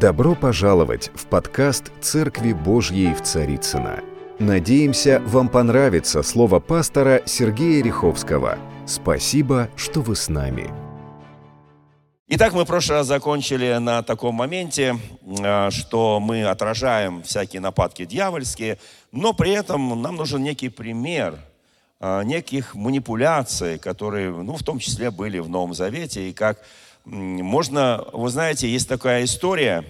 Добро 0.00 0.34
пожаловать 0.34 1.10
в 1.14 1.26
подкаст 1.26 1.92
«Церкви 2.00 2.54
Божьей 2.54 3.12
в 3.12 3.20
Царицына. 3.20 4.00
Надеемся, 4.38 5.20
вам 5.26 5.50
понравится 5.50 6.22
слово 6.22 6.58
пастора 6.58 7.20
Сергея 7.26 7.84
Риховского. 7.84 8.56
Спасибо, 8.86 9.68
что 9.76 10.00
вы 10.00 10.16
с 10.16 10.30
нами. 10.30 10.70
Итак, 12.28 12.54
мы 12.54 12.64
в 12.64 12.66
прошлый 12.66 12.96
раз 12.96 13.08
закончили 13.08 13.76
на 13.76 14.02
таком 14.02 14.36
моменте, 14.36 14.96
э, 15.38 15.70
что 15.70 16.18
мы 16.18 16.44
отражаем 16.44 17.22
всякие 17.22 17.60
нападки 17.60 18.06
дьявольские, 18.06 18.78
но 19.12 19.34
при 19.34 19.50
этом 19.50 20.00
нам 20.00 20.16
нужен 20.16 20.42
некий 20.42 20.70
пример 20.70 21.38
э, 22.00 22.22
неких 22.24 22.74
манипуляций, 22.74 23.78
которые, 23.78 24.30
ну, 24.30 24.56
в 24.56 24.62
том 24.62 24.78
числе 24.78 25.10
были 25.10 25.40
в 25.40 25.50
Новом 25.50 25.74
Завете, 25.74 26.30
и 26.30 26.32
как 26.32 26.56
можно, 27.04 28.04
вы 28.12 28.28
знаете, 28.28 28.68
есть 28.68 28.88
такая 28.88 29.24
история 29.24 29.84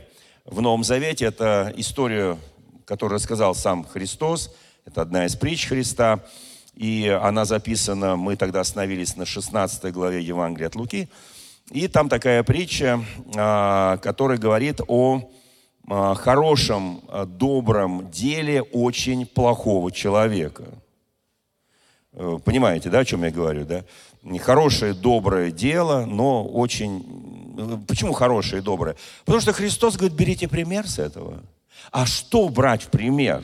в 0.45 0.61
Новом 0.61 0.85
Завете, 0.85 1.27
это 1.27 1.73
история, 1.77 2.39
которую 2.85 3.17
рассказал 3.17 3.55
сам 3.55 3.85
Христос, 3.85 4.55
это 4.85 5.03
одна 5.03 5.27
из 5.27 5.37
притч 5.37 5.67
Христа, 5.67 6.25
и 6.75 7.09
она 7.23 7.45
записана, 7.45 8.17
мы 8.17 8.37
тогда 8.37 8.61
остановились 8.61 9.17
на 9.17 9.27
16 9.27 9.93
главе 9.93 10.23
Евангелия 10.23 10.69
от 10.69 10.77
Луки, 10.77 11.09
и 11.71 11.89
там 11.89 12.09
такая 12.09 12.43
притча, 12.43 13.05
а, 13.37 13.99
которая 13.99 14.39
говорит 14.39 14.81
о 14.89 15.31
а, 15.89 16.15
хорошем, 16.15 17.03
а, 17.09 17.27
добром 17.27 18.11
деле 18.11 18.63
очень 18.63 19.27
плохого 19.27 19.93
человека. 19.93 20.65
Э, 22.13 22.39
понимаете, 22.45 22.91
да, 22.91 23.01
о 23.01 23.05
чем 23.05 23.25
я 23.25 23.31
говорю, 23.31 23.65
да? 23.65 23.85
Хорошее, 24.39 24.95
доброе 24.95 25.51
дело, 25.51 26.05
но 26.05 26.45
очень... 26.45 27.85
Почему 27.87 28.13
хорошее 28.13 28.63
и 28.63 28.65
доброе? 28.65 28.97
Потому 29.25 29.41
что 29.41 29.53
Христос 29.53 29.97
говорит, 29.97 30.17
берите 30.17 30.49
пример 30.49 30.89
с 30.89 30.99
этого. 30.99 31.43
А 31.91 32.07
что 32.07 32.49
брать 32.49 32.83
в 32.83 32.89
пример? 32.89 33.43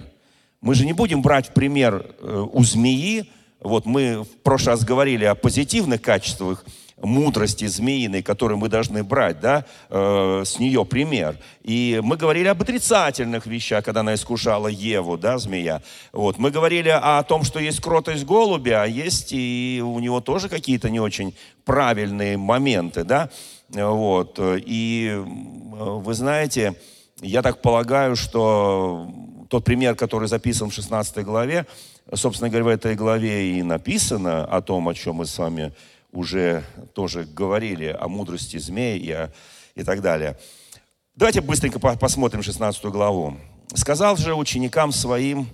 Мы 0.61 0.75
же 0.75 0.87
не 0.87 0.93
будем 0.93 1.23
брать 1.23 1.49
в 1.49 1.53
пример 1.53 2.07
э, 2.21 2.47
у 2.53 2.63
змеи. 2.65 3.31
Вот 3.61 3.87
мы 3.87 4.23
в 4.23 4.43
прошлый 4.43 4.75
раз 4.75 4.85
говорили 4.85 5.25
о 5.25 5.35
позитивных 5.35 6.03
качествах 6.03 6.65
мудрости 7.03 7.67
змеиной, 7.67 8.23
которую 8.23 8.59
мы 8.59 8.69
должны 8.69 9.05
брать, 9.05 9.41
да, 9.41 9.65
э, 9.91 10.43
с 10.45 10.59
нее 10.59 10.85
пример. 10.85 11.37
И 11.63 12.01
мы 12.03 12.17
говорили 12.17 12.49
об 12.49 12.63
отрицательных 12.63 13.47
вещах, 13.47 13.85
когда 13.85 14.01
она 14.01 14.15
искушала 14.15 14.69
Еву, 14.69 15.19
да, 15.19 15.39
змея. 15.39 15.83
Вот. 16.13 16.39
Мы 16.39 16.51
говорили 16.51 16.89
о 16.89 17.23
том, 17.23 17.45
что 17.45 17.61
есть 17.61 17.81
кротость 17.81 18.25
голубя, 18.25 18.83
а 18.83 18.87
есть 18.87 19.33
и 19.33 19.83
у 19.85 19.99
него 19.99 20.21
тоже 20.21 20.49
какие-то 20.49 20.89
не 20.89 21.01
очень 21.01 21.35
правильные 21.65 22.39
моменты, 22.39 23.05
да. 23.05 23.29
Вот. 23.69 24.39
И 24.41 25.23
вы 25.23 26.15
знаете, 26.15 26.77
я 27.21 27.43
так 27.43 27.61
полагаю, 27.61 28.17
что 28.17 29.11
тот 29.49 29.65
пример, 29.65 29.97
который 29.97 30.29
записан 30.29 30.71
в 30.71 30.75
16 30.75 31.25
главе, 31.25 31.67
собственно 32.15 32.49
говоря, 32.49 32.65
в 32.65 32.69
этой 32.69 32.95
главе 32.95 33.59
и 33.59 33.63
написано 33.63 34.45
о 34.45 34.63
том, 34.63 34.89
о 34.89 34.95
чем 34.95 35.17
мы 35.17 35.27
с 35.27 35.39
вами 35.39 35.73
уже 36.17 36.65
тоже 36.95 37.25
говорили 37.25 37.97
о 37.99 38.09
мудрости 38.09 38.57
змеи 38.57 38.99
и, 38.99 39.11
о, 39.13 39.31
и 39.75 39.85
так 39.85 40.01
далее. 40.01 40.39
Давайте 41.15 41.41
быстренько 41.41 41.79
посмотрим 41.79 42.43
16 42.43 42.85
главу. 42.87 43.37
«Сказал 43.75 44.17
же 44.17 44.35
ученикам 44.35 44.93
своим 44.93 45.49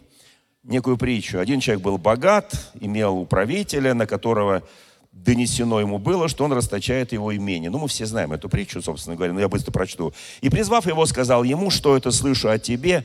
некую 0.62 0.96
притчу. 0.96 1.38
Один 1.38 1.60
человек 1.60 1.83
был 1.83 1.98
богат, 1.98 2.72
имел 2.80 3.18
управителя, 3.18 3.94
на 3.94 4.06
которого 4.06 4.62
донесено 5.10 5.80
ему 5.80 5.98
было, 5.98 6.28
что 6.28 6.44
он 6.44 6.52
расточает 6.52 7.12
его 7.12 7.34
имение. 7.34 7.70
Ну, 7.70 7.78
мы 7.78 7.88
все 7.88 8.06
знаем 8.06 8.33
эту 8.33 8.48
притчу, 8.48 8.80
собственно 8.80 9.16
говоря, 9.16 9.33
но 9.34 9.40
я 9.40 9.48
быстро 9.48 9.72
прочту. 9.72 10.12
«И, 10.40 10.48
призвав 10.48 10.86
его, 10.86 11.05
сказал 11.06 11.42
ему, 11.42 11.70
что 11.70 11.96
это 11.96 12.10
слышу 12.10 12.48
от 12.48 12.62
тебе, 12.62 13.05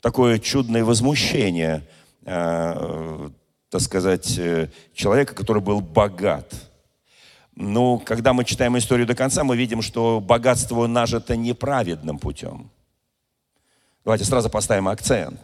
такое 0.00 0.38
чудное 0.38 0.84
возмущение, 0.84 1.82
э, 2.24 3.28
так 3.68 3.80
сказать, 3.80 4.38
э, 4.38 4.68
человека, 4.94 5.34
который 5.34 5.60
был 5.60 5.80
богат». 5.80 6.54
Ну, 7.56 8.00
когда 8.00 8.32
мы 8.32 8.44
читаем 8.44 8.76
историю 8.76 9.06
до 9.06 9.14
конца, 9.14 9.44
мы 9.44 9.56
видим, 9.56 9.80
что 9.80 10.20
богатство 10.20 10.86
нажито 10.86 11.36
неправедным 11.36 12.18
путем. 12.18 12.70
Давайте 14.04 14.24
сразу 14.24 14.50
поставим 14.50 14.88
акцент. 14.88 15.40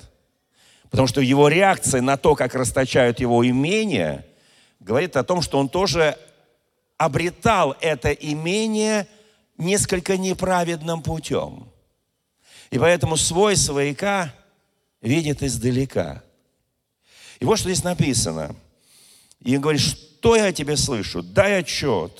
Потому 0.90 1.06
что 1.06 1.20
его 1.20 1.48
реакция 1.48 2.02
на 2.02 2.16
то, 2.16 2.34
как 2.34 2.54
расточают 2.54 3.20
его 3.20 3.48
имение, 3.48 4.26
говорит 4.80 5.16
о 5.16 5.22
том, 5.22 5.40
что 5.40 5.58
он 5.58 5.68
тоже 5.68 6.18
обретал 6.98 7.76
это 7.80 8.10
имение 8.10 9.06
несколько 9.56 10.16
неправедным 10.16 11.02
путем. 11.02 11.68
И 12.70 12.78
поэтому 12.78 13.16
свой 13.16 13.56
свояка 13.56 14.34
видит 15.00 15.42
издалека. 15.42 16.22
И 17.38 17.44
вот 17.44 17.58
что 17.58 17.70
здесь 17.70 17.84
написано. 17.84 18.54
И 19.40 19.54
он 19.54 19.62
говорит, 19.62 19.82
что 20.20 20.36
я 20.36 20.52
тебе 20.52 20.76
слышу? 20.76 21.22
Дай 21.22 21.60
отчет, 21.60 22.12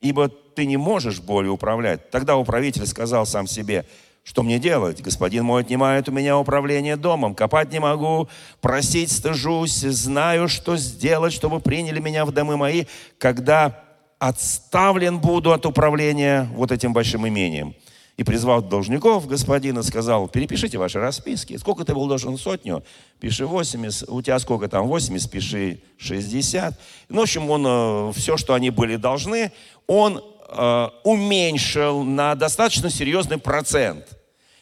ибо 0.00 0.28
ты 0.28 0.64
не 0.64 0.76
можешь 0.76 1.20
более 1.20 1.50
управлять. 1.50 2.08
Тогда 2.10 2.36
управитель 2.36 2.86
сказал 2.86 3.26
сам 3.26 3.48
себе, 3.48 3.84
что 4.22 4.44
мне 4.44 4.60
делать? 4.60 5.02
Господин 5.02 5.44
мой 5.44 5.62
отнимает 5.62 6.08
у 6.08 6.12
меня 6.12 6.38
управление 6.38 6.96
домом. 6.96 7.34
Копать 7.34 7.72
не 7.72 7.80
могу, 7.80 8.28
просить 8.60 9.10
стыжусь, 9.10 9.80
знаю, 9.80 10.46
что 10.46 10.76
сделать, 10.76 11.32
чтобы 11.32 11.58
приняли 11.58 11.98
меня 11.98 12.24
в 12.24 12.30
домы 12.30 12.56
мои, 12.56 12.84
когда 13.18 13.82
отставлен 14.20 15.18
буду 15.18 15.52
от 15.52 15.66
управления 15.66 16.48
вот 16.54 16.70
этим 16.70 16.92
большим 16.92 17.26
имением. 17.26 17.74
И 18.22 18.24
призвал 18.24 18.62
должников 18.62 19.26
господина, 19.26 19.82
сказал, 19.82 20.28
перепишите 20.28 20.78
ваши 20.78 21.00
расписки. 21.00 21.56
Сколько 21.56 21.84
ты 21.84 21.92
был 21.92 22.06
должен? 22.06 22.38
Сотню? 22.38 22.84
Пиши 23.18 23.44
80. 23.46 24.08
У 24.08 24.22
тебя 24.22 24.38
сколько 24.38 24.68
там? 24.68 24.86
80, 24.86 25.28
пиши 25.28 25.82
60. 25.98 26.78
Ну, 27.08 27.18
в 27.18 27.22
общем, 27.22 27.50
он 27.50 27.64
э, 27.66 28.12
все, 28.14 28.36
что 28.36 28.54
они 28.54 28.70
были 28.70 28.94
должны, 28.94 29.50
он 29.88 30.22
э, 30.48 30.88
уменьшил 31.02 32.04
на 32.04 32.36
достаточно 32.36 32.90
серьезный 32.90 33.38
процент. 33.38 34.06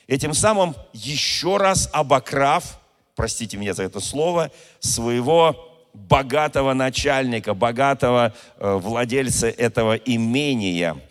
Этим 0.07 0.33
самым 0.33 0.75
еще 0.95 1.59
раз 1.59 1.91
обокрав, 1.93 2.81
простите 3.15 3.59
меня 3.59 3.75
за 3.75 3.83
это 3.83 4.01
слово, 4.01 4.51
своего 4.79 5.55
богатого 5.93 6.73
начальника, 6.73 7.53
богатого 7.53 8.33
э, 8.57 8.75
владельца 8.77 9.51
этого 9.51 9.97
имения– 9.97 10.97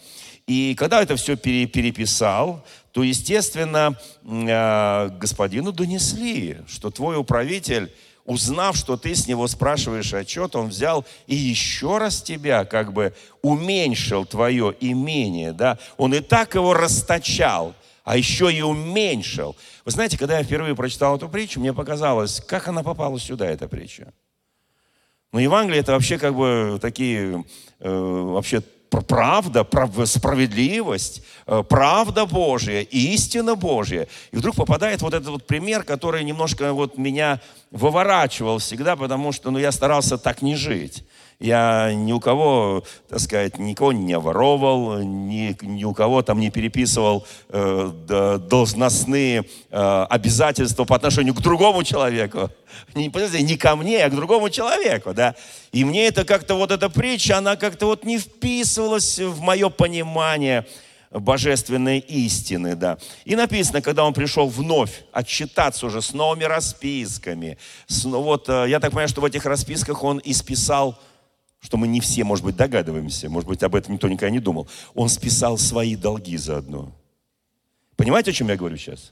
и 0.50 0.74
когда 0.74 1.04
это 1.04 1.16
все 1.16 1.38
переписал, 1.38 2.66
то, 2.92 3.04
естественно, 3.04 3.96
э, 4.24 5.10
господину 5.20 5.72
донесли, 5.72 6.62
что 6.68 6.90
твой 6.90 7.18
управитель, 7.18 7.94
узнав, 8.26 8.76
что 8.76 8.98
ты 8.98 9.14
с 9.14 9.28
него 9.28 9.48
спрашиваешь 9.48 10.12
отчет, 10.12 10.56
он 10.56 10.70
взял 10.70 11.06
и 11.28 11.36
еще 11.36 12.00
раз 12.00 12.24
тебя 12.24 12.66
как 12.66 12.94
бы 12.94 13.14
уменьшил 13.44 14.26
твое 14.26 14.76
имение, 14.80 15.54
да, 15.54 15.78
он 15.98 16.16
и 16.16 16.20
так 16.20 16.56
его 16.56 16.74
расточал, 16.74 17.76
а 18.04 18.18
еще 18.18 18.52
и 18.52 18.64
уменьшил. 18.64 19.56
Вы 19.86 19.92
знаете, 19.92 20.18
когда 20.18 20.40
я 20.40 20.44
впервые 20.44 20.76
прочитал 20.76 21.16
эту 21.16 21.30
притчу, 21.30 21.60
мне 21.60 21.76
показалось, 21.76 22.42
как 22.42 22.68
она 22.68 22.82
попала 22.82 23.20
сюда, 23.20 23.46
эта 23.46 23.68
притча. 23.68 24.14
Но 25.32 25.38
ну, 25.38 25.40
Евангелие 25.42 25.82
это 25.82 25.92
вообще 25.92 26.18
как 26.18 26.34
бы 26.34 26.80
такие, 26.82 27.46
э, 27.82 27.88
вообще 27.88 28.64
правда, 28.90 29.66
справедливость, 30.06 31.24
э, 31.48 31.64
правда 31.68 32.26
Божья, 32.26 32.82
истина 32.82 33.56
Божья. 33.56 34.08
И 34.32 34.38
вдруг 34.38 34.56
попадает 34.56 35.02
вот 35.02 35.14
этот 35.14 35.30
вот 35.30 35.48
пример, 35.48 35.84
который 35.84 36.24
немножко 36.24 36.74
вот 36.74 36.98
меня 36.98 37.40
выворачивал 37.72 38.58
всегда, 38.58 38.96
потому 38.96 39.32
что 39.32 39.52
ну, 39.52 39.60
я 39.60 39.72
старался 39.72 40.18
так 40.18 40.42
не 40.42 40.56
жить. 40.56 41.04
Я 41.40 41.94
ни 41.94 42.12
у 42.12 42.20
кого, 42.20 42.84
так 43.08 43.20
сказать, 43.22 43.58
никого 43.60 43.94
не 43.94 44.20
воровал, 44.20 45.00
ни, 45.00 45.56
ни 45.62 45.86
у 45.86 45.94
кого 45.94 46.22
там 46.22 46.42
не 46.42 46.52
переписывал 46.52 47.26
э, 47.48 48.40
должностные 48.50 49.46
э, 49.72 50.06
обязательства 50.10 50.84
по 50.84 50.98
отношению 50.98 51.34
к 51.34 51.42
другому 51.42 51.86
человеку. 51.86 52.50
Не, 52.94 53.10
не 53.42 53.56
ко 53.56 53.78
мне, 53.78 54.04
а 54.04 54.10
к 54.10 54.16
другому 54.16 54.50
человеку, 54.50 55.14
да. 55.14 55.34
И 55.72 55.86
мне 55.86 56.08
это 56.08 56.26
как-то, 56.26 56.56
вот 56.56 56.72
эта 56.72 56.90
притча, 56.90 57.38
она 57.38 57.56
как-то 57.56 57.86
вот 57.86 58.04
не 58.04 58.18
вписывалась 58.18 59.18
в 59.18 59.40
мое 59.40 59.70
понимание 59.70 60.66
божественной 61.10 62.00
истины, 62.00 62.76
да. 62.76 62.98
И 63.24 63.38
написано, 63.38 63.82
когда 63.82 64.04
он 64.04 64.14
пришел 64.14 64.50
вновь 64.50 65.04
отчитаться 65.14 65.86
уже 65.86 66.02
с 66.02 66.12
новыми 66.14 66.44
расписками, 66.44 67.58
с, 67.88 68.04
вот, 68.04 68.50
э, 68.50 68.66
я 68.68 68.82
так 68.82 68.92
понимаю, 68.92 69.08
что 69.08 69.22
в 69.22 69.26
этих 69.26 69.46
расписках 69.46 70.04
он 70.04 70.22
исписал 70.26 71.00
что 71.60 71.78
мы 71.78 71.88
не 71.88 72.00
все, 72.00 72.24
может 72.24 72.46
быть, 72.46 72.56
догадываемся, 72.56 73.30
может 73.30 73.48
быть, 73.48 73.64
об 73.64 73.76
этом 73.76 73.94
никто 73.94 74.08
никогда 74.08 74.32
не 74.32 74.40
думал. 74.40 74.68
Он 74.96 75.10
списал 75.10 75.58
свои 75.58 75.96
долги 75.96 76.38
заодно. 76.38 76.92
Понимаете, 77.96 78.32
о 78.32 78.34
чем 78.34 78.48
я 78.48 78.56
говорю 78.56 78.78
сейчас? 78.78 79.12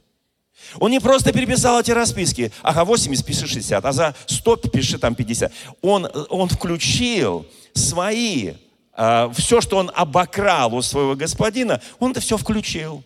Он 0.79 0.91
не 0.91 0.99
просто 0.99 1.31
переписал 1.33 1.79
эти 1.79 1.91
расписки. 1.91 2.51
Ага, 2.63 2.83
80 2.85 3.25
пиши 3.25 3.47
60, 3.47 3.85
а 3.85 3.91
за 3.91 4.15
100 4.25 4.55
пиши 4.57 4.97
там 4.97 5.13
50. 5.13 5.51
Он, 5.81 6.07
он 6.29 6.49
включил 6.49 7.45
свои, 7.73 8.53
э, 8.95 9.29
все, 9.35 9.61
что 9.61 9.77
он 9.77 9.91
обокрал 9.93 10.73
у 10.73 10.81
своего 10.81 11.15
господина, 11.15 11.81
он 11.99 12.11
это 12.11 12.21
все 12.21 12.37
включил. 12.37 13.03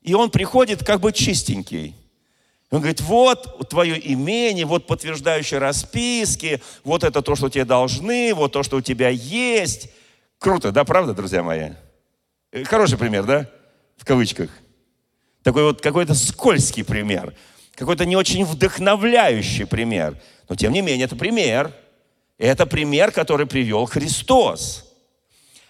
И 0.00 0.14
он 0.14 0.30
приходит 0.30 0.84
как 0.84 1.00
бы 1.00 1.12
чистенький. 1.12 1.94
Он 2.70 2.80
говорит, 2.80 3.00
вот 3.00 3.68
твое 3.68 4.12
имение, 4.12 4.66
вот 4.66 4.86
подтверждающие 4.86 5.60
расписки, 5.60 6.60
вот 6.82 7.04
это 7.04 7.22
то, 7.22 7.36
что 7.36 7.48
тебе 7.48 7.64
должны, 7.64 8.34
вот 8.34 8.52
то, 8.52 8.62
что 8.62 8.78
у 8.78 8.80
тебя 8.80 9.08
есть. 9.08 9.88
Круто, 10.38 10.72
да, 10.72 10.84
правда, 10.84 11.14
друзья 11.14 11.42
мои? 11.42 11.70
Э, 12.50 12.64
хороший 12.64 12.98
пример, 12.98 13.24
да? 13.24 13.48
В 13.96 14.04
кавычках. 14.04 14.50
Такой 15.42 15.62
вот 15.62 15.80
какой-то 15.80 16.14
скользкий 16.14 16.84
пример. 16.84 17.34
Какой-то 17.76 18.04
не 18.04 18.16
очень 18.16 18.44
вдохновляющий 18.44 19.66
пример. 19.66 20.20
Но 20.48 20.56
тем 20.56 20.72
не 20.72 20.80
менее, 20.80 21.04
это 21.04 21.14
пример. 21.14 21.72
Это 22.38 22.66
пример, 22.66 23.12
который 23.12 23.46
привел 23.46 23.86
Христос. 23.86 24.92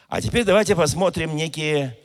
А 0.09 0.23
теперь 0.23 0.45
давайте 0.45 0.75
посмотрим 0.75 1.37
некие 1.37 1.99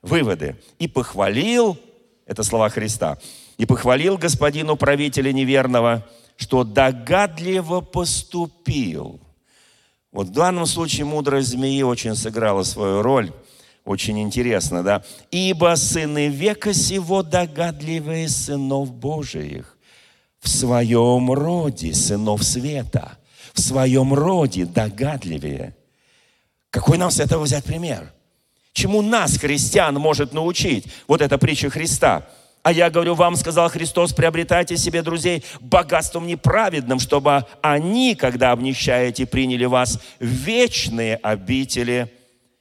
выводы. 0.00 0.56
И 0.78 0.88
похвалил, 0.88 1.78
это 2.24 2.42
слова 2.42 2.68
Христа, 2.70 3.18
и 3.58 3.66
похвалил 3.66 4.16
господину 4.16 4.76
правителя 4.76 5.32
неверного, 5.32 6.06
что 6.36 6.64
догадливо 6.64 7.80
поступил. 7.80 9.20
Вот 10.12 10.28
в 10.28 10.32
данном 10.32 10.66
случае 10.66 11.04
мудрость 11.04 11.48
змеи 11.48 11.82
очень 11.82 12.14
сыграла 12.14 12.62
свою 12.62 13.02
роль. 13.02 13.32
Очень 13.84 14.20
интересно, 14.20 14.82
да? 14.82 15.02
«Ибо 15.30 15.74
сыны 15.76 16.28
века 16.28 16.72
сего 16.72 17.22
догадливые 17.22 18.28
сынов 18.28 18.92
Божиих, 18.92 19.76
в 20.40 20.48
своем 20.48 21.32
роде 21.32 21.94
сынов 21.94 22.44
света, 22.44 23.18
в 23.52 23.60
своем 23.60 24.14
роде 24.14 24.66
догадливее». 24.66 25.74
Какой 26.70 26.98
нам 26.98 27.10
с 27.10 27.18
этого 27.18 27.44
взять 27.44 27.64
пример? 27.64 28.12
Чему 28.72 29.00
нас, 29.00 29.38
христиан, 29.38 29.94
может 29.94 30.34
научить 30.34 30.86
вот 31.08 31.22
эта 31.22 31.38
притча 31.38 31.70
Христа– 31.70 32.28
а 32.62 32.72
я 32.72 32.90
говорю 32.90 33.14
вам, 33.14 33.36
сказал 33.36 33.68
Христос, 33.70 34.12
приобретайте 34.12 34.76
себе 34.76 35.02
друзей 35.02 35.44
богатством 35.60 36.26
неправедным, 36.26 36.98
чтобы 36.98 37.46
они, 37.62 38.14
когда 38.14 38.52
обнищаете, 38.52 39.26
приняли 39.26 39.64
вас 39.64 39.98
вечные 40.20 41.16
обители. 41.16 42.12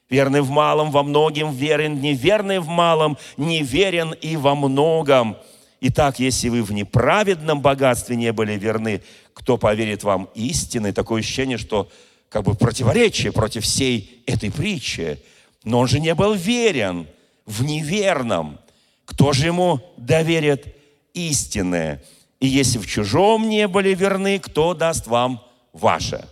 Верный 0.10 0.40
в 0.40 0.50
малом, 0.50 0.92
во 0.92 1.04
многим 1.04 1.52
верен, 1.52 2.00
неверный 2.00 2.60
в 2.60 2.68
малом, 2.68 3.18
неверен 3.36 4.14
и 4.14 4.38
во 4.38 4.56
многом. 4.56 5.36
Итак, 5.82 6.20
если 6.20 6.48
вы 6.48 6.64
в 6.64 6.72
неправедном 6.72 7.62
богатстве 7.62 8.16
не 8.16 8.32
были 8.32 8.54
верны, 8.54 9.04
кто 9.34 9.58
поверит 9.58 10.04
вам 10.04 10.30
истины? 10.34 10.94
Такое 10.94 11.20
ощущение, 11.20 11.58
что 11.58 11.90
как 12.30 12.44
бы 12.44 12.56
противоречие 12.56 13.32
против 13.32 13.64
всей 13.64 14.24
этой 14.26 14.52
притчи. 14.52 15.20
Но 15.64 15.80
он 15.80 15.88
же 15.88 16.00
не 16.00 16.16
был 16.16 16.34
верен 16.34 17.08
в 17.46 17.64
неверном. 17.64 18.60
Кто 19.08 19.32
же 19.32 19.46
ему 19.46 19.80
доверит 19.96 20.76
истинное? 21.14 22.04
И 22.42 22.46
если 22.46 22.78
в 22.78 22.86
чужом 22.86 23.48
не 23.48 23.68
были 23.68 23.96
верны, 23.96 24.38
кто 24.38 24.74
даст 24.74 25.08
вам 25.08 25.42
ваше? 25.72 26.28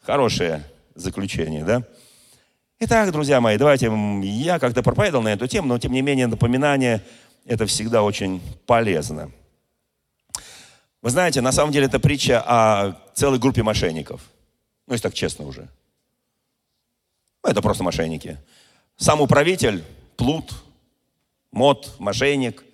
Хорошее 0.00 0.64
заключение, 0.96 1.64
да? 1.64 1.84
Итак, 2.80 3.12
друзья 3.12 3.40
мои, 3.40 3.56
давайте, 3.56 3.90
я 4.24 4.58
как-то 4.58 4.82
проповедовал 4.82 5.22
на 5.22 5.32
эту 5.32 5.46
тему, 5.46 5.68
но 5.68 5.78
тем 5.78 5.92
не 5.92 6.02
менее 6.02 6.26
напоминание– 6.26 7.04
это 7.46 7.66
всегда 7.66 8.02
очень 8.02 8.42
полезно. 8.66 9.30
Вы 11.00 11.10
знаете, 11.10 11.40
на 11.40 11.52
самом 11.52 11.72
деле 11.72 11.86
это 11.86 12.00
притча 12.00 12.42
о 12.44 13.00
целой 13.14 13.38
группе 13.38 13.62
мошенников. 13.62 14.22
Ну, 14.88 14.94
если 14.94 15.04
так 15.04 15.14
честно 15.14 15.46
уже. 15.46 15.68
Ну, 17.44 17.50
это 17.50 17.62
просто 17.62 17.84
мошенники. 17.84 18.38
Сам 18.96 19.20
управитель, 19.20 19.84
плут– 20.16 20.52
мод, 21.50 21.94
мошенник. 21.98 22.64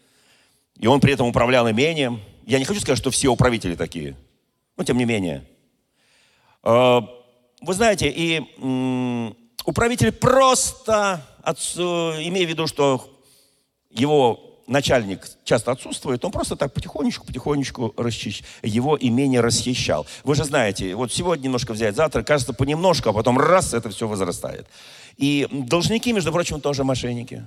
И 0.79 0.87
он 0.87 1.01
при 1.01 1.13
этом 1.13 1.27
управлял 1.29 1.71
имением. 1.71 2.21
Я 2.47 2.59
не 2.59 2.65
хочу 2.65 2.81
сказать, 2.81 2.99
что 2.99 3.11
все 3.11 3.29
управители 3.29 3.75
такие. 3.75 4.17
Но 4.77 4.85
тем 4.85 4.99
не 4.99 5.05
менее. 5.05 5.45
А, 6.63 7.09
вы 7.61 7.75
знаете, 7.75 8.13
и 8.15 8.43
управитель 9.65 10.13
просто, 10.13 11.25
имея 11.47 12.47
в 12.47 12.49
виду, 12.49 12.67
что 12.67 13.09
его 13.91 14.41
начальник 14.67 15.29
часто 15.45 15.73
отсутствует, 15.73 16.25
он 16.25 16.33
просто 16.33 16.57
так 16.57 16.73
потихонечку-потихонечку 16.73 17.95
расчищ... 17.97 18.43
его 18.63 18.97
имение 18.99 19.41
расхищал. 19.41 20.07
Вы 20.25 20.35
же 20.35 20.45
знаете, 20.45 20.95
вот 20.95 21.13
сегодня 21.13 21.45
немножко 21.45 21.73
взять, 21.73 21.95
завтра, 21.95 22.23
кажется, 22.23 22.53
понемножку, 22.55 23.11
а 23.11 23.13
потом 23.13 23.39
раз, 23.39 23.75
это 23.75 23.91
все 23.91 24.09
возрастает. 24.09 24.67
И 25.17 25.47
должники, 25.51 26.13
между 26.13 26.33
прочим, 26.33 26.61
тоже 26.61 26.83
мошенники. 26.83 27.45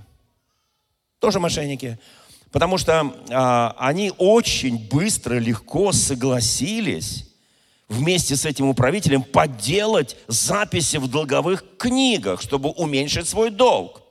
Тоже 1.20 1.40
мошенники. 1.40 1.98
Потому 2.52 2.78
что 2.78 3.14
а, 3.30 3.76
они 3.78 4.14
очень 4.18 4.88
быстро, 4.90 5.36
легко 5.38 5.92
согласились 5.92 7.28
вместе 7.90 8.36
с 8.36 8.46
этим 8.46 8.68
управителем 8.68 9.24
подделать 9.24 10.18
записи 10.28 10.98
в 10.98 11.08
долговых 11.08 11.64
книгах, 11.78 12.42
чтобы 12.42 12.70
уменьшить 12.70 13.28
свой 13.28 13.50
долг. 13.50 14.02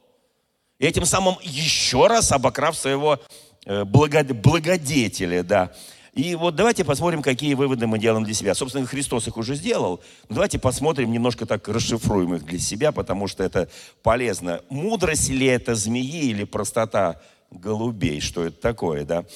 И 0.79 0.87
этим 0.87 1.05
самым 1.05 1.37
еще 1.43 2.07
раз 2.07 2.33
обокрав 2.33 2.77
своего 2.77 3.19
э, 3.65 3.85
благодетеля, 3.85 5.43
да. 5.43 5.73
И 6.17 6.35
вот 6.35 6.57
давайте 6.57 6.83
посмотрим, 6.83 7.21
какие 7.21 7.53
выводы 7.53 7.87
мы 7.87 7.99
делаем 7.99 8.25
для 8.25 8.33
себя. 8.33 8.55
Собственно, 8.55 8.87
Христос 8.87 9.29
их 9.29 9.37
уже 9.37 9.55
сделал. 9.55 10.01
Но 10.31 10.37
давайте 10.37 10.59
посмотрим, 10.59 11.13
немножко 11.13 11.45
так 11.45 11.69
расшифруем 11.69 12.35
их 12.35 12.45
для 12.47 12.59
себя, 12.59 12.91
потому 12.91 13.29
что 13.29 13.45
это 13.45 13.69
полезно. 14.03 14.63
Мудрость 14.71 15.29
ли 15.29 15.47
это 15.47 15.75
змеи 15.75 16.31
или 16.31 16.45
простота 16.45 17.21
голубей? 17.51 18.21
Что 18.23 18.47
это 18.47 18.59
такое, 18.59 19.05
да? 19.05 19.27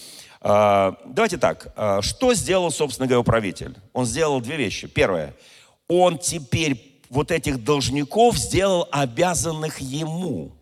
А, 0.41 0.97
давайте 1.05 1.37
так. 1.37 1.71
А, 1.77 2.01
что 2.01 2.33
сделал, 2.33 2.71
собственно 2.71 3.07
говоря, 3.07 3.21
управитель? 3.21 3.77
Он 3.93 4.07
сделал 4.07 4.41
две 4.41 4.57
вещи. 4.57 4.89
Первое. 4.89 5.35
Он 5.87 6.17
теперь 6.17 7.03
вот 7.11 7.31
этих 7.31 7.63
должников 7.63 8.39
сделал 8.39 8.89
обязанных 8.91 9.81
ему. 9.81 10.53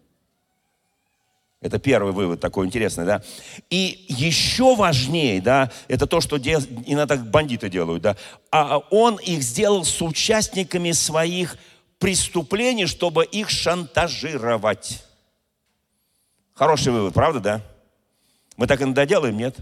Это 1.61 1.81
первый 1.81 2.13
вывод 2.13 2.41
такой 2.41 2.67
интересный, 2.67 3.05
да. 3.05 3.23
И 3.69 4.07
еще 4.09 4.77
важнее, 4.77 5.41
да, 5.41 5.73
это 5.89 6.07
то, 6.07 6.21
что 6.21 6.37
дел... 6.37 6.61
иногда 6.87 7.17
бандиты 7.17 7.69
делают, 7.69 8.03
да. 8.03 8.17
А 8.53 8.79
он 8.91 9.17
их 9.17 9.43
сделал 9.43 9.85
с 9.85 10.01
участниками 10.01 10.93
своих 10.93 11.57
преступлений, 11.99 12.87
чтобы 12.87 13.25
их 13.25 13.51
шантажировать. 13.51 15.05
Хороший 16.55 16.93
вывод, 16.93 17.15
правда, 17.15 17.41
да? 17.41 17.63
Мы 18.57 18.69
так 18.69 18.81
иногда 18.81 19.05
делаем, 19.05 19.37
нет? 19.37 19.57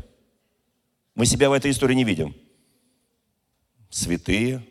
Мы 1.14 1.25
себя 1.25 1.49
в 1.49 1.54
этой 1.54 1.71
истории 1.71 1.94
не 1.94 2.04
видим. 2.04 2.35
Святые, 3.88 4.62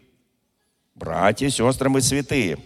братья, 0.94 1.50
сестры, 1.50 1.90
мы 1.90 2.02
святые. 2.02 2.60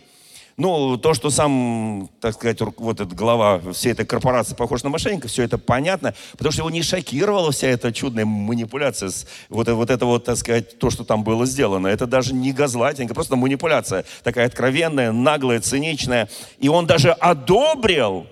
Ну, 0.59 0.97
то, 0.97 1.13
что 1.13 1.29
сам, 1.29 2.09
так 2.19 2.33
сказать, 2.33 2.59
вот 2.59 2.99
этот 2.99 3.13
глава 3.13 3.61
всей 3.71 3.93
этой 3.93 4.05
корпорации 4.05 4.55
похож 4.55 4.83
на 4.83 4.89
мошенника, 4.89 5.29
все 5.29 5.43
это 5.43 5.57
понятно, 5.57 6.13
потому 6.33 6.51
что 6.51 6.63
его 6.63 6.69
не 6.69 6.83
шокировала 6.83 7.53
вся 7.53 7.69
эта 7.69 7.93
чудная 7.93 8.25
манипуляция, 8.25 9.09
вот, 9.47 9.69
вот 9.69 9.89
это 9.89 10.05
вот, 10.05 10.25
так 10.25 10.35
сказать, 10.35 10.77
то, 10.77 10.89
что 10.89 11.05
там 11.05 11.23
было 11.23 11.45
сделано. 11.45 11.87
Это 11.87 12.07
даже 12.07 12.33
не 12.33 12.51
газлайтинг, 12.51 13.13
просто 13.13 13.37
манипуляция 13.37 14.03
такая 14.21 14.47
откровенная, 14.47 15.13
наглая, 15.13 15.61
циничная. 15.61 16.27
И 16.57 16.67
он 16.67 16.85
даже 16.85 17.11
одобрил 17.11 18.27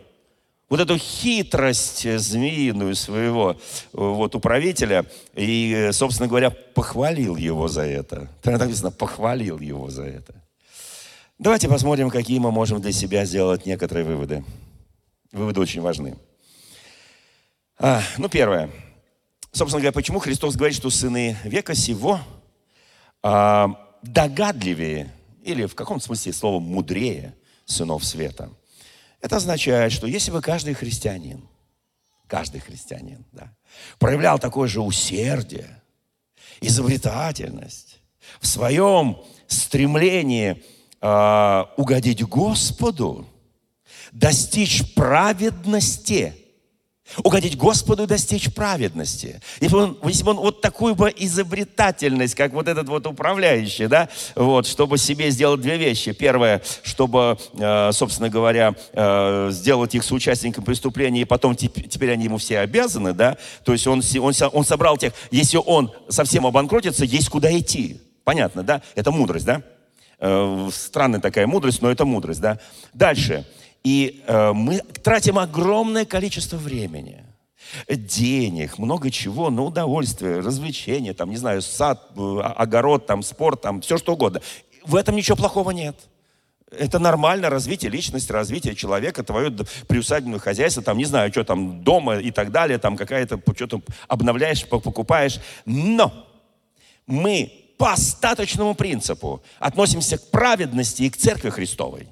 вот 0.69 0.81
эту 0.81 0.97
хитрость 0.97 2.19
змеиную 2.19 2.95
своего 2.95 3.55
вот, 3.93 4.35
управителя 4.35 5.05
и, 5.33 5.91
собственно 5.93 6.27
говоря, 6.27 6.49
похвалил 6.49 7.37
его 7.37 7.69
за 7.69 7.83
это. 7.83 8.27
Так 8.41 8.59
написано, 8.59 8.91
похвалил 8.91 9.59
его 9.59 9.89
за 9.89 10.03
это. 10.03 10.33
Давайте 11.39 11.69
посмотрим, 11.69 12.09
какие 12.09 12.39
мы 12.39 12.51
можем 12.51 12.81
для 12.81 12.91
себя 12.91 13.23
сделать 13.23 13.67
некоторые 13.67 14.03
выводы. 14.03 14.43
Выводы 15.31 15.59
очень 15.59 15.81
важны. 15.81 16.17
А, 17.77 18.01
ну, 18.17 18.27
первое. 18.27 18.71
Собственно 19.51 19.79
говоря, 19.79 19.91
почему 19.91 20.17
Христос 20.17 20.55
говорит, 20.55 20.75
что 20.75 20.89
сыны 20.89 21.37
века 21.43 21.75
сего 21.75 22.19
а, 23.21 23.97
догадливее, 24.01 25.13
или 25.43 25.67
в 25.67 25.75
каком 25.75 26.01
смысле 26.01 26.33
слово 26.33 26.59
мудрее 26.59 27.35
сынов 27.65 28.03
света. 28.03 28.49
Это 29.21 29.35
означает, 29.35 29.91
что 29.91 30.07
если 30.07 30.31
бы 30.31 30.41
каждый 30.41 30.73
христианин, 30.73 31.47
каждый 32.25 32.61
христианин, 32.61 33.27
да, 33.31 33.55
проявлял 33.99 34.39
такое 34.39 34.67
же 34.67 34.81
усердие, 34.81 35.83
изобретательность 36.61 37.99
в 38.41 38.47
своем 38.47 39.21
стремлении 39.45 40.63
э, 41.01 41.63
угодить 41.77 42.23
Господу, 42.23 43.27
достичь 44.11 44.93
праведности 44.93 46.33
Угодить 47.23 47.57
Господу 47.57 48.03
и 48.03 48.05
достичь 48.05 48.53
праведности. 48.53 49.39
Если 49.61 49.75
он, 49.75 49.97
если 50.03 50.25
он 50.25 50.37
вот 50.37 50.59
такую 50.59 50.93
бы 50.93 51.11
изобретательность, 51.15 52.35
как 52.35 52.51
вот 52.51 52.67
этот 52.67 52.89
вот 52.89 53.07
управляющий, 53.07 53.87
да, 53.87 54.09
вот, 54.35 54.67
чтобы 54.67 54.97
себе 54.97 55.31
сделать 55.31 55.61
две 55.61 55.77
вещи. 55.77 56.11
Первое, 56.11 56.61
чтобы, 56.83 57.37
э, 57.53 57.91
собственно 57.93 58.29
говоря, 58.29 58.75
э, 58.91 59.49
сделать 59.51 59.95
их 59.95 60.03
соучастником 60.03 60.65
преступления, 60.65 61.21
и 61.21 61.25
потом 61.25 61.55
теперь 61.55 62.11
они 62.11 62.25
ему 62.25 62.37
все 62.37 62.59
обязаны, 62.59 63.13
да, 63.13 63.37
то 63.63 63.71
есть 63.71 63.87
он, 63.87 64.01
он, 64.19 64.33
он 64.51 64.65
собрал 64.65 64.97
тех, 64.97 65.13
если 65.31 65.57
он 65.57 65.93
совсем 66.09 66.45
обанкротится, 66.45 67.05
есть 67.05 67.29
куда 67.29 67.57
идти. 67.57 68.01
Понятно, 68.25 68.63
да? 68.63 68.81
Это 68.95 69.11
мудрость, 69.11 69.45
да? 69.45 69.63
Э, 70.19 70.69
странная 70.71 71.19
такая 71.19 71.45
мудрость, 71.47 71.81
но 71.81 71.91
это 71.91 72.05
мудрость, 72.05 72.41
да? 72.41 72.59
Дальше. 72.93 73.45
И 73.83 74.23
э, 74.25 74.51
мы 74.53 74.79
тратим 74.79 75.37
огромное 75.37 76.05
количество 76.05 76.57
времени, 76.57 77.23
денег, 77.87 78.79
много 78.79 79.11
чего 79.11 79.49
на 79.49 79.63
удовольствие, 79.63 80.39
развлечения, 80.39 81.13
там, 81.13 81.29
не 81.29 81.37
знаю, 81.37 81.61
сад, 81.61 82.09
э, 82.15 82.39
огород, 82.55 83.05
там, 83.05 83.21
спорт, 83.21 83.61
там, 83.61 83.81
все 83.81 83.97
что 83.97 84.13
угодно. 84.13 84.41
В 84.83 84.95
этом 84.95 85.15
ничего 85.15 85.37
плохого 85.37 85.71
нет. 85.71 85.95
Это 86.71 86.99
нормально, 86.99 87.49
развитие 87.49 87.91
личности, 87.91 88.31
развитие 88.31 88.75
человека, 88.75 89.23
твое 89.23 89.51
приусадебное 89.87 90.39
хозяйство, 90.39 90.83
там, 90.83 90.97
не 90.97 91.05
знаю, 91.05 91.31
что 91.31 91.43
там, 91.43 91.83
дома 91.83 92.17
и 92.17 92.31
так 92.31 92.51
далее, 92.51 92.77
там 92.77 92.97
какая-то, 92.97 93.39
что-то 93.55 93.81
обновляешь, 94.07 94.67
покупаешь. 94.67 95.39
Но 95.65 96.11
мы 97.05 97.66
по 97.77 97.93
остаточному 97.93 98.75
принципу 98.75 99.41
относимся 99.59 100.17
к 100.17 100.29
праведности 100.31 101.03
и 101.03 101.09
к 101.09 101.17
Церкви 101.17 101.49
Христовой. 101.49 102.07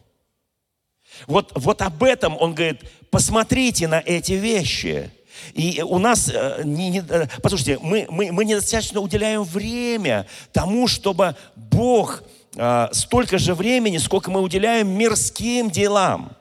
Вот, 1.28 1.52
вот 1.56 1.82
об 1.82 2.04
этом 2.04 2.38
он 2.40 2.54
говорит, 2.54 2.82
посмотрите 3.10 3.88
на 3.88 4.00
эти 4.00 4.34
вещи. 4.34 5.12
И 5.54 5.82
у 5.82 5.98
нас, 5.98 6.30
э, 6.34 6.62
не, 6.64 6.90
не, 6.90 7.00
э, 7.08 7.28
послушайте, 7.42 7.80
мы, 7.82 8.08
мы, 8.10 8.32
мы 8.32 8.46
недостаточно 8.46 9.00
уделяем 9.00 9.44
время 9.44 10.28
тому, 10.52 10.88
чтобы 10.88 11.36
Бог 11.56 12.24
э, 12.56 12.88
столько 12.92 13.38
же 13.38 13.54
времени, 13.54 13.98
сколько 13.98 14.32
мы 14.32 14.42
уделяем 14.42 14.88
мирским 14.90 15.70
делам. 15.70 16.36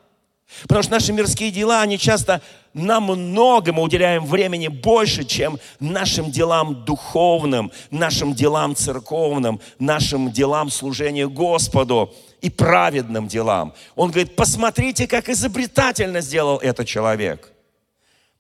Потому 0.62 0.82
что 0.82 0.92
наши 0.92 1.12
мирские 1.12 1.50
дела, 1.50 1.82
они 1.82 1.98
часто 1.98 2.40
намного 2.72 3.72
мы 3.72 3.82
уделяем 3.82 4.26
времени 4.26 4.68
больше, 4.68 5.24
чем 5.24 5.58
нашим 5.80 6.30
делам 6.30 6.84
духовным, 6.84 7.70
нашим 7.90 8.34
делам 8.34 8.74
церковным, 8.74 9.60
нашим 9.78 10.30
делам 10.32 10.70
служения 10.70 11.28
Господу 11.28 12.12
и 12.40 12.50
праведным 12.50 13.28
делам. 13.28 13.74
Он 13.94 14.10
говорит, 14.10 14.36
посмотрите, 14.36 15.06
как 15.06 15.28
изобретательно 15.28 16.20
сделал 16.20 16.58
этот 16.58 16.86
человек. 16.86 17.52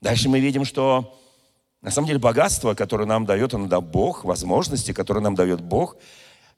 Дальше 0.00 0.28
мы 0.28 0.40
видим, 0.40 0.64
что 0.64 1.18
на 1.80 1.90
самом 1.90 2.08
деле 2.08 2.18
богатство, 2.18 2.74
которое 2.74 3.06
нам 3.06 3.26
дает 3.26 3.54
иногда 3.54 3.80
Бог, 3.80 4.24
возможности, 4.24 4.92
которые 4.92 5.22
нам 5.22 5.34
дает 5.34 5.60
Бог, 5.60 5.96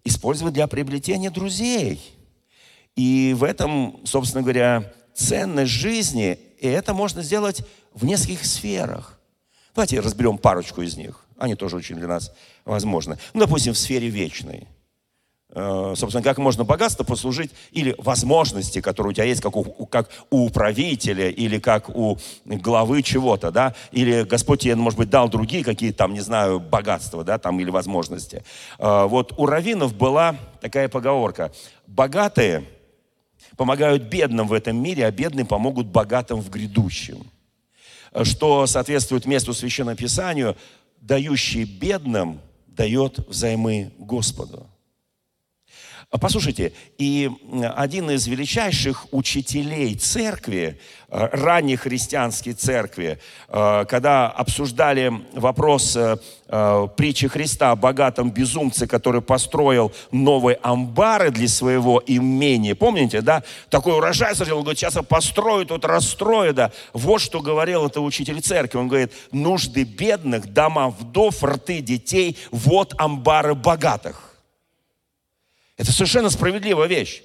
использовать 0.04 0.54
для 0.54 0.66
приобретения 0.66 1.30
друзей. 1.30 2.00
И 2.94 3.34
в 3.36 3.44
этом, 3.44 4.00
собственно 4.04 4.42
говоря, 4.42 4.92
ценность 5.16 5.72
жизни, 5.72 6.38
и 6.58 6.68
это 6.68 6.94
можно 6.94 7.22
сделать 7.22 7.62
в 7.94 8.04
нескольких 8.04 8.44
сферах. 8.44 9.18
Давайте 9.74 10.00
разберем 10.00 10.38
парочку 10.38 10.82
из 10.82 10.96
них. 10.96 11.24
Они 11.38 11.54
тоже 11.54 11.76
очень 11.76 11.96
для 11.96 12.08
нас 12.08 12.32
возможны. 12.64 13.18
Ну, 13.34 13.40
допустим, 13.40 13.74
в 13.74 13.78
сфере 13.78 14.08
вечной. 14.08 14.68
Э, 15.50 15.94
собственно, 15.96 16.22
как 16.22 16.38
можно 16.38 16.64
богатство 16.64 17.04
послужить 17.04 17.50
или 17.72 17.94
возможности, 17.98 18.80
которые 18.80 19.10
у 19.10 19.12
тебя 19.14 19.24
есть, 19.24 19.40
как 19.40 19.56
у, 19.56 19.86
как 19.86 20.10
у 20.30 20.46
управителя 20.46 21.30
или 21.30 21.58
как 21.58 21.88
у 21.88 22.18
главы 22.44 23.02
чего-то, 23.02 23.50
да, 23.50 23.74
или 23.92 24.22
Господь 24.22 24.60
тебе, 24.60 24.76
может 24.76 24.98
быть, 24.98 25.08
дал 25.08 25.28
другие 25.28 25.64
какие-то 25.64 25.98
там, 25.98 26.14
не 26.14 26.20
знаю, 26.20 26.60
богатства, 26.60 27.24
да, 27.24 27.38
там, 27.38 27.58
или 27.60 27.70
возможности. 27.70 28.44
Э, 28.78 29.06
вот 29.06 29.32
у 29.38 29.46
раввинов 29.46 29.94
была 29.94 30.36
такая 30.60 30.88
поговорка. 30.88 31.52
Богатые– 31.86 32.64
помогают 33.56 34.04
бедным 34.04 34.48
в 34.48 34.52
этом 34.52 34.76
мире, 34.76 35.06
а 35.06 35.10
бедные 35.10 35.44
помогут 35.44 35.86
богатым 35.86 36.40
в 36.40 36.50
грядущем. 36.50 37.30
Что 38.22 38.66
соответствует 38.66 39.26
месту 39.26 39.52
Священному 39.52 39.96
Писанию, 39.96 40.56
дающий 41.00 41.64
бедным 41.64 42.40
дает 42.66 43.18
взаймы 43.28 43.92
Господу. 43.98 44.66
Послушайте, 46.20 46.72
и 46.98 47.30
один 47.74 48.10
из 48.10 48.26
величайших 48.26 49.06
учителей 49.12 49.94
церкви, 49.96 50.78
э, 51.08 51.28
ранней 51.32 51.76
христианской 51.76 52.52
церкви, 52.52 53.18
э, 53.48 53.84
когда 53.88 54.28
обсуждали 54.28 55.12
вопрос 55.32 55.96
э, 55.96 56.16
притчи 56.96 57.28
Христа 57.28 57.72
о 57.72 57.76
богатом 57.76 58.30
безумце, 58.30 58.86
который 58.86 59.20
построил 59.20 59.92
новые 60.12 60.58
амбары 60.62 61.30
для 61.30 61.48
своего 61.48 62.02
имения. 62.06 62.74
Помните, 62.74 63.20
да? 63.20 63.42
Такой 63.68 63.94
урожай 63.94 64.32
он 64.40 64.62
говорит, 64.62 64.78
сейчас 64.78 64.94
я 64.94 65.02
построю, 65.02 65.66
тут 65.66 65.84
расстрою, 65.84 66.54
да. 66.54 66.70
Вот 66.92 67.20
что 67.20 67.40
говорил 67.40 67.86
это 67.86 68.00
учитель 68.00 68.40
церкви. 68.40 68.78
Он 68.78 68.88
говорит, 68.88 69.12
нужды 69.32 69.82
бедных, 69.84 70.52
дома 70.52 70.90
вдов, 70.90 71.42
рты 71.42 71.80
детей, 71.80 72.36
вот 72.50 72.94
амбары 72.98 73.54
богатых. 73.54 74.25
Это 75.76 75.92
совершенно 75.92 76.30
справедливая 76.30 76.88
вещь. 76.88 77.22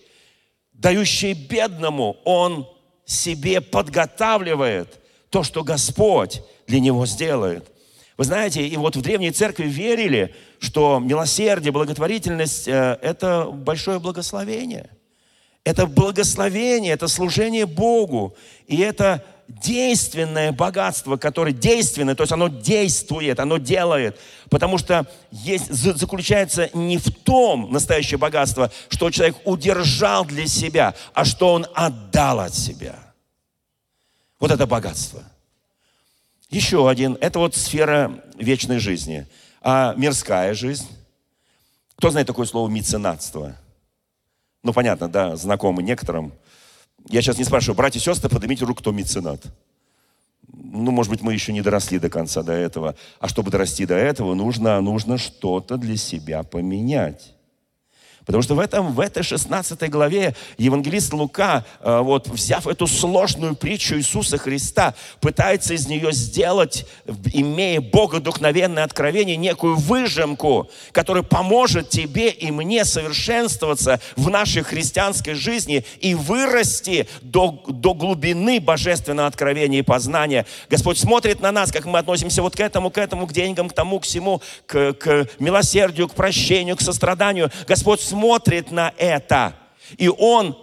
Дающий 0.74 1.34
бедному, 1.34 2.17
он 2.25 2.67
себе 3.05 3.62
подготавливает 3.62 5.00
то, 5.29 5.43
что 5.43 5.63
Господь 5.63 6.41
для 6.67 6.79
него 6.79 7.05
сделает. 7.05 7.72
Вы 8.17 8.25
знаете, 8.25 8.67
и 8.67 8.77
вот 8.77 8.96
в 8.96 9.01
Древней 9.01 9.31
Церкви 9.31 9.65
верили, 9.65 10.36
что 10.60 11.00
милосердие, 11.00 11.72
благотворительность 11.72 12.67
э,– 12.67 13.00
это 13.01 13.46
большое 13.46 14.00
благословение. 14.00 14.89
Это 15.63 15.86
благословение, 15.86 16.93
это 16.93 17.08
служение 17.08 17.65
Богу. 17.65 18.36
И 18.67 18.77
это 18.77 19.24
действенное 19.60 20.51
богатство, 20.51 21.17
которое 21.17 21.51
действенное, 21.51 22.15
то 22.15 22.24
есть 22.24 22.31
оно 22.31 22.48
действует, 22.48 23.39
оно 23.39 23.58
делает. 23.58 24.20
Потому 24.50 24.77
что 24.77 25.05
есть, 25.31 25.72
заключается 25.72 26.70
не 26.74 26.98
в 26.98 27.12
том 27.12 27.72
настоящее 27.72 28.17
богатство, 28.17 28.72
что 28.89 29.10
человек 29.12 29.38
удержал 29.46 30.25
для 30.25 30.48
себя, 30.48 30.96
а 31.13 31.25
что 31.25 31.53
он 31.53 31.67
отдал 31.74 32.39
от 32.39 32.53
себя. 32.53 32.96
Вот 34.39 34.51
это 34.51 34.65
богатство. 34.65 35.24
Еще 36.50 36.89
один, 36.89 37.17
это 37.22 37.39
вот 37.39 37.55
сфера 37.55 38.24
вечной 38.36 38.79
жизни. 38.79 39.27
А 39.62 39.93
мирская 39.96 40.53
жизнь? 40.53 40.88
Кто 41.96 42.10
знает 42.10 42.27
такое 42.27 42.46
слово 42.46 42.67
меценатство? 42.67 43.55
Ну, 44.63 44.74
понятно, 44.74 45.08
да, 45.08 45.36
знакомы 45.36 45.84
некоторым. 45.84 46.34
Я 47.10 47.22
сейчас 47.22 47.38
не 47.38 47.43
спрашиваю, 47.43 47.75
братья 47.75 48.00
и 48.00 48.01
сестры, 48.01 48.29
поднимите 48.29 48.65
руку, 48.65 48.81
кто 48.81 48.91
меценат. 48.91 49.43
Ну, 50.53 50.91
может 50.91 51.12
быть, 51.12 51.22
мы 51.22 51.34
еще 51.34 51.53
не 51.53 51.62
доросли 51.62 52.00
до 52.00 52.10
конца 52.10 52.43
до 52.43 52.53
этого. 52.53 52.96
А 53.20 53.27
чтобы 53.27 53.51
дорасти 53.51 53.86
до 53.86 53.96
этого, 53.96 54.34
нужно, 54.34 54.79
нужно 54.81 55.17
что-то 55.17 55.77
для 55.77 55.98
себя 55.98 56.43
поменять. 56.43 57.36
Потому 58.25 58.43
что 58.43 58.55
в, 58.55 58.59
этом, 58.59 58.93
в 58.93 58.99
этой 58.99 59.23
16 59.23 59.89
главе 59.89 60.35
евангелист 60.57 61.11
Лука, 61.13 61.65
э, 61.79 61.99
вот, 61.99 62.27
взяв 62.27 62.67
эту 62.67 62.85
сложную 62.85 63.55
притчу 63.55 63.95
Иисуса 63.95 64.37
Христа, 64.37 64.93
пытается 65.19 65.73
из 65.73 65.87
нее 65.87 66.11
сделать, 66.11 66.85
имея 67.33 67.81
богодухновенное 67.81 68.83
откровение, 68.83 69.37
некую 69.37 69.75
выжимку, 69.75 70.69
которая 70.91 71.23
поможет 71.23 71.89
тебе 71.89 72.29
и 72.29 72.51
мне 72.51 72.85
совершенствоваться 72.85 73.99
в 74.15 74.29
нашей 74.29 74.61
христианской 74.61 75.33
жизни 75.33 75.83
и 75.99 76.13
вырасти 76.13 77.07
до, 77.21 77.63
до 77.67 77.93
глубины 77.95 78.59
божественного 78.59 79.27
откровения 79.27 79.79
и 79.79 79.83
познания. 79.83 80.45
Господь 80.69 80.99
смотрит 80.99 81.41
на 81.41 81.51
нас, 81.51 81.71
как 81.71 81.85
мы 81.85 81.97
относимся 81.97 82.43
вот 82.43 82.55
к 82.55 82.59
этому, 82.59 82.91
к 82.91 82.99
этому, 82.99 83.25
к 83.25 83.33
деньгам, 83.33 83.67
к 83.67 83.73
тому, 83.73 83.99
к 83.99 84.03
всему, 84.03 84.41
к, 84.67 84.93
к 84.93 85.27
милосердию, 85.39 86.07
к 86.07 86.13
прощению, 86.13 86.77
к 86.77 86.81
состраданию. 86.81 87.49
Господь 87.67 88.10
смотрит 88.11 88.71
на 88.71 88.93
это. 88.97 89.55
И 89.97 90.09
Он, 90.09 90.57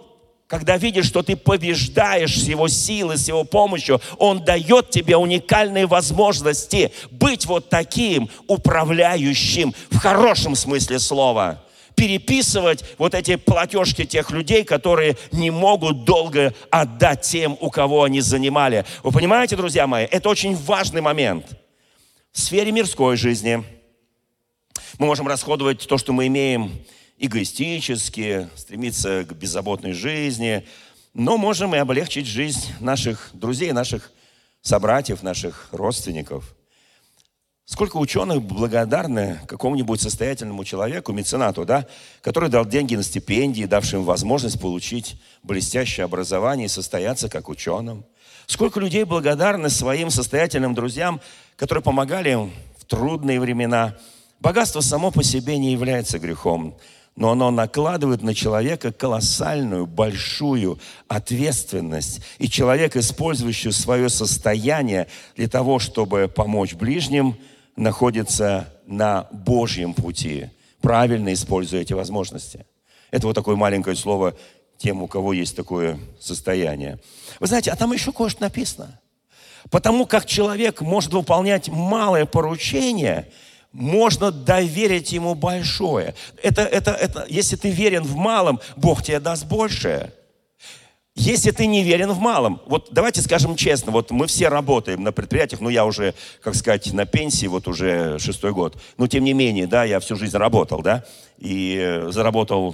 когда 0.47 0.77
видит, 0.77 1.05
что 1.05 1.23
ты 1.23 1.35
побеждаешь 1.35 2.39
с 2.39 2.47
Его 2.47 2.67
силой, 2.67 3.17
с 3.17 3.27
Его 3.27 3.43
помощью, 3.43 4.01
Он 4.17 4.43
дает 4.43 4.91
тебе 4.91 5.17
уникальные 5.17 5.87
возможности 5.87 6.91
быть 7.11 7.45
вот 7.45 7.69
таким 7.69 8.29
управляющим 8.47 9.73
в 9.89 9.97
хорошем 9.97 10.55
смысле 10.55 10.99
слова 10.99 11.63
переписывать 11.95 12.85
вот 12.97 13.13
эти 13.13 13.35
платежки 13.35 14.05
тех 14.05 14.31
людей, 14.31 14.63
которые 14.63 15.17
не 15.33 15.51
могут 15.51 16.05
долго 16.05 16.53
отдать 16.71 17.23
тем, 17.23 17.57
у 17.59 17.69
кого 17.69 18.03
они 18.03 18.21
занимали. 18.21 18.85
Вы 19.03 19.11
понимаете, 19.11 19.57
друзья 19.57 19.85
мои, 19.85 20.05
это 20.05 20.29
очень 20.29 20.55
важный 20.55 21.01
момент. 21.01 21.45
В 22.31 22.39
сфере 22.39 22.71
мирской 22.71 23.17
жизни 23.17 23.65
мы 24.97 25.07
можем 25.07 25.27
расходовать 25.27 25.87
то, 25.87 25.97
что 25.97 26.13
мы 26.13 26.27
имеем 26.27 26.71
эгоистически, 27.19 28.49
стремиться 28.55 29.25
к 29.25 29.33
беззаботной 29.33 29.91
жизни, 29.91 30.65
но 31.13 31.37
можем 31.37 31.75
и 31.75 31.77
облегчить 31.77 32.25
жизнь 32.25 32.71
наших 32.79 33.31
друзей, 33.33 33.73
наших 33.73 34.11
собратьев, 34.61 35.21
наших 35.21 35.67
родственников. 35.71 36.55
Сколько 37.65 37.97
ученых 37.97 38.41
благодарны 38.41 39.37
какому-нибудь 39.47 40.01
состоятельному 40.01 40.63
человеку, 40.63 41.11
меценату, 41.11 41.65
да, 41.65 41.85
который 42.21 42.49
дал 42.49 42.65
деньги 42.65 42.95
на 42.95 43.03
стипендии, 43.03 43.65
давшим 43.65 44.03
возможность 44.05 44.59
получить 44.59 45.21
блестящее 45.43 46.05
образование 46.05 46.65
и 46.65 46.69
состояться 46.69 47.29
как 47.29 47.47
ученым. 47.47 48.05
Сколько 48.47 48.79
людей 48.79 49.03
благодарны 49.03 49.69
своим 49.69 50.09
состоятельным 50.09 50.73
друзьям, 50.73 51.21
которые 51.57 51.83
помогали 51.83 52.31
им 52.31 52.51
в 52.79 52.85
трудные 52.85 53.39
времена. 53.39 53.95
Богатство 54.39 54.79
само 54.79 55.11
по 55.11 55.21
себе 55.21 55.57
не 55.59 55.73
является 55.73 56.17
грехом 56.17 56.75
но 57.19 57.31
оно 57.31 57.51
накладывает 57.51 58.23
на 58.23 58.33
человека 58.33 58.93
колоссальную, 58.93 59.85
большую 59.85 60.79
ответственность. 61.09 62.21
И 62.37 62.49
человек, 62.49 62.95
использующий 62.95 63.73
свое 63.73 64.07
состояние 64.07 65.07
для 65.35 65.49
того, 65.49 65.79
чтобы 65.79 66.31
помочь 66.33 66.75
ближним, 66.75 67.35
находится 67.75 68.73
на 68.87 69.27
Божьем 69.33 69.93
пути, 69.93 70.49
правильно 70.79 71.33
используя 71.33 71.81
эти 71.81 71.91
возможности. 71.91 72.65
Это 73.11 73.27
вот 73.27 73.33
такое 73.33 73.57
маленькое 73.57 73.97
слово 73.97 74.33
тем, 74.77 75.03
у 75.03 75.07
кого 75.07 75.33
есть 75.33 75.57
такое 75.57 75.99
состояние. 76.21 76.99
Вы 77.41 77.47
знаете, 77.47 77.71
а 77.71 77.75
там 77.75 77.91
еще 77.91 78.13
кое-что 78.13 78.43
написано. 78.43 78.97
Потому 79.69 80.05
как 80.05 80.25
человек 80.25 80.79
может 80.79 81.11
выполнять 81.11 81.67
малое 81.67 82.25
поручение– 82.25 83.27
можно 83.71 84.31
доверить 84.31 85.11
ему 85.11 85.35
большое. 85.35 86.15
Это, 86.41 86.61
это, 86.63 86.91
это, 86.91 87.25
если 87.29 87.55
ты 87.55 87.69
верен 87.69 88.03
в 88.03 88.15
малом, 88.15 88.59
Бог 88.75 89.03
тебе 89.03 89.19
даст 89.19 89.45
большее. 89.45 90.13
Если 91.15 91.51
ты 91.51 91.65
не 91.65 91.83
верен 91.83 92.11
в 92.11 92.19
малом, 92.19 92.61
вот 92.65 92.89
давайте 92.91 93.21
скажем 93.21 93.57
честно, 93.57 93.91
вот 93.91 94.09
мы 94.09 94.25
все 94.27 94.47
работаем 94.47 95.03
на 95.03 95.11
предприятиях, 95.11 95.59
ну 95.59 95.67
я 95.67 95.85
уже, 95.85 96.13
как 96.41 96.55
сказать, 96.55 96.93
на 96.93 97.05
пенсии, 97.05 97.45
вот 97.47 97.67
уже 97.67 98.17
шестой 98.19 98.53
год, 98.53 98.77
но 98.97 99.07
тем 99.07 99.25
не 99.25 99.33
менее, 99.33 99.67
да, 99.67 99.83
я 99.83 99.99
всю 99.99 100.15
жизнь 100.15 100.37
работал, 100.37 100.81
да, 100.81 101.03
и 101.37 102.05
заработал 102.07 102.73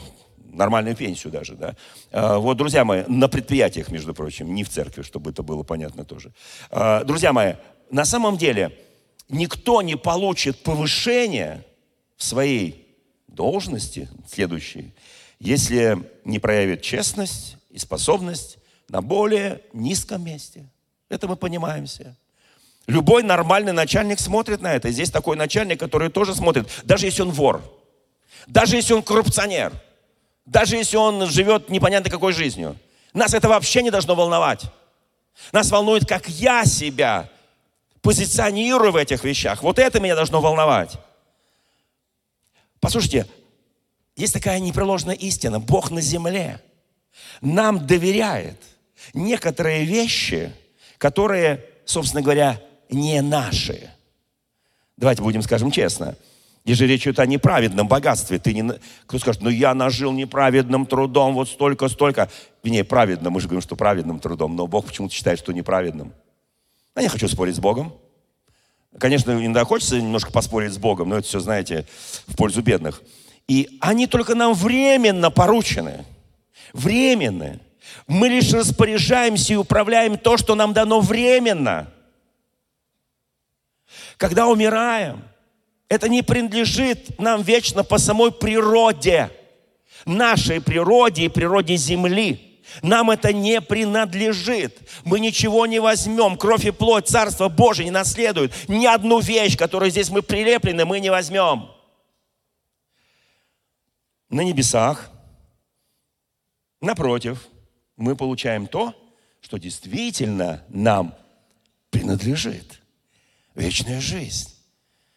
нормальную 0.56 0.96
пенсию 0.96 1.34
даже, 1.34 1.56
да. 1.56 1.76
А, 2.12 2.38
вот, 2.38 2.58
друзья 2.58 2.86
мои, 2.86 3.04
на 3.08 3.28
предприятиях, 3.28 3.90
между 3.90 4.14
прочим, 4.14 4.54
не 4.54 4.64
в 4.64 4.70
церкви, 4.70 5.02
чтобы 5.02 5.32
это 5.32 5.42
было 5.42 5.64
понятно 5.64 6.06
тоже. 6.06 6.32
А, 6.70 7.04
друзья 7.04 7.34
мои, 7.34 7.54
на 7.90 8.06
самом 8.06 8.38
деле, 8.38 8.78
никто 9.30 9.82
не 9.82 9.96
получит 9.96 10.64
повышение 10.64 11.66
в 12.18 12.24
своей 12.24 12.88
должности 13.28 14.10
следующей, 14.28 14.94
если 15.40 15.98
не 16.24 16.40
проявит 16.40 16.82
честность 16.82 17.58
и 17.70 17.78
способность 17.78 18.58
на 18.88 19.02
более 19.02 19.62
низком 19.74 20.24
месте. 20.24 20.66
Это 21.10 21.28
мы 21.28 21.36
понимаем 21.36 21.86
все. 21.86 22.16
Любой 22.88 23.24
нормальный 23.24 23.74
начальник 23.74 24.20
смотрит 24.20 24.62
на 24.62 24.74
это. 24.74 24.92
Здесь 24.92 25.10
такой 25.10 25.36
начальник, 25.36 25.80
который 25.80 26.10
тоже 26.10 26.36
смотрит, 26.36 26.68
даже 26.84 27.08
если 27.08 27.24
он 27.24 27.32
вор, 27.32 27.64
даже 28.48 28.76
если 28.76 28.94
он 28.94 29.02
коррупционер, 29.02 29.74
даже 30.46 30.76
если 30.76 30.98
он 30.98 31.26
живет 31.28 31.70
непонятно 31.70 32.10
какой 32.10 32.32
жизнью. 32.32 32.78
Нас 33.14 33.34
это 33.34 33.50
вообще 33.50 33.82
не 33.82 33.92
должно 33.92 34.14
волновать. 34.14 34.64
Нас 35.52 35.72
волнует, 35.72 36.08
как 36.08 36.30
я 36.30 36.66
себя 36.66 37.30
позиционирую 38.06 38.92
в 38.92 38.98
этих 38.98 39.24
вещах. 39.24 39.64
Вот 39.64 39.80
это 39.80 40.00
меня 40.00 40.16
должно 40.16 40.40
волновать. 40.40 40.96
Послушайте, 42.80 43.26
есть 44.16 44.32
такая 44.32 44.60
непреложная 44.60 45.16
истина. 45.16 45.60
Бог 45.60 45.90
на 45.90 46.02
земле 46.02 46.62
нам 47.42 47.88
доверяет 47.88 48.62
некоторые 49.16 49.86
вещи, 49.86 50.54
которые, 51.00 51.66
собственно 51.86 52.22
говоря, 52.22 52.62
не 52.90 53.20
наши. 53.24 53.90
Давайте 54.98 55.24
будем 55.24 55.42
скажем 55.42 55.72
честно. 55.72 56.16
Здесь 56.64 56.78
же 56.78 56.86
речь 56.86 57.08
идет 57.08 57.18
о 57.18 57.26
неправедном 57.26 57.88
богатстве. 57.88 58.38
Ты 58.38 58.54
не... 58.54 58.72
Кто 59.08 59.18
скажет, 59.18 59.42
ну 59.42 59.50
я 59.50 59.74
нажил 59.74 60.12
неправедным 60.12 60.86
трудом 60.86 61.34
вот 61.34 61.50
столько, 61.50 61.88
столько. 61.88 62.30
Не, 62.64 62.84
праведно, 62.84 63.32
мы 63.32 63.42
же 63.42 63.48
говорим, 63.48 63.64
что 63.64 63.76
праведным 63.76 64.20
трудом, 64.20 64.56
но 64.56 64.68
Бог 64.68 64.86
почему-то 64.86 65.14
считает, 65.16 65.40
что 65.40 65.52
неправедным. 65.54 66.14
Я 66.96 67.02
не 67.02 67.10
хочу 67.10 67.28
спорить 67.28 67.56
с 67.56 67.60
Богом. 67.60 67.94
Конечно, 68.98 69.32
иногда 69.32 69.66
хочется 69.66 70.00
немножко 70.00 70.32
поспорить 70.32 70.74
с 70.74 70.78
Богом, 70.78 71.10
но 71.10 71.18
это 71.18 71.28
все, 71.28 71.40
знаете, 71.40 71.86
в 72.28 72.36
пользу 72.36 72.62
бедных. 72.62 73.02
И 73.48 73.78
они 73.82 74.08
только 74.08 74.36
нам 74.36 74.54
временно 74.54 75.30
поручены. 75.30 76.06
Временно. 76.74 77.60
Мы 78.08 78.30
лишь 78.30 78.54
распоряжаемся 78.54 79.54
и 79.54 79.58
управляем 79.58 80.18
то, 80.18 80.38
что 80.38 80.56
нам 80.56 80.74
дано 80.74 81.02
временно. 81.02 81.92
Когда 84.18 84.48
умираем, 84.48 85.24
это 85.90 86.08
не 86.08 86.22
принадлежит 86.22 87.20
нам 87.20 87.42
вечно 87.42 87.84
по 87.84 87.98
самой 87.98 88.32
природе, 88.32 89.30
нашей 90.06 90.62
природе 90.62 91.26
и 91.26 91.30
природе 91.30 91.76
Земли. 91.76 92.55
Нам 92.82 93.12
это 93.12 93.34
не 93.34 93.62
принадлежит. 93.62 94.78
Мы 95.04 95.20
ничего 95.20 95.66
не 95.66 95.80
возьмем. 95.80 96.38
Кровь 96.38 96.66
и 96.66 96.72
плоть 96.72 97.08
Царства 97.08 97.50
Божие 97.50 97.86
не 97.86 97.92
наследуют. 97.92 98.54
Ни 98.68 98.86
одну 98.86 99.20
вещь, 99.20 99.58
которую 99.58 99.92
здесь 99.92 100.10
мы 100.10 100.22
прилеплены, 100.22 100.86
мы 100.86 101.00
не 101.00 101.10
возьмем. 101.10 101.70
На 104.30 104.42
небесах, 104.42 105.10
напротив, 106.82 107.48
мы 107.96 108.16
получаем 108.16 108.68
то, 108.68 108.94
что 109.42 109.58
действительно 109.58 110.64
нам 110.70 111.16
принадлежит. 111.92 112.82
Вечная 113.54 114.02
жизнь, 114.02 114.54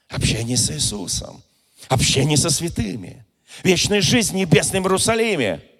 общение 0.08 0.56
с 0.56 0.70
Иисусом, 0.70 1.42
общение 1.88 2.36
со 2.36 2.50
святыми, 2.50 3.26
вечная 3.64 4.00
жизнь 4.00 4.32
в 4.32 4.36
небесном 4.36 4.84
Иерусалиме– 4.84 5.62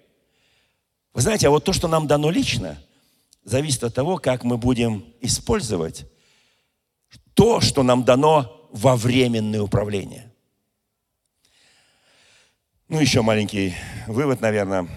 вы 1.13 1.21
знаете, 1.21 1.47
а 1.47 1.49
вот 1.49 1.63
то, 1.63 1.73
что 1.73 1.87
нам 1.87 2.07
дано 2.07 2.29
лично, 2.29 2.77
зависит 3.43 3.83
от 3.83 3.93
того, 3.93 4.17
как 4.17 4.43
мы 4.43 4.57
будем 4.57 5.05
использовать 5.21 6.05
то, 7.33 7.61
что 7.61 7.83
нам 7.83 8.03
дано 8.03 8.67
во 8.71 8.95
временное 8.95 9.61
управление. 9.61 10.31
Ну, 12.87 12.99
еще 12.99 13.21
маленький 13.21 13.73
вывод, 14.07 14.41
наверное. 14.41 14.87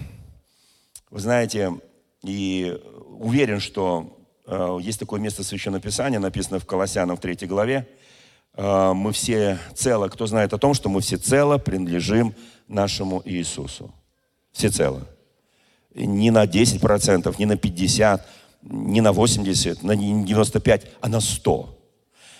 Вы 1.09 1.19
знаете, 1.19 1.79
и 2.23 2.79
уверен, 3.07 3.59
что 3.59 4.17
э, 4.45 4.77
есть 4.81 4.99
такое 4.99 5.19
место 5.19 5.43
Священного 5.43 5.81
Писания, 5.81 6.19
написано 6.19 6.59
в 6.59 6.65
Колоссянам 6.65 7.17
в 7.17 7.21
3 7.21 7.47
главе. 7.47 7.87
Э, 8.55 8.93
мы 8.93 9.13
все 9.13 9.59
цело, 9.75 10.09
кто 10.09 10.27
знает 10.27 10.53
о 10.53 10.57
том, 10.57 10.73
что 10.73 10.89
мы 10.89 11.01
все 11.01 11.17
цело 11.17 11.57
принадлежим 11.57 12.35
нашему 12.67 13.21
Иисусу. 13.25 13.93
Все 14.51 14.69
цело 14.69 15.07
не 15.95 16.31
на 16.31 16.45
10%, 16.45 17.35
не 17.37 17.45
на 17.45 17.53
50%, 17.53 18.21
не 18.63 19.01
на 19.01 19.09
80%, 19.09 19.79
на 19.83 19.93
95%, 19.93 20.87
а 21.01 21.09
на 21.09 21.17
100%. 21.17 21.69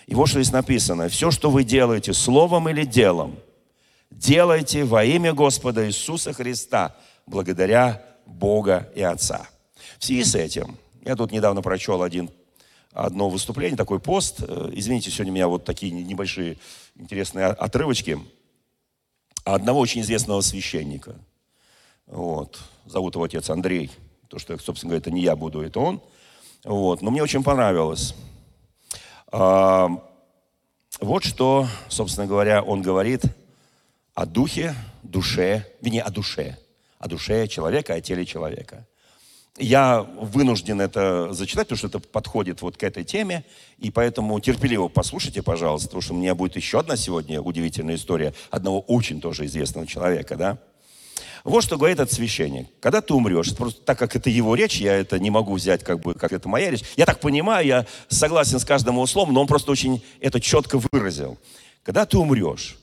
И 0.06 0.14
вот 0.14 0.28
что 0.28 0.42
здесь 0.42 0.52
написано. 0.52 1.08
Все, 1.08 1.30
что 1.30 1.50
вы 1.50 1.64
делаете 1.64 2.12
словом 2.12 2.68
или 2.68 2.84
делом, 2.84 3.36
делайте 4.10 4.84
во 4.84 5.04
имя 5.04 5.32
Господа 5.32 5.86
Иисуса 5.86 6.32
Христа, 6.32 6.94
благодаря 7.26 8.02
Бога 8.26 8.90
и 8.94 9.02
Отца. 9.02 9.48
В 9.98 10.04
связи 10.04 10.24
с 10.24 10.34
этим, 10.34 10.76
я 11.04 11.16
тут 11.16 11.32
недавно 11.32 11.62
прочел 11.62 12.02
один, 12.02 12.30
одно 12.92 13.28
выступление, 13.28 13.76
такой 13.76 14.00
пост. 14.00 14.42
Э, 14.46 14.70
извините, 14.72 15.10
сегодня 15.10 15.32
у 15.32 15.34
меня 15.34 15.48
вот 15.48 15.64
такие 15.64 15.92
небольшие 15.92 16.58
интересные 16.96 17.46
отрывочки. 17.46 18.18
Одного 19.44 19.80
очень 19.80 20.00
известного 20.02 20.40
священника. 20.40 21.16
Вот 22.06 22.60
зовут 22.86 23.14
его 23.14 23.24
отец 23.24 23.50
Андрей. 23.50 23.90
То, 24.28 24.38
что, 24.38 24.58
собственно 24.58 24.90
говоря, 24.90 25.00
это 25.00 25.10
не 25.10 25.22
я 25.22 25.36
буду, 25.36 25.60
это 25.60 25.80
он. 25.80 26.00
Вот. 26.64 27.02
Но 27.02 27.10
мне 27.10 27.22
очень 27.22 27.42
понравилось. 27.42 28.14
А, 29.30 29.88
вот 31.00 31.24
что, 31.24 31.66
собственно 31.88 32.26
говоря, 32.26 32.62
он 32.62 32.82
говорит 32.82 33.22
о 34.14 34.26
духе, 34.26 34.74
душе, 35.02 35.66
не 35.80 36.00
о 36.00 36.10
душе, 36.10 36.58
о 36.98 37.08
душе 37.08 37.48
человека, 37.48 37.94
о 37.94 38.00
теле 38.00 38.24
человека. 38.24 38.86
Я 39.56 40.02
вынужден 40.02 40.80
это 40.80 41.32
зачитать, 41.32 41.68
потому 41.68 41.78
что 41.78 41.86
это 41.86 42.00
подходит 42.00 42.60
вот 42.60 42.76
к 42.76 42.82
этой 42.82 43.04
теме, 43.04 43.44
и 43.78 43.90
поэтому 43.90 44.40
терпеливо 44.40 44.88
послушайте, 44.88 45.42
пожалуйста, 45.42 45.88
потому 45.88 46.02
что 46.02 46.14
у 46.14 46.16
меня 46.16 46.34
будет 46.34 46.56
еще 46.56 46.80
одна 46.80 46.96
сегодня 46.96 47.40
удивительная 47.40 47.94
история 47.94 48.34
одного 48.50 48.80
очень 48.80 49.20
тоже 49.20 49.46
известного 49.46 49.86
человека, 49.86 50.36
да. 50.36 50.58
Вот 51.44 51.62
что 51.62 51.76
говорит 51.76 52.00
этот 52.00 52.12
священник. 52.12 52.68
Когда 52.80 53.02
ты 53.02 53.12
умрешь, 53.12 53.54
просто 53.54 53.82
так 53.82 53.98
как 53.98 54.16
это 54.16 54.30
его 54.30 54.54
речь, 54.54 54.80
я 54.80 54.94
это 54.94 55.18
не 55.18 55.28
могу 55.28 55.52
взять, 55.52 55.84
как 55.84 56.00
бы, 56.00 56.14
как 56.14 56.32
это 56.32 56.48
моя 56.48 56.70
речь. 56.70 56.82
Я 56.96 57.04
так 57.04 57.20
понимаю, 57.20 57.66
я 57.66 57.86
согласен 58.08 58.58
с 58.58 58.64
каждым 58.64 58.94
его 58.94 59.06
словом, 59.06 59.34
но 59.34 59.42
он 59.42 59.46
просто 59.46 59.70
очень 59.70 60.02
это 60.20 60.40
четко 60.40 60.80
выразил. 60.90 61.36
Когда 61.82 62.06
ты 62.06 62.16
умрешь, 62.16 62.78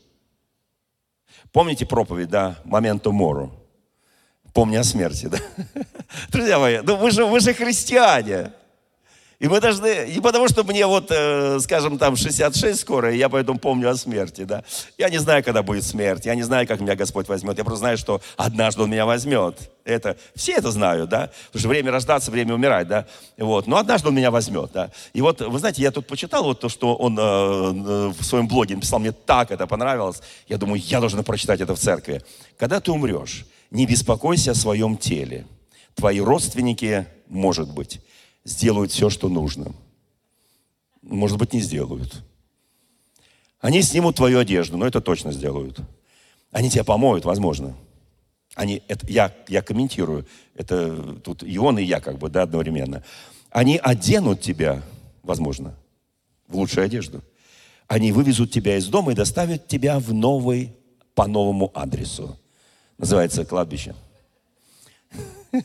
помните 1.51 1.87
проповедь, 1.87 2.29
да, 2.29 2.59
моменту 2.63 3.11
мору, 3.11 3.51
помни 4.53 4.75
о 4.75 4.83
смерти, 4.83 5.25
да? 5.25 5.39
Друзья 6.29 6.59
мои, 6.59 6.81
ну 6.83 6.97
вы 6.97 7.09
же, 7.09 7.25
вы 7.25 7.39
же 7.39 7.55
христиане. 7.55 8.53
И 9.41 9.47
мы 9.47 9.59
должны, 9.59 10.05
не 10.07 10.21
потому 10.21 10.47
что 10.47 10.63
мне 10.63 10.85
вот, 10.85 11.07
э, 11.09 11.59
скажем, 11.61 11.97
там 11.97 12.15
66 12.15 12.79
скоро, 12.79 13.11
и 13.11 13.17
я 13.17 13.27
поэтому 13.27 13.57
помню 13.57 13.89
о 13.89 13.95
смерти, 13.95 14.43
да. 14.43 14.63
Я 14.99 15.09
не 15.09 15.17
знаю, 15.17 15.43
когда 15.43 15.63
будет 15.63 15.83
смерть, 15.83 16.27
я 16.27 16.35
не 16.35 16.43
знаю, 16.43 16.67
как 16.67 16.79
меня 16.79 16.95
Господь 16.95 17.27
возьмет. 17.27 17.57
Я 17.57 17.63
просто 17.63 17.79
знаю, 17.79 17.97
что 17.97 18.21
однажды 18.37 18.83
Он 18.83 18.91
меня 18.91 19.07
возьмет. 19.07 19.57
Это, 19.83 20.15
все 20.35 20.51
это 20.51 20.69
знают, 20.69 21.09
да. 21.09 21.31
Потому 21.47 21.59
что 21.59 21.69
время 21.69 21.91
рождаться, 21.91 22.29
время 22.29 22.53
умирать, 22.53 22.87
да. 22.87 23.07
Вот. 23.35 23.65
Но 23.65 23.77
однажды 23.77 24.09
Он 24.09 24.13
меня 24.13 24.29
возьмет, 24.29 24.73
да. 24.75 24.91
И 25.11 25.21
вот, 25.21 25.41
вы 25.41 25.57
знаете, 25.57 25.81
я 25.81 25.89
тут 25.89 26.05
почитал 26.05 26.43
вот 26.43 26.59
то, 26.59 26.69
что 26.69 26.95
Он 26.95 27.17
э, 27.17 27.21
э 27.23 28.13
в 28.19 28.23
своем 28.23 28.47
блоге 28.47 28.75
написал, 28.75 28.99
мне 28.99 29.11
так 29.11 29.49
это 29.49 29.65
понравилось. 29.65 30.21
Я 30.49 30.57
думаю, 30.57 30.79
я 30.85 30.99
должен 30.99 31.23
прочитать 31.23 31.61
это 31.61 31.73
в 31.73 31.79
церкви. 31.79 32.21
Когда 32.59 32.79
ты 32.79 32.91
умрешь, 32.91 33.47
не 33.71 33.87
беспокойся 33.87 34.51
о 34.51 34.55
своем 34.55 34.97
теле. 34.97 35.47
Твои 35.95 36.19
родственники, 36.19 37.07
может 37.27 37.73
быть, 37.73 38.01
сделают 38.43 38.91
все, 38.91 39.09
что 39.09 39.29
нужно. 39.29 39.73
Может 41.01 41.37
быть, 41.37 41.53
не 41.53 41.61
сделают. 41.61 42.23
Они 43.59 43.81
снимут 43.81 44.15
твою 44.15 44.39
одежду, 44.39 44.77
но 44.77 44.87
это 44.87 45.01
точно 45.01 45.31
сделают. 45.31 45.79
Они 46.51 46.69
тебя 46.69 46.83
помоют, 46.83 47.25
возможно. 47.25 47.75
Они, 48.55 48.83
это, 48.87 49.07
я, 49.07 49.33
я 49.47 49.61
комментирую, 49.61 50.25
это 50.55 51.13
тут 51.23 51.43
и 51.43 51.57
он, 51.57 51.79
и 51.79 51.83
я 51.83 52.01
как 52.01 52.17
бы, 52.17 52.29
да, 52.29 52.43
одновременно. 52.43 53.03
Они 53.49 53.77
оденут 53.77 54.41
тебя, 54.41 54.81
возможно, 55.23 55.75
в 56.47 56.57
лучшую 56.57 56.85
одежду. 56.85 57.21
Они 57.87 58.11
вывезут 58.11 58.51
тебя 58.51 58.77
из 58.77 58.87
дома 58.87 59.11
и 59.11 59.15
доставят 59.15 59.67
тебя 59.67 59.99
в 59.99 60.13
новый, 60.13 60.75
по 61.13 61.27
новому 61.27 61.71
адресу. 61.73 62.37
Называется 62.97 63.45
кладбище. 63.45 63.95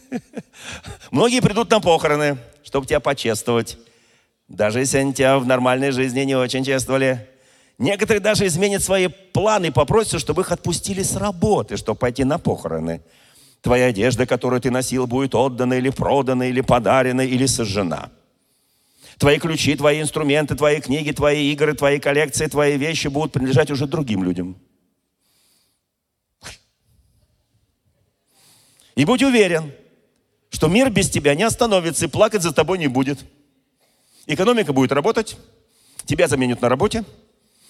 Многие 1.10 1.40
придут 1.40 1.70
на 1.70 1.80
похороны, 1.80 2.38
чтобы 2.66 2.84
тебя 2.84 2.98
почествовать. 2.98 3.78
Даже 4.48 4.80
если 4.80 4.98
они 4.98 5.14
тебя 5.14 5.38
в 5.38 5.46
нормальной 5.46 5.92
жизни 5.92 6.22
не 6.22 6.34
очень 6.34 6.64
чествовали. 6.64 7.28
Некоторые 7.78 8.20
даже 8.20 8.44
изменят 8.46 8.82
свои 8.82 9.06
планы 9.06 9.66
и 9.66 9.70
попросят, 9.70 10.20
чтобы 10.20 10.42
их 10.42 10.50
отпустили 10.50 11.04
с 11.04 11.14
работы, 11.14 11.76
чтобы 11.76 12.00
пойти 12.00 12.24
на 12.24 12.38
похороны. 12.38 13.02
Твоя 13.60 13.86
одежда, 13.86 14.26
которую 14.26 14.60
ты 14.60 14.72
носил, 14.72 15.06
будет 15.06 15.36
отдана 15.36 15.74
или 15.74 15.90
продана, 15.90 16.46
или 16.46 16.60
подарена, 16.60 17.20
или 17.20 17.46
сожжена. 17.46 18.10
Твои 19.18 19.38
ключи, 19.38 19.76
твои 19.76 20.00
инструменты, 20.00 20.56
твои 20.56 20.80
книги, 20.80 21.12
твои 21.12 21.52
игры, 21.52 21.72
твои 21.74 22.00
коллекции, 22.00 22.46
твои 22.46 22.76
вещи 22.76 23.06
будут 23.06 23.32
принадлежать 23.32 23.70
уже 23.70 23.86
другим 23.86 24.24
людям. 24.24 24.56
И 28.96 29.04
будь 29.04 29.22
уверен, 29.22 29.72
что 30.50 30.68
мир 30.68 30.90
без 30.90 31.10
тебя 31.10 31.34
не 31.34 31.42
остановится 31.42 32.06
и 32.06 32.08
плакать 32.08 32.42
за 32.42 32.52
тобой 32.52 32.78
не 32.78 32.88
будет. 32.88 33.18
Экономика 34.26 34.72
будет 34.72 34.92
работать, 34.92 35.36
тебя 36.04 36.28
заменят 36.28 36.60
на 36.60 36.68
работе, 36.68 37.04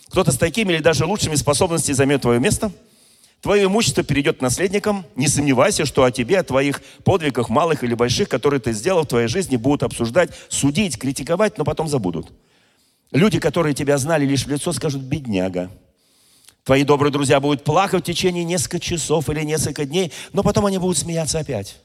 кто-то 0.08 0.32
с 0.32 0.38
такими 0.38 0.72
или 0.72 0.82
даже 0.82 1.04
лучшими 1.04 1.34
способностями 1.34 1.94
займет 1.94 2.22
твое 2.22 2.40
место, 2.40 2.72
твое 3.40 3.66
имущество 3.66 4.02
перейдет 4.02 4.40
наследникам, 4.40 5.04
не 5.16 5.28
сомневайся, 5.28 5.84
что 5.84 6.04
о 6.04 6.10
тебе, 6.10 6.38
о 6.38 6.44
твоих 6.44 6.82
подвигах, 7.04 7.48
малых 7.48 7.84
или 7.84 7.94
больших, 7.94 8.28
которые 8.28 8.60
ты 8.60 8.72
сделал 8.72 9.02
в 9.02 9.08
твоей 9.08 9.28
жизни, 9.28 9.56
будут 9.56 9.82
обсуждать, 9.82 10.30
судить, 10.48 10.98
критиковать, 10.98 11.58
но 11.58 11.64
потом 11.64 11.88
забудут. 11.88 12.32
Люди, 13.10 13.38
которые 13.38 13.74
тебя 13.74 13.98
знали 13.98 14.24
лишь 14.24 14.46
в 14.46 14.48
лицо, 14.48 14.72
скажут 14.72 15.02
«бедняга», 15.02 15.70
Твои 16.66 16.82
добрые 16.82 17.12
друзья 17.12 17.38
будут 17.38 17.62
плакать 17.62 18.02
в 18.02 18.06
течение 18.06 18.42
нескольких 18.42 18.98
часов 18.98 19.30
или 19.30 19.44
несколько 19.44 19.84
дней, 19.84 20.12
но 20.32 20.42
потом 20.42 20.66
они 20.66 20.78
будут 20.78 20.98
смеяться 20.98 21.38
опять. 21.38 21.76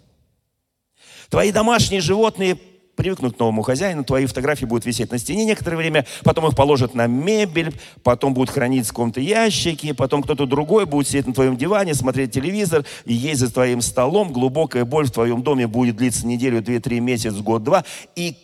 Твои 1.32 1.54
домашние 1.54 2.02
животные 2.02 2.58
привыкнут 2.98 3.38
к 3.38 3.40
новому 3.40 3.62
хозяину, 3.62 4.04
твои 4.04 4.26
фотографии 4.26 4.66
будут 4.66 4.86
висеть 4.86 5.12
на 5.12 5.18
стене 5.18 5.46
некоторое 5.46 5.78
время, 5.78 6.06
потом 6.24 6.46
их 6.46 6.58
положат 6.58 6.94
на 6.94 7.08
мебель, 7.08 7.74
потом 8.04 8.34
будут 8.34 8.50
хранить 8.50 8.86
в 8.86 8.90
каком-то 8.90 9.22
ящике, 9.22 9.94
потом 9.94 10.24
кто-то 10.24 10.46
другой 10.46 10.86
будет 10.86 11.08
сидеть 11.08 11.28
на 11.28 11.34
твоем 11.34 11.56
диване, 11.56 11.94
смотреть 11.94 12.34
телевизор 12.34 12.86
и 13.06 13.14
есть 13.14 13.40
за 13.40 13.52
твоим 13.52 13.80
столом. 13.80 14.34
Глубокая 14.34 14.84
боль 14.84 15.08
в 15.08 15.12
твоем 15.12 15.42
доме 15.42 15.68
будет 15.68 15.96
длиться 15.96 16.28
неделю, 16.28 16.62
две, 16.62 16.82
три 16.82 17.00
месяца, 17.00 17.42
год, 17.42 17.64
два. 17.64 17.86
И 18.18 18.36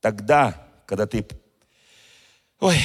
тогда, 0.00 0.66
когда 0.84 1.06
ты... 1.06 1.24
Ой, 2.58 2.76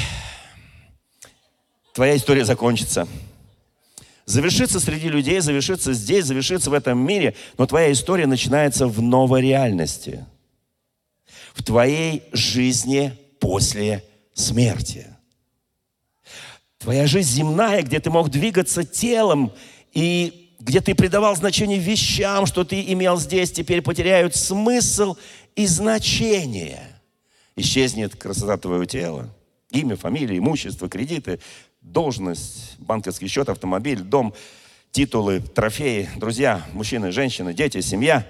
твоя 1.93 2.15
история 2.15 2.45
закончится. 2.45 3.07
Завершится 4.25 4.79
среди 4.79 5.09
людей, 5.09 5.39
завершится 5.41 5.93
здесь, 5.93 6.25
завершится 6.25 6.69
в 6.69 6.73
этом 6.73 6.97
мире, 6.99 7.35
но 7.57 7.65
твоя 7.65 7.91
история 7.91 8.25
начинается 8.25 8.87
в 8.87 9.01
новой 9.01 9.41
реальности. 9.41 10.25
В 11.53 11.61
твоей 11.63 12.23
жизни 12.31 13.17
после 13.39 14.03
смерти. 14.33 15.07
Твоя 16.77 17.05
жизнь 17.05 17.29
земная, 17.29 17.81
где 17.83 17.99
ты 17.99 18.09
мог 18.09 18.29
двигаться 18.29 18.83
телом 18.83 19.53
и 19.93 20.55
где 20.59 20.79
ты 20.79 20.95
придавал 20.95 21.35
значение 21.35 21.77
вещам, 21.77 22.45
что 22.45 22.63
ты 22.63 22.81
имел 22.93 23.17
здесь, 23.17 23.51
теперь 23.51 23.81
потеряют 23.81 24.35
смысл 24.35 25.17
и 25.55 25.65
значение. 25.67 26.81
Исчезнет 27.57 28.15
красота 28.15 28.57
твоего 28.57 28.85
тела, 28.85 29.29
имя, 29.69 29.97
фамилия, 29.97 30.37
имущество, 30.37 30.87
кредиты, 30.87 31.39
должность, 31.83 32.79
банковский 32.79 33.27
счет, 33.27 33.49
автомобиль, 33.49 34.01
дом, 34.01 34.33
титулы, 34.91 35.41
трофеи, 35.41 36.09
друзья, 36.15 36.65
мужчины, 36.73 37.11
женщины, 37.11 37.53
дети, 37.53 37.81
семья. 37.81 38.27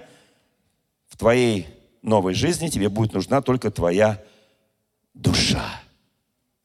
В 1.08 1.18
твоей 1.18 1.68
новой 2.02 2.34
жизни 2.34 2.68
тебе 2.68 2.90
будет 2.90 3.14
нужна 3.14 3.42
только 3.42 3.72
твоя 3.72 4.22
душа 5.14 5.82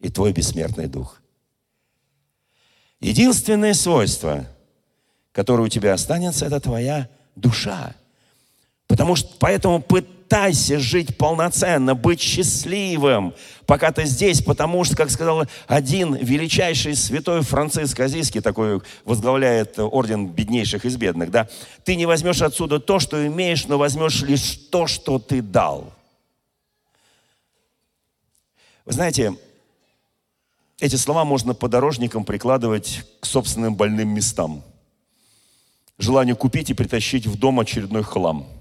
и 0.01 0.09
твой 0.09 0.33
бессмертный 0.33 0.87
дух. 0.87 1.21
Единственное 3.01 3.75
свойство, 3.75 4.47
которое 5.33 5.65
у 5.65 5.69
тебя 5.69 5.93
останется, 5.93 6.47
это 6.47 6.59
твоя 6.61 7.09
душа. 7.37 7.95
Потому 8.89 9.15
что 9.15 9.33
поэтому 9.39 9.81
пытайся 9.81 10.18
пытайся 10.29 10.79
жить 10.79 11.17
полноценно, 11.17 11.95
быть 11.95 12.21
счастливым, 12.21 13.33
пока 13.65 13.93
ты 13.93 14.05
здесь, 14.05 14.43
потому 14.43 14.85
что, 14.85 14.95
как 14.95 15.11
сказал 15.11 15.45
один 15.67 16.15
величайший 16.17 16.95
святой 16.97 17.41
Франциск 17.41 17.99
Азийский, 17.99 18.43
такой 18.43 18.83
возглавляет 19.07 19.79
орден 19.79 20.27
беднейших 20.27 20.85
из 20.85 20.99
бедных, 20.99 21.31
да, 21.31 21.49
ты 21.83 21.97
не 21.97 22.05
возьмешь 22.05 22.43
отсюда 22.43 22.79
то, 22.79 22.99
что 22.99 23.27
имеешь, 23.27 23.67
но 23.69 23.79
возьмешь 23.79 24.21
лишь 24.21 24.57
то, 24.71 24.87
что 24.87 25.19
ты 25.19 25.41
дал. 25.41 25.95
Вы 28.85 28.93
знаете, 28.93 29.35
эти 30.79 30.97
слова 30.97 31.25
можно 31.25 31.55
подорожникам 31.55 32.27
прикладывать 32.27 33.03
к 33.21 33.25
собственным 33.25 33.77
больным 33.77 34.11
местам. 34.11 34.63
Желанию 35.97 36.37
купить 36.37 36.69
и 36.69 36.75
притащить 36.75 37.27
в 37.27 37.39
дом 37.39 37.61
очередной 37.61 38.03
хлам– 38.03 38.47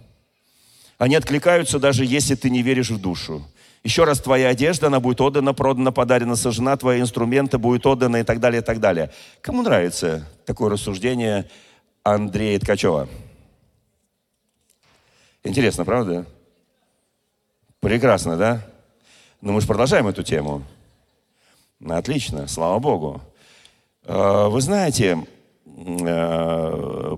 они 0.98 1.16
откликаются 1.16 1.80
даже 1.80 2.06
если 2.06 2.36
ты 2.36 2.50
не 2.50 2.62
веришь 2.62 2.90
в 2.90 3.00
душу. 3.00 3.46
Еще 3.84 4.04
раз, 4.04 4.20
твоя 4.20 4.50
одежда, 4.50 4.88
она 4.88 5.00
будет 5.00 5.22
отдана, 5.22 5.54
продана, 5.54 5.92
подарена, 5.92 6.36
сожжена, 6.36 6.76
твои 6.76 7.00
инструменты 7.00 7.58
будут 7.58 7.86
отданы 7.86 8.22
и 8.22 8.24
так 8.24 8.40
далее, 8.40 8.62
и 8.62 8.66
так 8.66 8.80
далее. 8.80 9.12
Кому 9.42 9.62
нравится 9.62 10.28
такое 10.46 10.72
рассуждение 10.72 11.50
Андрея 12.04 12.60
Ткачева? 12.60 13.08
Интересно, 15.44 15.86
правда? 15.86 16.26
Прекрасно, 17.80 18.36
да? 18.36 18.66
Но 19.40 19.54
мы 19.54 19.62
же 19.62 19.68
продолжаем 19.68 20.08
эту 20.08 20.24
тему. 20.24 20.64
Отлично, 21.88 22.48
слава 22.48 22.80
Богу. 22.80 23.22
А, 24.04 24.50
вы 24.50 24.60
знаете, 24.60 25.20
Э, 25.20 25.37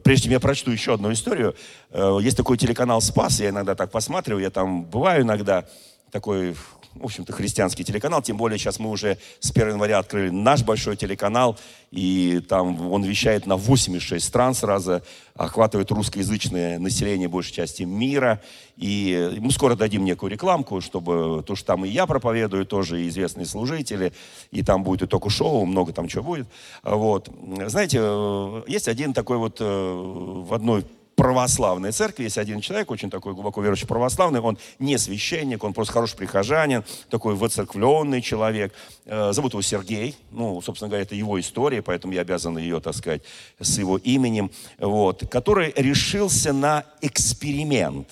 прежде 0.04 0.24
чем 0.24 0.32
я 0.34 0.40
прочту 0.40 0.72
еще 0.72 0.94
одну 0.94 1.12
историю, 1.12 1.56
э, 1.92 2.18
есть 2.22 2.38
такой 2.38 2.58
телеканал 2.58 3.02
«Спас», 3.02 3.40
я 3.40 3.50
иногда 3.50 3.76
так 3.76 3.92
посматриваю, 3.92 4.44
я 4.44 4.50
там 4.50 4.84
бываю 4.84 5.24
иногда, 5.24 5.66
такой 6.12 6.56
в 6.96 7.06
общем-то, 7.06 7.34
христианский 7.34 7.84
телеканал, 7.84 8.22
тем 8.22 8.38
более 8.38 8.58
сейчас 8.58 8.80
мы 8.80 8.90
уже 8.90 9.18
с 9.40 9.52
1 9.52 9.70
января 9.70 10.00
открыли 10.00 10.30
наш 10.30 10.64
большой 10.64 10.96
телеканал, 10.96 11.58
и 11.92 12.42
там 12.48 12.92
он 12.92 13.04
вещает 13.04 13.46
на 13.46 13.58
86 13.58 14.26
стран 14.26 14.54
сразу, 14.54 15.02
охватывает 15.36 15.92
русскоязычное 15.92 16.80
население 16.80 17.28
большей 17.28 17.54
части 17.54 17.84
мира, 17.84 18.42
и 18.76 19.38
мы 19.40 19.52
скоро 19.52 19.76
дадим 19.76 20.04
некую 20.04 20.32
рекламку, 20.32 20.82
чтобы, 20.82 21.44
то, 21.46 21.56
что 21.56 21.68
там 21.68 21.86
и 21.86 21.90
я 21.90 22.06
проповедую, 22.06 22.66
тоже 22.66 23.02
и 23.02 23.08
известные 23.08 23.46
служители, 23.46 24.12
и 24.52 24.64
там 24.64 24.84
будет 24.84 25.04
и 25.04 25.08
току-шоу, 25.08 25.66
много 25.66 25.94
там 25.94 26.08
чего 26.08 26.24
будет. 26.24 26.48
Вот. 26.84 27.30
Знаете, 27.68 28.00
э, 28.02 28.64
есть 28.68 28.88
один 28.88 29.14
такой 29.14 29.38
вот 29.38 29.58
э, 29.60 29.64
в 29.66 30.54
одной 30.54 30.86
православной 31.20 31.92
церкви 31.92 32.24
есть 32.24 32.38
один 32.38 32.62
человек, 32.62 32.90
очень 32.92 33.10
такой 33.10 33.34
глубоко 33.34 33.62
верующий 33.62 33.86
православный, 33.88 34.40
он 34.40 34.58
не 34.80 34.98
священник, 34.98 35.64
он 35.66 35.74
просто 35.74 35.94
хороший 35.94 36.16
прихожанин, 36.16 36.86
такой 37.10 37.36
воцерквленный 37.36 38.22
человек. 38.22 38.74
Э, 39.06 39.34
зовут 39.34 39.52
его 39.52 39.62
Сергей, 39.62 40.16
ну, 40.32 40.62
собственно 40.62 40.88
говоря, 40.88 41.04
это 41.04 41.16
его 41.16 41.38
история, 41.38 41.82
поэтому 41.82 42.14
я 42.14 42.22
обязан 42.22 42.58
ее, 42.58 42.80
так 42.80 42.96
сказать, 42.96 43.22
с 43.60 43.78
его 43.78 43.98
именем, 43.98 44.50
вот, 44.78 45.28
который 45.30 45.74
решился 45.76 46.54
на 46.54 46.86
эксперимент. 47.02 48.08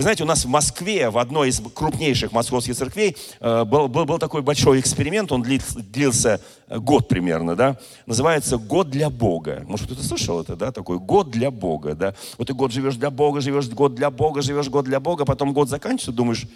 Вы 0.00 0.04
знаете, 0.04 0.22
у 0.22 0.26
нас 0.26 0.46
в 0.46 0.48
Москве, 0.48 1.10
в 1.10 1.18
одной 1.18 1.50
из 1.50 1.60
крупнейших 1.60 2.32
московских 2.32 2.74
церквей, 2.74 3.18
э, 3.38 3.64
был, 3.64 3.86
был, 3.86 4.06
был 4.06 4.18
такой 4.18 4.40
большой 4.40 4.80
эксперимент, 4.80 5.30
он 5.30 5.42
длился, 5.42 5.78
длился 5.78 6.40
год 6.70 7.06
примерно, 7.06 7.54
да, 7.54 7.78
называется 8.06 8.56
«Год 8.56 8.88
для 8.88 9.10
Бога». 9.10 9.62
Может, 9.66 9.84
кто-то 9.84 10.02
слышал 10.02 10.40
это, 10.40 10.56
да, 10.56 10.72
такой 10.72 10.98
«Год 10.98 11.30
для 11.30 11.50
Бога», 11.50 11.94
да. 11.94 12.14
Вот 12.38 12.48
ты 12.48 12.54
год 12.54 12.72
живешь 12.72 12.96
для 12.96 13.10
Бога, 13.10 13.42
живешь 13.42 13.68
год 13.68 13.94
для 13.94 14.10
Бога, 14.10 14.40
живешь 14.40 14.70
год 14.70 14.86
для 14.86 15.00
Бога, 15.00 15.26
потом 15.26 15.52
год 15.52 15.68
заканчивается, 15.68 16.12
думаешь, 16.12 16.46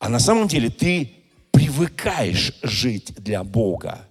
а 0.00 0.08
на 0.08 0.18
самом 0.18 0.48
деле 0.48 0.70
ты 0.70 1.12
привыкаешь 1.52 2.58
жить 2.60 3.14
для 3.18 3.44
Бога. 3.44 4.07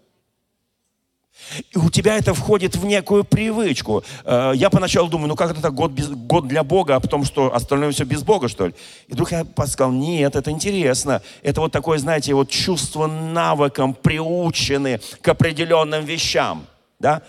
И 1.72 1.78
у 1.78 1.90
тебя 1.90 2.18
это 2.18 2.34
входит 2.34 2.76
в 2.76 2.86
некую 2.86 3.24
привычку. 3.24 4.04
Э, 4.26 4.52
я 4.56 4.70
поначалу 4.70 5.10
думаю, 5.10 5.30
ну 5.30 5.36
как 5.36 5.52
это 5.52 5.62
так, 5.62 5.74
год, 5.74 5.92
без, 5.92 6.10
год 6.10 6.48
для 6.48 6.64
Бога, 6.64 6.96
а 6.96 7.00
потом 7.00 7.24
что, 7.24 7.54
остальное 7.54 7.92
все 7.92 8.06
без 8.06 8.24
Бога, 8.24 8.48
что 8.48 8.68
ли? 8.68 8.76
И 9.08 9.14
вдруг 9.14 9.32
я 9.32 9.46
сказал, 9.68 9.92
нет, 9.92 10.36
это 10.36 10.52
интересно. 10.52 11.22
Это 11.44 11.62
вот 11.62 11.72
такое, 11.72 12.00
знаете, 12.00 12.34
вот 12.34 12.50
чувство 12.50 13.08
навыком 13.08 13.94
приучены 13.94 15.00
к 15.22 15.28
определенным 15.28 16.06
вещам. 16.06 16.66
Да? 17.00 17.22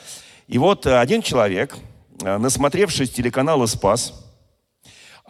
И 0.47 0.59
вот 0.59 0.87
один 0.87 1.23
человек, 1.23 1.77
э, 2.23 2.39
насмотревшись 2.39 3.11
телеканала 3.11 3.67
«Спас», 3.67 4.28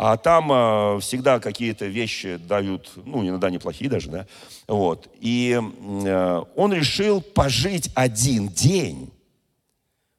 а 0.01 0.17
там 0.17 0.53
э, 0.53 1.01
всегда 1.01 1.41
какие-то 1.41 1.87
вещи 1.87 2.37
дают, 2.37 2.93
ну, 3.05 3.27
иногда 3.27 3.51
неплохие 3.51 3.91
даже, 3.91 4.09
да. 4.09 4.27
Вот. 4.69 5.09
И 5.19 5.61
э, 5.61 6.45
он 6.55 6.73
решил 6.73 7.21
пожить 7.21 7.91
один 7.97 8.47
день. 8.47 9.11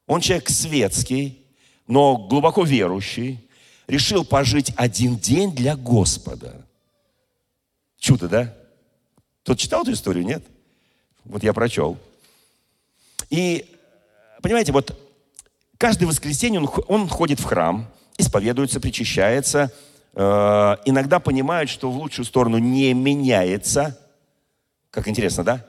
Он 0.06 0.20
человек 0.20 0.50
светский, 0.50 1.42
но 1.88 2.18
глубоко 2.18 2.66
верующий. 2.66 3.40
Решил 3.88 4.26
пожить 4.26 4.74
один 4.76 5.16
день 5.16 5.56
для 5.56 5.78
Господа. 5.78 6.68
Чудо, 7.98 8.28
да? 8.28 8.54
Кто 9.44 9.56
читал 9.56 9.84
эту 9.84 9.94
историю, 9.94 10.26
нет? 10.26 10.44
Вот 11.24 11.42
я 11.42 11.54
прочел. 11.54 11.98
И, 13.30 13.66
понимаете, 14.42 14.74
вот 14.74 14.94
каждое 15.78 16.06
воскресенье 16.06 16.60
он, 16.60 16.70
он 16.90 17.08
ходит 17.08 17.40
в 17.40 17.46
храм– 17.46 17.90
исповедуется, 18.20 18.80
причащается, 18.80 19.72
э, 20.14 20.22
иногда 20.86 21.20
понимают, 21.20 21.70
что 21.70 21.90
в 21.90 21.98
лучшую 21.98 22.26
сторону 22.26 22.58
не 22.58 22.94
меняется. 22.94 23.98
Как 24.92 25.08
интересно, 25.08 25.44
да? 25.44 25.66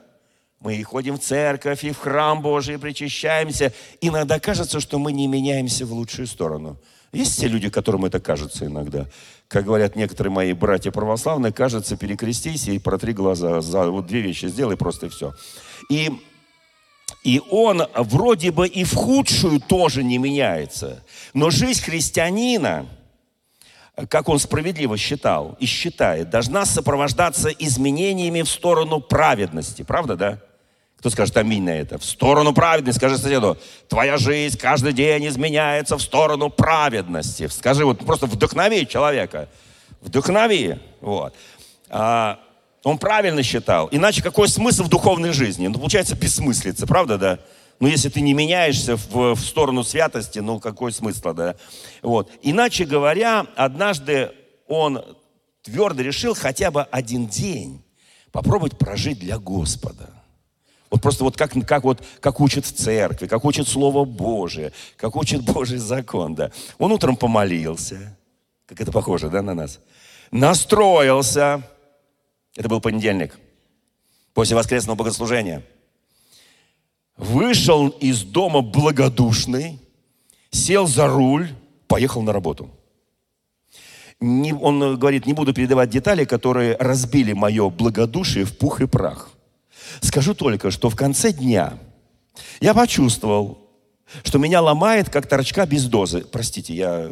Мы 0.59 0.75
и 0.75 0.83
ходим 0.83 1.17
в 1.17 1.21
церковь, 1.21 1.83
и 1.83 1.91
в 1.91 1.97
храм 1.97 2.41
Божий, 2.41 2.75
и 2.75 2.77
причащаемся. 2.77 3.73
Иногда 3.99 4.39
кажется, 4.39 4.79
что 4.79 4.99
мы 4.99 5.11
не 5.11 5.27
меняемся 5.27 5.85
в 5.85 5.93
лучшую 5.93 6.27
сторону. 6.27 6.77
Есть 7.13 7.39
те 7.39 7.47
люди, 7.47 7.69
которым 7.69 8.05
это 8.05 8.19
кажется 8.19 8.65
иногда. 8.65 9.07
Как 9.47 9.65
говорят 9.65 9.95
некоторые 9.95 10.31
мои 10.31 10.53
братья 10.53 10.91
православные, 10.91 11.51
кажется, 11.51 11.97
перекрестись 11.97 12.67
и 12.67 12.79
протри 12.79 13.13
глаза. 13.13 13.59
За 13.61 13.89
вот 13.89 14.05
две 14.05 14.21
вещи 14.21 14.45
сделай 14.45 14.77
просто 14.77 15.07
и 15.07 15.09
все. 15.09 15.33
И 15.89 16.11
и 17.23 17.41
он 17.51 17.83
вроде 17.95 18.51
бы 18.51 18.67
и 18.67 18.83
в 18.83 18.95
худшую 18.95 19.59
тоже 19.59 20.03
не 20.03 20.17
меняется. 20.17 21.03
Но 21.33 21.49
жизнь 21.49 21.81
христианина, 21.81 22.85
как 24.09 24.29
он 24.29 24.39
справедливо 24.39 24.97
считал 24.97 25.55
и 25.59 25.65
считает, 25.65 26.29
должна 26.29 26.65
сопровождаться 26.65 27.49
изменениями 27.49 28.41
в 28.41 28.49
сторону 28.49 28.99
праведности. 28.99 29.83
Правда, 29.83 30.15
да? 30.15 30.39
Кто 30.97 31.09
скажет 31.09 31.35
аминь 31.37 31.63
на 31.63 31.71
это? 31.71 31.97
В 31.97 32.05
сторону 32.05 32.53
праведности. 32.53 32.99
Скажи 32.99 33.17
соседу, 33.17 33.57
твоя 33.87 34.17
жизнь 34.17 34.57
каждый 34.57 34.93
день 34.93 35.27
изменяется 35.27 35.97
в 35.97 36.01
сторону 36.01 36.49
праведности. 36.49 37.47
Скажи, 37.47 37.85
вот 37.85 38.05
просто 38.05 38.27
вдохнови 38.27 38.87
человека. 38.87 39.49
Вдохнови. 40.01 40.77
Вот. 40.99 41.33
А, 41.89 42.39
он 42.83 42.99
правильно 42.99 43.41
считал. 43.41 43.89
Иначе 43.91 44.21
какой 44.21 44.47
смысл 44.47 44.83
в 44.83 44.89
духовной 44.89 45.31
жизни? 45.31 45.67
Ну, 45.67 45.79
получается, 45.79 46.15
бессмыслица, 46.15 46.85
правда, 46.85 47.17
да? 47.17 47.39
Ну, 47.81 47.87
если 47.87 48.09
ты 48.09 48.21
не 48.21 48.33
меняешься 48.33 48.95
в, 48.95 49.33
в 49.33 49.39
сторону 49.39 49.83
святости, 49.83 50.37
ну, 50.37 50.59
какой 50.59 50.91
смысл, 50.91 51.33
да? 51.33 51.55
Вот. 52.03 52.29
Иначе 52.43 52.85
говоря, 52.85 53.47
однажды 53.55 54.31
он 54.67 55.03
твердо 55.63 56.03
решил 56.03 56.35
хотя 56.35 56.69
бы 56.69 56.83
один 56.83 57.25
день 57.25 57.83
попробовать 58.31 58.77
прожить 58.77 59.17
для 59.17 59.39
Господа. 59.39 60.11
Вот 60.91 61.01
просто 61.01 61.23
вот 61.23 61.35
как, 61.35 61.53
как, 61.65 61.83
вот, 61.83 62.05
как 62.19 62.39
учат 62.39 62.67
в 62.67 62.71
церкви, 62.71 63.25
как 63.25 63.43
учат 63.45 63.67
Слово 63.67 64.05
Божие, 64.05 64.73
как 64.95 65.15
учит 65.15 65.41
Божий 65.41 65.79
закон, 65.79 66.35
да. 66.35 66.51
Он 66.77 66.91
утром 66.91 67.15
помолился, 67.15 68.15
как 68.67 68.79
это 68.79 68.91
похоже, 68.91 69.29
да, 69.29 69.41
на 69.41 69.55
нас. 69.55 69.79
Настроился, 70.29 71.63
это 72.55 72.69
был 72.69 72.79
понедельник, 72.79 73.39
после 74.35 74.55
воскресного 74.55 74.97
богослужения. 74.97 75.63
Вышел 77.21 77.89
из 77.89 78.23
дома 78.23 78.61
благодушный, 78.63 79.79
сел 80.49 80.87
за 80.87 81.05
руль, 81.05 81.49
поехал 81.87 82.23
на 82.23 82.33
работу. 82.33 82.71
Не, 84.19 84.53
он 84.53 84.97
говорит, 84.97 85.27
не 85.27 85.33
буду 85.33 85.53
передавать 85.53 85.91
детали, 85.91 86.25
которые 86.25 86.75
разбили 86.77 87.33
мое 87.33 87.69
благодушие 87.69 88.43
в 88.43 88.57
пух 88.57 88.81
и 88.81 88.87
прах. 88.87 89.29
Скажу 90.01 90.33
только, 90.33 90.71
что 90.71 90.89
в 90.89 90.95
конце 90.95 91.31
дня 91.31 91.77
я 92.59 92.73
почувствовал, 92.73 93.69
что 94.23 94.39
меня 94.39 94.59
ломает, 94.59 95.11
как 95.11 95.27
торчка 95.27 95.67
без 95.67 95.85
дозы. 95.85 96.21
Простите, 96.21 96.73
я 96.73 97.11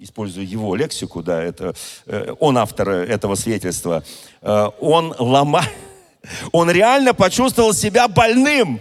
использую 0.00 0.48
его 0.48 0.74
лексику, 0.74 1.22
да, 1.22 1.42
это, 1.42 1.74
э, 2.06 2.34
он 2.40 2.56
автор 2.56 2.88
этого 2.88 3.34
свидетельства, 3.34 4.02
э, 4.40 4.70
он 4.80 5.14
лома, 5.18 5.62
он 6.52 6.70
реально 6.70 7.12
почувствовал 7.12 7.74
себя 7.74 8.08
больным. 8.08 8.80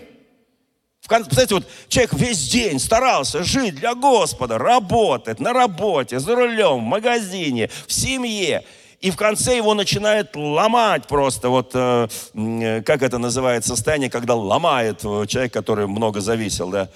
В 1.06 1.08
конце, 1.08 1.30
представляете, 1.30 1.54
вот 1.54 1.88
человек 1.88 2.13
весь 2.13 2.50
день 2.50 2.80
старался 2.80 3.44
жить 3.44 3.76
для 3.76 3.94
Господа, 3.94 4.58
работать 4.58 5.39
на 5.39 5.54
работе, 5.54 6.18
за 6.18 6.34
рулем, 6.36 6.80
в 6.80 6.82
магазине, 6.82 7.70
в 7.86 7.94
семье. 7.94 8.63
И 9.02 9.12
в 9.12 9.15
конце 9.15 9.56
его 9.56 9.76
начинает 9.76 10.36
ломать 10.36 11.06
просто, 11.06 11.50
вот 11.50 11.74
э, 11.76 12.08
как 12.84 13.04
это 13.04 13.20
называется 13.20 13.76
состояние, 13.76 14.10
когда 14.10 14.34
ломает 14.34 15.02
человек, 15.02 15.54
который 15.54 15.86
много 15.86 16.22
зависел, 16.22 16.72
да, 16.72 16.89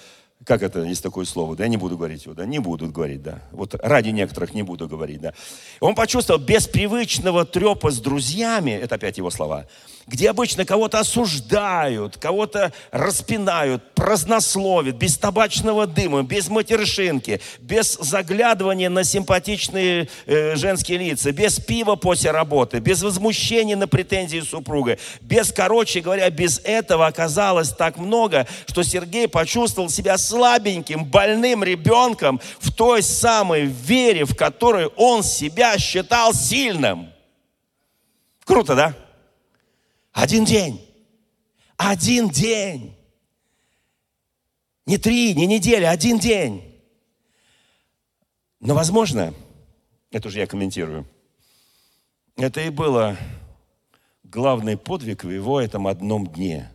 как 0.43 0.63
это, 0.63 0.81
есть 0.81 1.03
такое 1.03 1.25
слово, 1.25 1.55
да, 1.55 1.65
я 1.65 1.69
не 1.69 1.77
буду 1.77 1.95
говорить 1.95 2.25
его, 2.25 2.33
да, 2.33 2.47
не 2.47 2.57
будут 2.57 2.91
говорить, 2.91 3.21
да. 3.21 3.43
Вот 3.51 3.75
ради 3.75 4.09
некоторых 4.09 4.55
не 4.55 4.63
буду 4.63 4.87
говорить, 4.87 5.21
да. 5.21 5.33
Он 5.81 5.93
почувствовал 5.93 6.39
без 6.39 6.65
привычного 6.65 7.45
трепа 7.45 7.91
с 7.91 7.99
друзьями, 7.99 8.71
это 8.71 8.95
опять 8.95 9.19
его 9.19 9.29
слова, 9.29 9.67
где 10.09 10.31
обычно 10.31 10.65
кого-то 10.65 10.99
осуждают, 10.99 12.17
кого-то 12.17 12.73
распинают, 12.91 13.93
празднословят, 13.93 14.95
без 14.95 15.17
табачного 15.17 15.85
дыма, 15.85 16.23
без 16.23 16.49
матершинки, 16.49 17.39
без 17.59 17.93
заглядывания 17.93 18.89
на 18.89 19.03
симпатичные 19.03 20.09
э, 20.25 20.55
женские 20.55 20.97
лица, 20.97 21.31
без 21.31 21.59
пива 21.59 21.95
после 21.95 22.31
работы, 22.31 22.79
без 22.79 23.03
возмущения 23.03 23.77
на 23.77 23.87
претензии 23.87 24.39
супруга, 24.39 24.97
без, 25.21 25.51
короче 25.51 26.01
говоря, 26.01 26.29
без 26.31 26.59
этого 26.63 27.05
оказалось 27.05 27.69
так 27.69 27.97
много, 27.97 28.47
что 28.65 28.83
Сергей 28.83 29.27
почувствовал 29.27 29.89
себя 29.89 30.17
слабеньким, 30.17 31.05
больным 31.05 31.63
ребенком 31.63 32.41
в 32.59 32.73
той 32.73 33.03
самой 33.03 33.65
вере, 33.65 34.25
в 34.25 34.35
которой 34.35 34.87
он 34.95 35.23
себя 35.23 35.77
считал 35.77 36.33
сильным. 36.33 37.09
Круто, 38.43 38.73
да? 38.75 38.95
Один 40.19 40.43
день. 40.43 40.85
Один 41.77 42.27
день. 42.27 42.93
Не 44.85 44.97
три, 44.97 45.33
не 45.33 45.47
неделя, 45.47 45.91
один 45.91 46.19
день. 46.19 46.61
Но, 48.59 48.75
возможно, 48.75 49.33
это 50.11 50.27
уже 50.27 50.39
я 50.39 50.47
комментирую, 50.47 51.07
это 52.35 52.59
и 52.59 52.69
было 52.69 53.15
главный 54.23 54.75
подвиг 54.75 55.23
в 55.23 55.29
его 55.29 55.61
этом 55.61 55.87
одном 55.87 56.27
дне. 56.27 56.69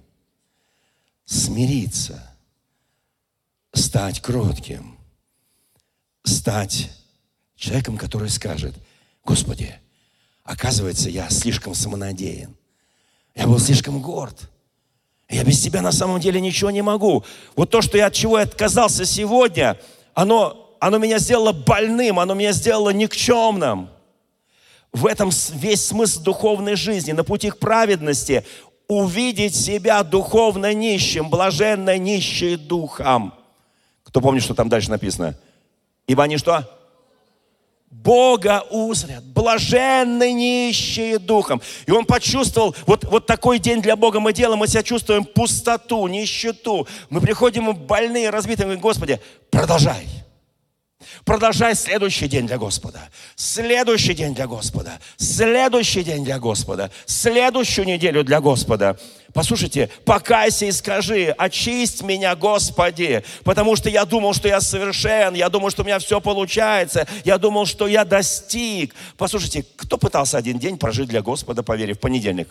Смириться, 1.26 2.34
стать 3.74 4.22
кротким, 4.22 4.98
стать 6.22 6.90
человеком, 7.56 7.98
который 7.98 8.30
скажет, 8.30 8.74
Господи, 9.22 9.78
оказывается, 10.44 11.10
я 11.10 11.28
слишком 11.28 11.74
самонадеян. 11.74 12.56
Я 13.34 13.46
был 13.46 13.58
слишком 13.58 14.00
горд. 14.00 14.50
Я 15.28 15.42
без 15.42 15.60
тебя 15.60 15.82
на 15.82 15.92
самом 15.92 16.20
деле 16.20 16.40
ничего 16.40 16.70
не 16.70 16.82
могу. 16.82 17.24
Вот 17.56 17.70
то, 17.70 17.82
что 17.82 17.96
я 17.96 18.06
от 18.06 18.14
чего 18.14 18.38
я 18.38 18.44
отказался 18.44 19.04
сегодня, 19.04 19.78
оно, 20.14 20.76
оно 20.80 20.98
меня 20.98 21.18
сделало 21.18 21.52
больным, 21.52 22.20
оно 22.20 22.34
меня 22.34 22.52
сделало 22.52 22.90
никчемным. 22.90 23.88
В 24.92 25.06
этом 25.06 25.30
весь 25.54 25.86
смысл 25.86 26.22
духовной 26.22 26.76
жизни. 26.76 27.12
На 27.12 27.24
пути 27.24 27.50
к 27.50 27.58
праведности 27.58 28.44
увидеть 28.86 29.56
себя 29.56 30.02
духовно 30.04 30.72
нищим, 30.72 31.30
блаженно 31.30 31.98
нищие 31.98 32.56
духом. 32.56 33.34
Кто 34.04 34.20
помнит, 34.20 34.42
что 34.42 34.54
там 34.54 34.68
дальше 34.68 34.90
написано? 34.90 35.36
Ибо 36.06 36.22
они 36.22 36.36
что? 36.36 36.70
Бога 38.02 38.64
узрят, 38.70 39.24
блаженны 39.24 40.32
нищие 40.32 41.18
духом. 41.18 41.62
И 41.86 41.90
он 41.90 42.04
почувствовал, 42.04 42.74
вот, 42.86 43.04
вот 43.04 43.26
такой 43.26 43.58
день 43.58 43.80
для 43.80 43.96
Бога 43.96 44.20
мы 44.20 44.32
делаем, 44.32 44.58
мы 44.58 44.68
себя 44.68 44.82
чувствуем 44.82 45.24
пустоту, 45.24 46.06
нищету. 46.06 46.86
Мы 47.08 47.20
приходим 47.20 47.74
больные, 47.74 48.30
разбитые, 48.30 48.64
говорим, 48.64 48.82
Господи, 48.82 49.20
продолжай. 49.50 50.23
Продолжай 51.24 51.74
следующий 51.74 52.28
день 52.28 52.46
для 52.46 52.58
Господа. 52.58 53.08
Следующий 53.36 54.14
день 54.14 54.34
для 54.34 54.46
Господа. 54.46 54.98
Следующий 55.16 56.02
день 56.02 56.24
для 56.24 56.38
Господа. 56.38 56.90
Следующую 57.06 57.86
неделю 57.86 58.24
для 58.24 58.40
Господа. 58.40 58.98
Послушайте, 59.32 59.90
покайся 60.04 60.66
и 60.66 60.70
скажи, 60.70 61.34
очисть 61.36 62.02
меня, 62.02 62.36
Господи, 62.36 63.24
потому 63.42 63.74
что 63.74 63.90
я 63.90 64.04
думал, 64.04 64.32
что 64.32 64.46
я 64.46 64.60
совершен, 64.60 65.34
я 65.34 65.48
думал, 65.48 65.70
что 65.70 65.82
у 65.82 65.84
меня 65.84 65.98
все 65.98 66.20
получается, 66.20 67.08
я 67.24 67.36
думал, 67.36 67.66
что 67.66 67.88
я 67.88 68.04
достиг. 68.04 68.94
Послушайте, 69.16 69.66
кто 69.76 69.98
пытался 69.98 70.38
один 70.38 70.60
день 70.60 70.78
прожить 70.78 71.08
для 71.08 71.20
Господа, 71.20 71.64
поверив, 71.64 71.96
в 71.96 72.00
понедельник? 72.00 72.48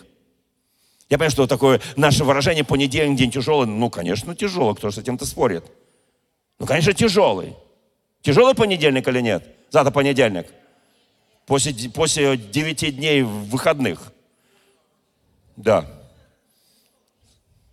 Я 1.10 1.18
понимаю, 1.18 1.32
что 1.32 1.48
такое 1.48 1.80
наше 1.96 2.24
выражение 2.24 2.63
«понедельник, 2.63 3.18
день 3.18 3.32
тяжелый». 3.32 3.68
Ну, 3.68 3.89
конечно, 3.89 4.36
тяжелый, 4.36 4.76
кто 4.76 4.89
же 4.89 4.96
с 4.96 4.98
этим-то 5.00 5.26
спорит. 5.26 5.63
Ну, 6.60 6.66
конечно, 6.66 6.92
тяжелый. 6.94 7.54
Тяжелый 8.24 8.56
понедельник 8.56 9.06
или 9.08 9.20
нет? 9.20 9.44
Завтра 9.70 9.92
понедельник. 9.92 10.48
После, 11.46 11.74
после 11.90 12.38
9 12.38 12.96
дней 12.96 13.22
выходных. 13.22 14.14
Да. 15.58 15.86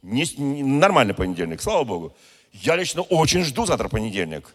Не, 0.02 0.24
не, 0.36 0.64
нормальный 0.64 1.14
понедельник, 1.14 1.62
слава 1.62 1.84
Богу. 1.84 2.16
Я 2.52 2.74
лично 2.74 3.02
очень 3.02 3.44
жду 3.44 3.64
завтра 3.64 3.88
понедельник. 3.88 4.52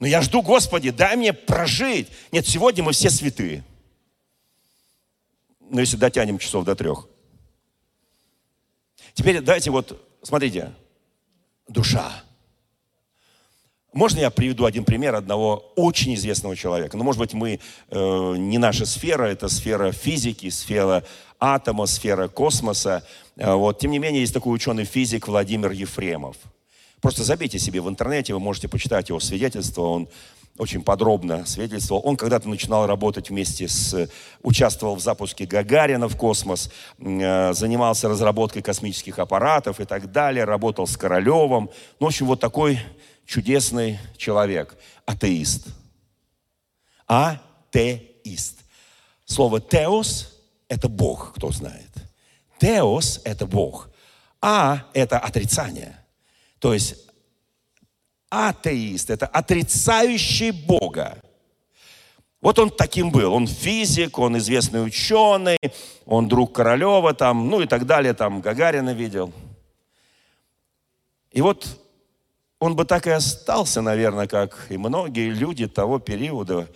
Но 0.00 0.06
я 0.06 0.20
жду, 0.20 0.42
Господи, 0.42 0.90
дай 0.90 1.16
мне 1.16 1.32
прожить. 1.32 2.08
Нет, 2.30 2.46
сегодня 2.46 2.84
мы 2.84 2.92
все 2.92 3.08
святые. 3.08 3.64
Но 5.60 5.80
если 5.80 5.96
дотянем 5.96 6.38
часов 6.38 6.66
до 6.66 6.76
трех. 6.76 7.08
Теперь 9.14 9.40
давайте 9.40 9.70
вот, 9.70 9.98
смотрите, 10.22 10.74
душа. 11.68 12.25
Можно 13.96 14.20
я 14.20 14.30
приведу 14.30 14.66
один 14.66 14.84
пример 14.84 15.14
одного 15.14 15.72
очень 15.74 16.14
известного 16.16 16.54
человека? 16.54 16.98
Ну, 16.98 17.02
может 17.02 17.18
быть, 17.18 17.32
мы, 17.32 17.60
э, 17.88 18.34
не 18.36 18.58
наша 18.58 18.84
сфера, 18.84 19.24
это 19.24 19.48
сфера 19.48 19.90
физики, 19.90 20.50
сфера 20.50 21.02
атома, 21.40 21.86
сфера 21.86 22.28
космоса. 22.28 23.02
Э, 23.38 23.54
вот. 23.54 23.78
Тем 23.78 23.92
не 23.92 23.98
менее, 23.98 24.20
есть 24.20 24.34
такой 24.34 24.54
ученый-физик 24.54 25.28
Владимир 25.28 25.70
Ефремов. 25.70 26.36
Просто 27.00 27.24
забейте 27.24 27.58
себе 27.58 27.80
в 27.80 27.88
интернете, 27.88 28.34
вы 28.34 28.40
можете 28.40 28.68
почитать 28.68 29.08
его 29.08 29.18
свидетельство. 29.18 29.80
Он 29.80 30.08
очень 30.58 30.82
подробно 30.82 31.46
свидетельствовал. 31.46 32.02
Он 32.04 32.18
когда-то 32.18 32.50
начинал 32.50 32.86
работать 32.86 33.30
вместе 33.30 33.66
с... 33.66 34.10
Участвовал 34.42 34.96
в 34.96 35.00
запуске 35.00 35.46
Гагарина 35.46 36.08
в 36.08 36.18
космос, 36.18 36.70
э, 36.98 37.54
занимался 37.54 38.10
разработкой 38.10 38.60
космических 38.60 39.18
аппаратов 39.18 39.80
и 39.80 39.86
так 39.86 40.12
далее, 40.12 40.44
работал 40.44 40.86
с 40.86 40.98
Королевым. 40.98 41.70
Ну, 41.98 42.06
в 42.06 42.08
общем, 42.08 42.26
вот 42.26 42.40
такой 42.40 42.78
чудесный 43.26 43.98
человек, 44.16 44.76
атеист. 45.04 45.66
Атеист. 47.06 48.60
Слово 49.24 49.60
«теос»– 49.60 50.40
это 50.68 50.88
Бог, 50.88 51.34
кто 51.34 51.50
знает. 51.50 51.90
«Теос»– 52.58 53.20
это 53.24 53.46
Бог. 53.46 53.90
«А»– 54.40 54.86
это 54.94 55.18
отрицание. 55.18 55.98
То 56.58 56.72
есть 56.72 56.96
атеист– 58.30 59.10
это 59.10 59.26
отрицающий 59.26 60.52
Бога. 60.52 61.20
Вот 62.40 62.58
он 62.58 62.70
таким 62.70 63.10
был. 63.10 63.32
Он 63.32 63.46
физик, 63.46 64.18
он 64.18 64.38
известный 64.38 64.84
ученый, 64.84 65.58
он 66.04 66.28
друг 66.28 66.54
Королева 66.54 67.12
там, 67.12 67.48
ну 67.48 67.60
и 67.60 67.66
так 67.66 67.86
далее, 67.86 68.14
там 68.14 68.40
Гагарина 68.40 68.94
видел. 68.94 69.32
И 71.32 71.40
вот 71.40 71.66
он 72.58 72.74
бы 72.74 72.84
так 72.84 73.06
и 73.06 73.10
остался, 73.10 73.82
наверное, 73.82 74.26
как 74.26 74.66
и 74.70 74.76
многие 74.76 75.30
люди 75.30 75.66
того 75.66 75.98
периода, 75.98 76.68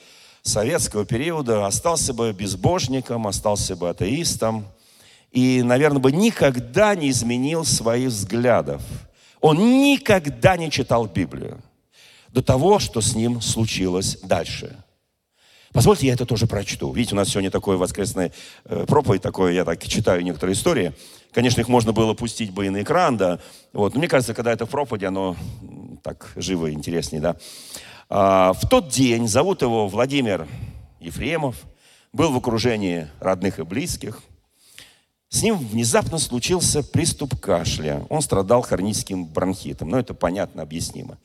советского 0.43 1.05
периода, 1.05 1.67
остался 1.67 2.13
бы 2.13 2.33
безбожником, 2.33 3.27
остался 3.27 3.77
бы 3.77 3.89
атеистом 3.89 4.67
и, 5.31 5.63
наверное, 5.63 6.01
бы 6.01 6.13
никогда 6.13 6.95
не 6.95 7.11
изменил 7.11 7.65
своих 7.65 8.09
взглядов. 8.09 8.83
Он 9.41 9.59
никогда 9.83 10.57
не 10.57 10.71
читал 10.71 11.07
Библию 11.07 11.63
до 12.29 12.43
того, 12.43 12.79
что 12.79 13.01
с 13.01 13.15
ним 13.15 13.41
случилось 13.41 14.19
дальше. 14.23 14.77
Позвольте, 15.73 16.09
я 16.09 16.15
это 16.15 16.27
тоже 16.27 16.47
прочту. 16.47 16.93
Видите, 16.93 17.15
у 17.15 17.17
нас 17.17 17.29
сегодня 17.29 17.51
такой 17.51 17.77
воскресный 17.77 18.33
э, 18.65 18.85
проповедь, 18.87 19.23
такое, 19.23 19.53
я 19.53 19.65
так 19.65 19.87
читаю 19.87 20.23
некоторые 20.23 20.55
истории. 20.55 20.93
Конечно, 21.33 21.61
их 21.61 21.69
можно 21.69 21.93
было 21.93 22.15
пустить 22.15 22.53
бы 22.53 22.67
и 22.67 22.71
на 22.71 22.83
экран, 22.83 23.17
да. 23.17 23.39
Вот. 23.73 23.95
Но 23.95 24.01
мне 24.01 24.09
кажется, 24.09 24.35
когда 24.35 24.53
это 24.53 24.67
в 24.67 24.71
проповеди, 24.71 25.05
оно 25.05 25.37
так 26.03 26.33
живо 26.37 26.67
и 26.67 26.73
интереснее, 26.73 27.21
да. 27.21 27.37
А, 28.09 28.53
в 28.53 28.69
тот 28.69 28.89
день, 28.89 29.29
зовут 29.29 29.63
его 29.63 29.87
Владимир 29.87 30.49
Ефремов, 30.99 31.57
был 32.13 32.33
в 32.33 32.37
окружении 32.37 33.09
родных 33.21 33.61
и 33.61 33.63
близких. 33.63 34.21
С 35.29 35.43
ним 35.43 35.57
внезапно 35.57 36.19
случился 36.19 36.83
приступ 36.83 37.39
кашля. 37.39 38.05
Он 38.09 38.21
страдал 38.21 38.63
хроническим 38.63 39.25
бронхитом. 39.25 39.91
Но 39.91 40.01
это 40.01 40.13
понятно, 40.13 40.63
объяснимо. 40.63 41.19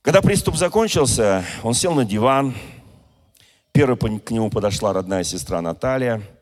Когда 0.00 0.22
приступ 0.22 0.56
закончился, 0.56 1.44
он 1.62 1.74
сел 1.74 1.92
на 1.92 2.06
диван. 2.06 2.54
Первой 3.72 3.98
к 4.20 4.30
нему 4.30 4.48
подошла 4.48 4.94
родная 4.94 5.24
сестра 5.24 5.60
Наталья– 5.60 6.22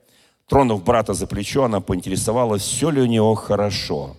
Тронув 0.48 0.84
брата 0.84 1.14
за 1.14 1.26
плечо, 1.26 1.64
она 1.64 1.80
поинтересовалась, 1.80 2.62
все 2.62 2.90
ли 2.90 3.00
у 3.00 3.06
него 3.06 3.34
хорошо. 3.34 4.16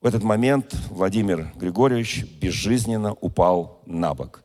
В 0.00 0.06
этот 0.06 0.22
момент 0.22 0.74
Владимир 0.88 1.52
Григорьевич 1.56 2.24
безжизненно 2.40 3.14
упал 3.20 3.80
на 3.86 4.14
бок. 4.14 4.42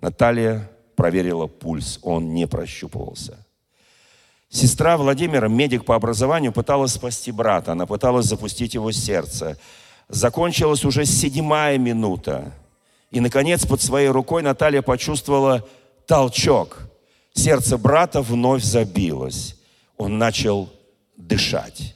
Наталья 0.00 0.70
проверила 0.96 1.46
пульс, 1.46 1.98
он 2.02 2.34
не 2.34 2.46
прощупывался. 2.46 3.38
Сестра 4.48 4.96
Владимира, 4.96 5.48
медик 5.48 5.84
по 5.84 5.94
образованию, 5.94 6.52
пыталась 6.52 6.92
спасти 6.92 7.32
брата, 7.32 7.72
она 7.72 7.86
пыталась 7.86 8.26
запустить 8.26 8.74
его 8.74 8.92
сердце. 8.92 9.58
Закончилась 10.08 10.84
уже 10.84 11.04
седьмая 11.04 11.78
минута. 11.78 12.52
И, 13.10 13.20
наконец, 13.20 13.66
под 13.66 13.80
своей 13.80 14.08
рукой 14.08 14.42
Наталья 14.42 14.82
почувствовала 14.82 15.66
толчок. 16.06 16.78
Сердце 17.32 17.76
брата 17.76 18.22
вновь 18.22 18.62
забилось 18.62 19.55
он 19.96 20.18
начал 20.18 20.70
дышать. 21.16 21.94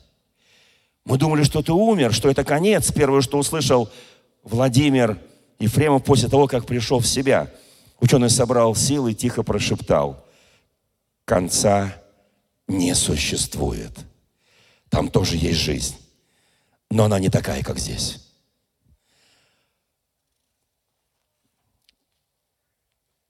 Мы 1.05 1.19
думали, 1.19 1.43
что 1.43 1.63
ты 1.63 1.73
умер, 1.73 2.13
что 2.13 2.31
это 2.31 2.45
конец. 2.45 2.93
Первое, 2.93 3.21
что 3.21 3.39
услышал 3.39 3.91
Владимир 4.43 5.19
Ефремов 5.59 6.05
после 6.05 6.29
того, 6.29 6.47
как 6.47 6.67
пришел 6.67 7.01
в 7.01 7.07
себя. 7.07 7.53
Ученый 8.01 8.31
собрал 8.31 8.75
силы 8.75 9.13
и 9.13 9.15
тихо 9.15 9.43
прошептал, 9.43 10.25
конца 11.25 11.95
не 12.67 12.95
существует. 12.95 13.93
Там 14.89 15.09
тоже 15.09 15.37
есть 15.37 15.59
жизнь, 15.59 15.97
но 16.91 17.05
она 17.05 17.19
не 17.19 17.29
такая, 17.29 17.63
как 17.63 17.79
здесь. 17.79 18.27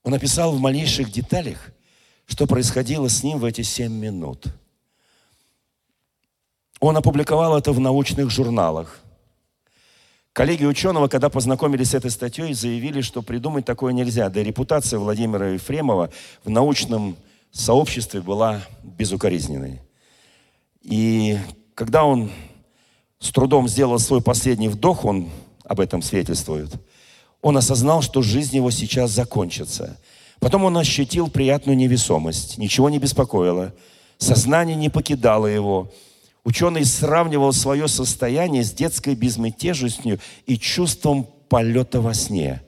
Он 0.03 0.15
описал 0.15 0.53
в 0.53 0.61
малейших 0.61 1.11
деталях, 1.11 1.73
что 2.31 2.47
происходило 2.47 3.11
с 3.11 3.23
ним 3.23 3.39
в 3.39 3.45
эти 3.45 3.61
семь 3.61 3.93
минут– 3.93 4.47
он 6.81 6.97
опубликовал 6.97 7.59
это 7.59 7.73
в 7.73 7.79
научных 7.79 8.31
журналах. 8.31 9.01
Коллеги 10.33 10.65
ученого, 10.65 11.09
когда 11.09 11.29
познакомились 11.29 11.91
с 11.91 11.95
этой 11.95 12.11
статьей, 12.11 12.55
заявили, 12.55 13.03
что 13.03 13.21
придумать 13.21 13.67
такое 13.67 13.93
нельзя. 13.93 14.31
Да 14.31 14.41
и 14.41 14.45
репутация 14.45 14.99
Владимира 14.99 15.51
Ефремова 15.51 16.11
в 16.43 16.49
научном 16.49 17.17
сообществе 17.51 18.23
была 18.23 18.63
безукоризненной. 18.83 19.81
И 20.83 21.39
когда 21.75 22.05
он 22.05 22.31
с 23.19 23.31
трудом 23.31 23.69
сделал 23.69 23.99
свой 23.99 24.23
последний 24.23 24.69
вдох, 24.69 25.05
он 25.05 25.29
об 25.65 25.81
этом 25.81 26.01
свидетельствует, 26.01 26.71
он 27.43 27.59
осознал, 27.59 28.01
что 28.01 28.23
жизнь 28.23 28.57
его 28.57 28.71
сейчас 28.71 29.11
закончится. 29.11 29.99
Потом 30.41 30.65
он 30.65 30.77
ощутил 30.77 31.29
приятную 31.29 31.77
невесомость, 31.77 32.59
ничего 32.59 32.91
не 32.91 32.99
беспокоило, 32.99 33.73
сознание 34.19 34.77
не 34.77 34.89
покидало 34.89 35.47
его– 35.47 35.93
Ученый 36.43 36.85
сравнивал 36.85 37.53
свое 37.53 37.87
состояние 37.87 38.65
с 38.65 38.73
детской 38.73 39.15
безмятежностью 39.15 40.19
и 40.47 40.57
чувством 40.57 41.27
полета 41.49 42.01
во 42.01 42.15
сне. 42.15 42.63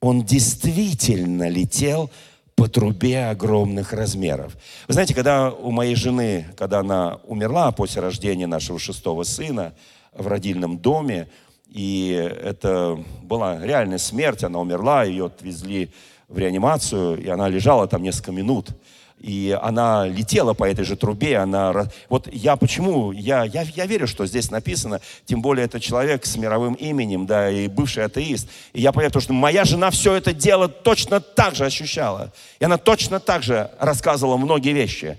Он 0.00 0.22
действительно 0.22 1.48
летел 1.48 2.10
по 2.54 2.68
трубе 2.68 3.26
огромных 3.26 3.92
размеров. 3.92 4.56
Вы 4.86 4.94
знаете, 4.94 5.14
когда 5.14 5.50
у 5.50 5.70
моей 5.70 5.96
жены, 5.96 6.46
когда 6.56 6.80
она 6.80 7.18
умерла 7.26 7.72
после 7.72 8.02
рождения 8.02 8.46
нашего 8.46 8.78
шестого 8.78 9.24
сына 9.24 9.74
в 10.12 10.26
родильном 10.28 10.78
доме, 10.78 11.28
и 11.68 12.10
это 12.42 12.98
была 13.22 13.64
реальная 13.64 13.98
смерть, 13.98 14.44
она 14.44 14.60
умерла, 14.60 15.04
ее 15.04 15.26
отвезли 15.26 15.90
в 16.28 16.38
реанимацию, 16.38 17.20
и 17.22 17.28
она 17.28 17.48
лежала 17.48 17.86
там 17.88 18.02
несколько 18.02 18.32
минут. 18.32 18.70
И 19.18 19.58
она 19.60 20.06
летела 20.06 20.54
по 20.54 20.62
этой 20.62 20.84
же 20.84 20.94
трубе, 20.94 21.38
она... 21.38 21.88
Вот 22.08 22.28
я 22.32 22.54
почему? 22.56 23.10
Я, 23.10 23.42
я, 23.44 23.62
я 23.62 23.86
верю, 23.86 24.06
что 24.06 24.26
здесь 24.26 24.50
написано, 24.50 25.00
тем 25.24 25.42
более 25.42 25.64
это 25.64 25.80
человек 25.80 26.24
с 26.24 26.36
мировым 26.36 26.74
именем, 26.74 27.26
да, 27.26 27.50
и 27.50 27.66
бывший 27.66 28.04
атеист. 28.04 28.48
И 28.72 28.80
я 28.80 28.92
понимаю, 28.92 29.20
что 29.20 29.32
моя 29.32 29.64
жена 29.64 29.90
все 29.90 30.14
это 30.14 30.32
дело 30.32 30.68
точно 30.68 31.20
так 31.20 31.56
же 31.56 31.64
ощущала. 31.64 32.32
И 32.60 32.64
она 32.64 32.78
точно 32.78 33.18
так 33.18 33.42
же 33.42 33.70
рассказывала 33.80 34.36
многие 34.36 34.72
вещи. 34.72 35.18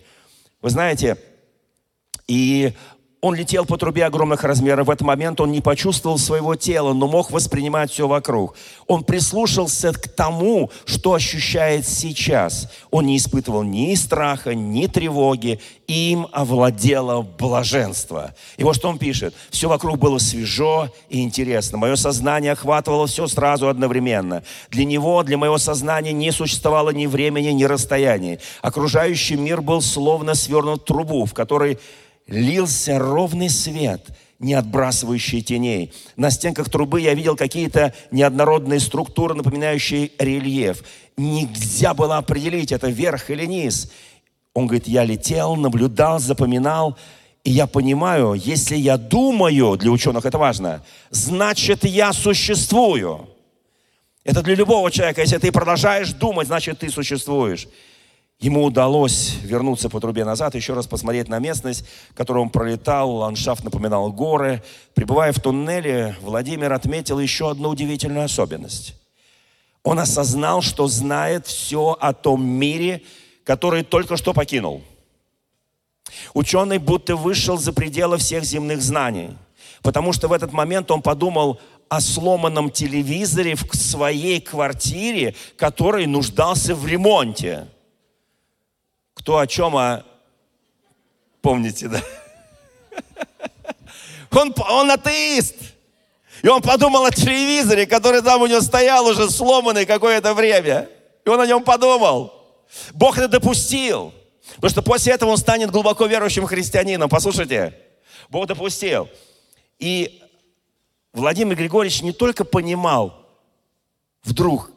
Вы 0.62 0.70
знаете, 0.70 1.18
и 2.28 2.74
он 3.22 3.36
летел 3.36 3.66
по 3.66 3.78
трубе 3.78 4.06
огромных 4.06 4.44
размеров. 4.44 4.88
В 4.88 4.92
этот 4.92 5.06
момент 5.06 5.42
он 5.42 5.52
не 5.52 5.60
почувствовал 5.60 6.18
своего 6.18 6.56
тела, 6.56 6.94
но 6.94 7.08
мог 7.08 7.32
воспринимать 7.32 7.92
все 7.92 8.08
вокруг. 8.08 8.56
Он 8.88 9.04
прислушался 9.04 9.92
к 9.92 10.08
тому, 10.08 10.72
что 10.86 11.14
ощущает 11.14 11.86
сейчас. 11.86 12.72
Он 12.92 13.06
не 13.06 13.18
испытывал 13.18 13.64
ни 13.64 13.94
страха, 13.96 14.56
ни 14.56 14.88
тревоги. 14.88 15.60
Им 15.88 16.28
овладело 16.32 17.22
блаженство. 17.22 18.34
И 18.56 18.64
вот 18.64 18.78
что 18.78 18.88
он 18.88 18.98
пишет. 18.98 19.34
Все 19.50 19.68
вокруг 19.68 19.98
было 19.98 20.18
свежо 20.18 20.90
и 21.10 21.22
интересно. 21.22 21.78
Мое 21.78 21.98
сознание 21.98 22.54
охватывало 22.54 23.08
все 23.08 23.28
сразу 23.28 23.68
одновременно. 23.68 24.44
Для 24.70 24.86
него, 24.86 25.24
для 25.24 25.38
моего 25.38 25.58
сознания 25.58 26.14
не 26.14 26.32
существовало 26.32 26.92
ни 26.92 27.06
времени, 27.06 27.50
ни 27.50 27.66
расстояния. 27.66 28.40
Окружающий 28.62 29.36
мир 29.36 29.60
был 29.62 29.82
словно 29.82 30.36
свернут 30.36 30.84
в 30.84 30.86
трубу, 30.86 31.26
в 31.26 31.34
которой 31.34 31.80
лился 32.30 33.00
ровный 33.00 33.50
свет, 33.50 34.08
не 34.40 34.54
отбрасывающий 34.54 35.42
теней. 35.42 35.94
На 36.16 36.30
стенках 36.30 36.70
трубы 36.70 37.02
я 37.02 37.14
видел 37.14 37.36
какие-то 37.36 37.94
неоднородные 38.12 38.80
структуры, 38.80 39.34
напоминающие 39.34 40.12
рельеф. 40.18 40.84
Нельзя 41.18 41.94
было 41.94 42.18
определить, 42.18 42.72
это 42.72 42.88
верх 42.88 43.30
или 43.30 43.46
низ. 43.46 43.92
Он 44.54 44.68
говорит, 44.68 44.88
я 44.88 45.04
летел, 45.04 45.56
наблюдал, 45.56 46.20
запоминал, 46.20 46.98
и 47.44 47.52
я 47.52 47.68
понимаю, 47.68 48.34
если 48.34 48.76
я 48.76 48.98
думаю, 48.98 49.78
для 49.78 49.92
ученых 49.92 50.26
это 50.26 50.38
важно, 50.38 50.84
значит 51.10 51.84
я 51.84 52.14
существую. 52.14 53.30
Это 54.24 54.42
для 54.42 54.56
любого 54.56 54.92
человека. 54.92 55.22
Если 55.22 55.38
ты 55.38 55.52
продолжаешь 55.52 56.12
думать, 56.14 56.48
значит 56.48 56.80
ты 56.80 56.90
существуешь. 56.90 57.68
Ему 58.40 58.64
удалось 58.64 59.36
вернуться 59.44 59.90
по 59.90 60.00
трубе 60.00 60.24
назад, 60.24 60.56
еще 60.56 60.74
раз 60.74 60.88
посмотреть 60.88 61.28
на 61.28 61.40
местность, 61.40 61.84
которую 62.14 62.44
он 62.44 62.50
пролетал. 62.50 63.12
Ландшафт 63.12 63.66
напоминал 63.66 64.14
горы. 64.14 64.64
Прибывая 64.94 65.34
в 65.34 65.42
туннеле, 65.42 66.16
Владимир 66.22 66.72
отметил 66.72 67.20
еще 67.20 67.52
одну 67.52 67.68
удивительную 67.68 68.26
особенность. 68.26 68.96
Он 69.84 70.00
осознал, 70.00 70.62
что 70.62 70.88
знает 70.88 71.48
все 71.48 71.98
о 72.00 72.14
том 72.14 72.46
мире, 72.46 73.04
который 73.44 73.84
только 73.84 74.16
что 74.16 74.34
покинул. 74.34 74.84
Ученый 76.34 76.78
будто 76.78 77.18
вышел 77.18 77.58
за 77.58 77.74
пределы 77.74 78.18
всех 78.18 78.46
земных 78.46 78.82
знаний, 78.82 79.32
потому 79.82 80.14
что 80.14 80.30
в 80.30 80.34
этот 80.34 80.54
момент 80.54 80.92
он 80.92 81.02
подумал 81.02 81.60
о 81.90 82.00
сломанном 82.00 82.70
телевизоре 82.70 83.56
в 83.56 83.76
своей 83.76 84.40
квартире, 84.40 85.36
который 85.58 86.06
нуждался 86.06 86.74
в 86.74 86.88
ремонте– 86.88 87.68
кто 89.20 89.38
о 89.38 89.48
чем, 89.48 89.76
а 89.76 90.06
помните, 91.42 91.90
да? 91.90 92.02
Он, 94.32 94.54
он 94.70 94.92
атеист. 94.92 95.56
И 96.42 96.48
он 96.48 96.62
подумал 96.62 97.04
о 97.04 97.12
телевизоре, 97.12 97.86
который 97.86 98.22
там 98.22 98.42
у 98.42 98.48
него 98.48 98.62
стоял 98.62 99.06
уже 99.08 99.30
сломанный 99.30 99.86
какое-то 99.86 100.34
время. 100.34 100.88
И 101.26 101.30
он 101.30 101.42
о 101.42 101.46
нем 101.46 101.64
подумал. 101.64 102.34
Бог 102.94 103.18
это 103.18 103.28
допустил. 103.28 104.14
Потому 104.56 104.70
что 104.70 104.82
после 104.82 105.14
этого 105.14 105.32
он 105.32 105.38
станет 105.38 105.70
глубоко 105.70 106.06
верующим 106.06 106.46
христианином. 106.46 107.10
Послушайте, 107.10 107.74
Бог 108.30 108.48
допустил. 108.48 109.10
И 109.80 110.22
Владимир 111.12 111.58
Григорьевич 111.58 112.02
не 112.04 112.14
только 112.14 112.46
понимал 112.46 113.28
вдруг, 114.24 114.72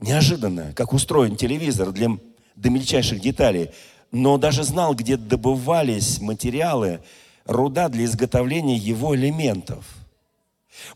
неожиданно, 0.00 0.72
как 0.72 0.92
устроен 0.94 1.36
телевизор 1.36 1.90
для 1.90 2.16
до 2.56 2.70
мельчайших 2.70 3.20
деталей, 3.20 3.70
но 4.10 4.38
даже 4.38 4.64
знал, 4.64 4.94
где 4.94 5.16
добывались 5.16 6.20
материалы, 6.20 7.00
руда 7.44 7.88
для 7.88 8.04
изготовления 8.04 8.76
его 8.76 9.14
элементов. 9.14 9.84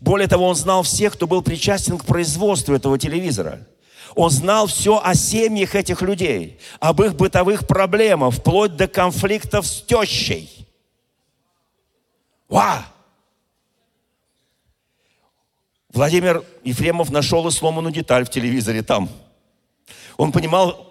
Более 0.00 0.28
того, 0.28 0.46
он 0.46 0.54
знал 0.54 0.82
всех, 0.82 1.14
кто 1.14 1.26
был 1.26 1.42
причастен 1.42 1.98
к 1.98 2.04
производству 2.04 2.74
этого 2.74 2.98
телевизора. 2.98 3.66
Он 4.16 4.30
знал 4.30 4.66
все 4.66 5.00
о 5.02 5.14
семьях 5.14 5.74
этих 5.74 6.02
людей, 6.02 6.58
об 6.80 7.00
их 7.02 7.14
бытовых 7.14 7.66
проблемах, 7.66 8.34
вплоть 8.34 8.76
до 8.76 8.88
конфликтов 8.88 9.66
с 9.66 9.82
тещей. 9.82 10.68
Ва! 12.48 12.84
Владимир 15.92 16.44
Ефремов 16.64 17.10
нашел 17.10 17.46
и 17.46 17.50
сломанную 17.50 17.92
деталь 17.92 18.24
в 18.24 18.30
телевизоре 18.30 18.82
там. 18.82 19.08
Он 20.16 20.32
понимал 20.32 20.89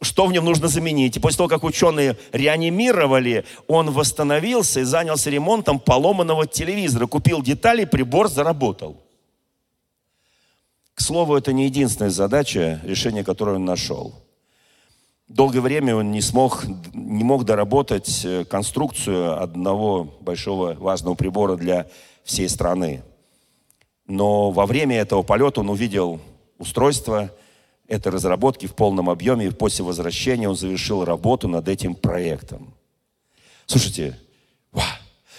что 0.00 0.26
в 0.26 0.32
нем 0.32 0.44
нужно 0.44 0.68
заменить. 0.68 1.16
И 1.16 1.20
после 1.20 1.38
того, 1.38 1.48
как 1.48 1.64
ученые 1.64 2.16
реанимировали, 2.32 3.44
он 3.66 3.90
восстановился 3.90 4.80
и 4.80 4.84
занялся 4.84 5.30
ремонтом 5.30 5.80
поломанного 5.80 6.46
телевизора. 6.46 7.06
Купил 7.06 7.42
детали, 7.42 7.84
прибор 7.84 8.28
заработал. 8.28 8.96
К 10.94 11.00
слову, 11.00 11.36
это 11.36 11.52
не 11.52 11.64
единственная 11.64 12.10
задача, 12.10 12.80
решение 12.84 13.24
которой 13.24 13.56
он 13.56 13.64
нашел. 13.64 14.14
Долгое 15.28 15.60
время 15.60 15.96
он 15.96 16.10
не, 16.10 16.20
смог, 16.20 16.64
не 16.92 17.22
мог 17.22 17.44
доработать 17.44 18.24
э, 18.24 18.44
конструкцию 18.44 19.40
одного 19.40 20.04
большого 20.20 20.74
важного 20.74 21.14
прибора 21.14 21.56
для 21.56 21.86
всей 22.24 22.48
страны. 22.48 23.02
Но 24.06 24.50
во 24.50 24.66
время 24.66 24.96
этого 24.96 25.22
полета 25.22 25.60
он 25.60 25.70
увидел 25.70 26.20
устройство– 26.58 27.30
этой 27.90 28.12
разработки 28.12 28.66
в 28.66 28.74
полном 28.74 29.10
объеме. 29.10 29.46
И 29.46 29.50
после 29.50 29.84
возвращения 29.84 30.48
он 30.48 30.56
завершил 30.56 31.04
работу 31.04 31.48
над 31.48 31.68
этим 31.68 31.94
проектом. 31.94 32.72
Слушайте, 33.66 34.18
ва, 34.72 34.84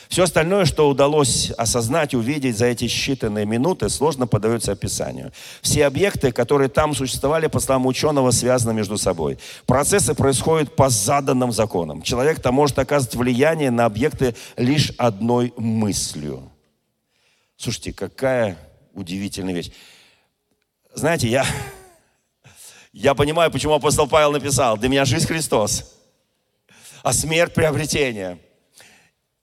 все 0.09 0.23
остальное, 0.23 0.65
что 0.65 0.89
удалось 0.89 1.51
осознать, 1.51 2.13
увидеть 2.13 2.57
за 2.57 2.65
эти 2.65 2.85
считанные 2.85 3.45
минуты, 3.45 3.87
сложно 3.87 4.27
подается 4.27 4.73
описанию. 4.73 5.31
Все 5.61 5.85
объекты, 5.85 6.33
которые 6.33 6.67
там 6.67 6.93
существовали, 6.93 7.47
по 7.47 7.61
словам 7.61 7.85
ученого, 7.85 8.31
связаны 8.31 8.73
между 8.73 8.97
собой. 8.97 9.39
Процессы 9.65 10.13
происходят 10.13 10.75
по 10.75 10.89
заданным 10.89 11.53
законам. 11.53 12.01
Человек 12.01 12.41
там 12.41 12.55
может 12.55 12.77
оказывать 12.77 13.15
влияние 13.15 13.71
на 13.71 13.85
объекты 13.85 14.35
лишь 14.57 14.91
одной 14.97 15.53
мыслью. 15.55 16.51
Слушайте, 17.55 17.93
какая 17.93 18.57
удивительная 18.93 19.53
вещь. 19.53 19.71
Знаете, 20.93 21.29
я 21.29 21.45
я 22.93 23.13
понимаю, 23.13 23.51
почему 23.51 23.73
апостол 23.73 24.07
Павел 24.07 24.31
написал, 24.31 24.77
для 24.77 24.89
меня 24.89 25.05
жизнь 25.05 25.25
Христос, 25.25 25.95
а 27.03 27.13
смерть 27.13 27.53
приобретение. 27.53 28.37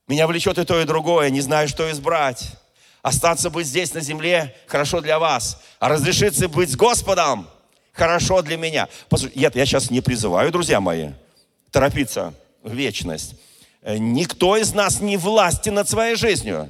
Меня 0.06 0.26
влечет 0.26 0.58
и 0.58 0.64
то, 0.64 0.80
и 0.80 0.84
другое, 0.84 1.30
не 1.30 1.40
знаю, 1.40 1.68
что 1.68 1.90
избрать. 1.90 2.56
Остаться 3.02 3.48
быть 3.48 3.66
здесь 3.66 3.94
на 3.94 4.00
земле 4.00 4.54
хорошо 4.66 5.00
для 5.00 5.18
вас, 5.18 5.62
а 5.78 5.88
разрешиться 5.88 6.48
быть 6.48 6.70
с 6.70 6.76
Господом 6.76 7.48
хорошо 7.92 8.42
для 8.42 8.56
меня. 8.56 8.88
Послушайте, 9.08 9.40
я, 9.40 9.66
сейчас 9.66 9.90
не 9.90 10.00
призываю, 10.00 10.52
друзья 10.52 10.80
мои, 10.80 11.10
торопиться 11.70 12.34
в 12.62 12.74
вечность. 12.74 13.34
Э, 13.82 13.96
никто 13.98 14.56
из 14.56 14.74
нас 14.74 15.00
не 15.00 15.16
власти 15.16 15.70
над 15.70 15.88
своей 15.88 16.16
жизнью. 16.16 16.68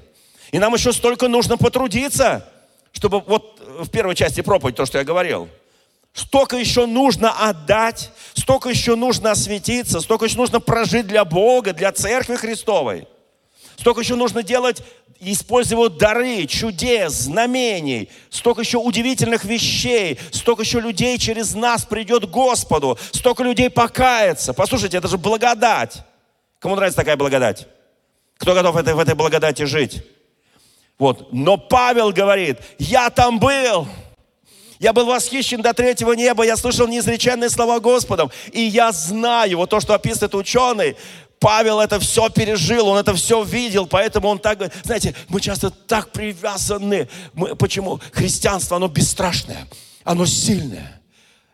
И 0.53 0.59
нам 0.59 0.75
еще 0.75 0.93
столько 0.93 1.29
нужно 1.29 1.57
потрудиться, 1.57 2.49
чтобы 2.93 3.21
вот 3.21 3.61
в 3.81 3.89
первой 3.91 4.15
части 4.15 4.43
проповедь, 4.43 4.77
то, 4.77 4.87
что 4.87 4.99
я 4.99 5.05
говорил– 5.05 5.49
Столько 6.13 6.57
еще 6.57 6.87
нужно 6.87 7.31
отдать, 7.31 8.11
столько 8.35 8.71
еще 8.71 8.97
нужно 8.97 9.33
осветиться, 9.33 10.01
столько 10.01 10.25
еще 10.25 10.37
нужно 10.37 10.61
прожить 10.61 11.07
для 11.07 11.25
Бога, 11.25 11.73
для 11.73 11.93
Церкви 11.93 12.37
Христовой. 12.37 13.07
Столько 13.77 14.01
еще 14.01 14.17
нужно 14.17 14.43
делать, 14.43 14.83
использовать 15.21 15.97
дары, 15.97 16.47
чудес, 16.47 17.13
знамений, 17.13 18.11
столько 18.31 18.63
еще 18.63 18.79
удивительных 18.79 19.45
вещей, 19.45 20.19
столько 20.33 20.63
еще 20.63 20.81
людей 20.81 21.19
через 21.19 21.55
нас 21.55 21.85
придет 21.85 22.27
к 22.27 22.31
Господу, 22.31 22.99
столько 23.13 23.43
людей 23.43 23.71
покается. 23.71 24.53
Послушайте, 24.53 24.97
это 24.97 25.09
же 25.09 25.19
благодать. 25.19 26.03
Кому 26.59 26.75
нравится 26.75 26.97
такая 26.97 27.17
благодать? 27.17 27.67
Кто 28.37 28.55
готов 28.55 28.75
в 28.75 28.99
этой, 28.99 29.15
благодати 29.15 29.65
жить? 29.65 30.03
Вот. 30.99 31.33
Но 31.33 31.57
Павел 31.57 32.13
говорит, 32.13 32.59
я 32.79 33.11
там 33.11 33.39
был, 33.39 33.87
я 34.79 34.93
был 34.93 35.07
восхищен 35.07 35.61
до 35.61 35.75
третьего 35.75 36.13
неба, 36.13 36.45
я 36.45 36.57
слышал 36.57 36.87
неизреченные 36.87 37.51
слова 37.51 37.81
Господом. 37.81 38.31
И 38.53 38.61
я 38.61 38.93
знаю, 38.93 39.59
вот 39.59 39.71
то, 39.71 39.81
что 39.81 39.95
описывает 39.95 40.35
ученый, 40.35 40.97
Павел 41.41 41.81
это 41.81 42.01
все 42.01 42.29
пережил, 42.29 42.89
он 42.89 42.99
это 42.99 43.15
все 43.15 43.43
видел, 43.43 43.87
поэтому 43.87 44.29
он 44.29 44.39
так, 44.39 44.73
знаете, 44.85 45.15
мы 45.29 45.41
часто 45.41 45.71
так 45.71 46.11
привязаны. 46.11 47.09
Мы, 47.33 47.55
почему? 47.55 48.01
Христианство, 48.13 48.77
оно 48.77 48.89
бесстрашное, 48.89 49.69
оно 50.05 50.27
сильное. 50.27 51.01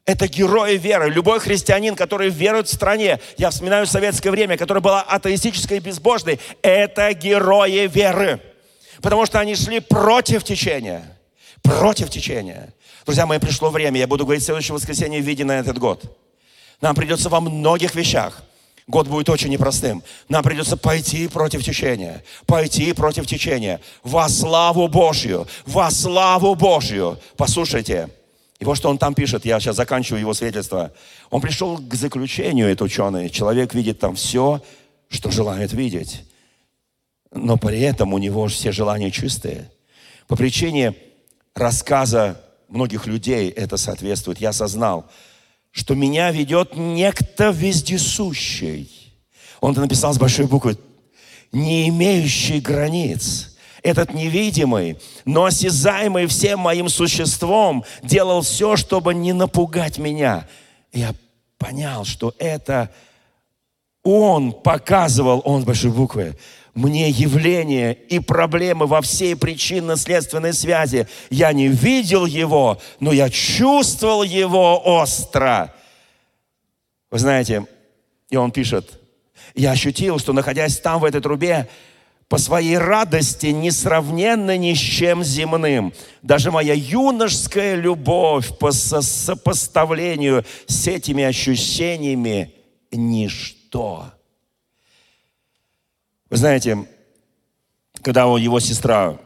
Это 0.07 0.29
герои 0.29 0.77
веры. 0.77 1.11
Любой 1.11 1.41
христианин, 1.41 1.97
который 1.97 2.29
верует 2.29 2.69
в 2.69 2.75
стране, 2.75 3.21
я 3.39 3.49
вспоминаю 3.49 3.87
советское 3.87 4.31
время, 4.31 4.59
которое 4.59 4.81
было 4.81 5.01
атеистической 5.01 5.79
и 5.79 5.81
безбожной, 5.81 6.41
это 6.61 7.13
герои 7.15 7.87
веры. 7.87 8.41
Потому 9.01 9.25
что 9.25 9.41
они 9.41 9.55
шли 9.55 9.81
против 9.81 10.45
течения. 10.45 11.19
Против 11.63 12.11
течения. 12.11 12.75
Друзья 13.05 13.27
мои, 13.27 13.39
пришло 13.39 13.71
время, 13.71 14.01
я 14.01 14.07
буду 14.07 14.25
говорить 14.25 14.45
следующее 14.45 14.75
воскресенье 14.75 15.21
в 15.21 15.25
виде 15.25 15.45
на 15.45 15.59
этот 15.59 15.79
год. 15.79 16.05
Нам 16.81 16.95
придется 16.95 17.29
во 17.29 17.41
многих 17.41 17.95
вещах 17.95 18.43
Год 18.87 19.09
будет 19.09 19.31
очень 19.31 19.49
непростым. 19.49 20.03
Нам 20.29 20.45
придется 20.45 20.77
пойти 20.77 21.27
против 21.29 21.65
течения. 21.65 22.23
Пойти 22.45 22.93
против 22.93 23.27
течения. 23.27 23.81
Во 24.03 24.29
славу 24.29 24.89
Божью. 24.89 25.47
Во 25.65 25.91
славу 25.91 26.55
Божью. 26.55 27.19
Послушайте. 27.37 28.11
И 28.59 28.65
вот 28.65 28.77
что 28.77 28.91
он 28.91 28.99
там 28.99 29.15
пишет, 29.15 29.47
я 29.47 29.59
сейчас 29.59 29.77
заканчиваю 29.77 30.21
его 30.21 30.35
свидетельство. 30.35 30.93
Он 31.31 31.41
пришел 31.41 31.79
к 31.79 31.95
заключению, 31.95 32.69
этот 32.69 32.83
ученый. 32.83 33.31
Человек 33.31 33.73
видит 33.75 34.01
там 34.01 34.17
все, 34.17 34.63
что 35.09 35.31
желает 35.31 35.73
видеть. 35.73 36.23
Но 37.33 37.57
при 37.57 37.81
этом 37.81 38.13
у 38.13 38.19
него 38.19 38.49
все 38.49 38.71
желания 38.71 39.11
чистые. 39.11 39.71
По 40.29 40.37
причине 40.37 40.95
рассказа 41.55 42.44
многих 42.69 43.07
людей 43.07 43.51
это 43.51 43.77
соответствует. 43.77 44.39
Я 44.39 44.51
осознал, 44.51 45.07
что 45.71 45.95
меня 45.95 46.31
ведет 46.31 46.77
некто 46.77 47.51
вездесущий. 47.51 48.91
Он 49.61 49.73
это 49.73 49.81
написал 49.81 50.13
с 50.13 50.19
большой 50.19 50.47
буквы. 50.47 50.79
Не 51.53 51.89
имеющий 51.89 52.61
границ 52.61 53.57
этот 53.83 54.15
невидимый, 54.15 54.99
но 55.25 55.45
осязаемый 55.45 56.27
всем 56.27 56.61
моим 56.61 56.89
существом, 56.89 57.85
делал 58.03 58.41
все, 58.41 58.77
чтобы 58.77 59.15
не 59.15 59.33
напугать 59.33 59.99
меня. 59.99 60.49
Я 60.93 61.15
понял, 61.59 62.05
что 62.05 62.35
это 62.39 62.91
он 64.03 64.53
показывал, 64.53 65.43
он 65.45 65.63
с 65.63 65.65
большой 65.65 65.91
буквы, 65.91 66.37
мне 66.75 67.11
явление 67.11 67.95
и 67.95 68.19
проблемы 68.19 68.87
во 68.87 69.01
всей 69.01 69.37
причинно-следственной 69.37 70.53
связи. 70.53 71.09
Я 71.31 71.53
не 71.53 71.69
видел 71.69 72.27
его, 72.27 72.81
но 73.01 73.13
я 73.13 73.31
чувствовал 73.31 74.23
его 74.23 74.81
остро. 74.85 75.75
Вы 77.11 77.19
знаете, 77.19 77.67
и 78.29 78.37
он 78.37 78.51
пишет, 78.51 79.01
я 79.55 79.73
ощутил, 79.73 80.19
что 80.19 80.33
находясь 80.33 80.79
там, 80.79 81.01
в 81.01 81.05
этой 81.05 81.21
трубе, 81.21 81.69
по 82.29 82.39
своей 82.39 82.79
радости 82.79 83.47
несравненно 83.47 84.57
ни 84.57 84.75
с 84.75 84.79
чем 84.79 85.23
земным. 85.23 85.93
Даже 86.23 86.51
моя 86.51 86.75
юношеская 86.75 87.77
любовь 87.77 88.59
по 88.59 88.73
сопоставлению 88.73 90.45
с 90.67 90.89
этими 90.89 91.23
ощущениями– 91.23 92.55
ничто. 92.97 94.13
Вы 96.31 96.37
знаете, 96.37 96.87
когда 98.03 98.23
его 98.23 98.61
сестра 98.61 99.19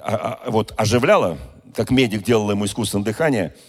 а, 0.00 0.40
а, 0.44 0.50
вот, 0.50 0.72
оживляла, 0.76 1.38
как 1.74 1.90
медик 1.90 2.24
делал 2.24 2.50
ему 2.50 2.64
искусственное 2.64 3.04
дыхание– 3.04 3.54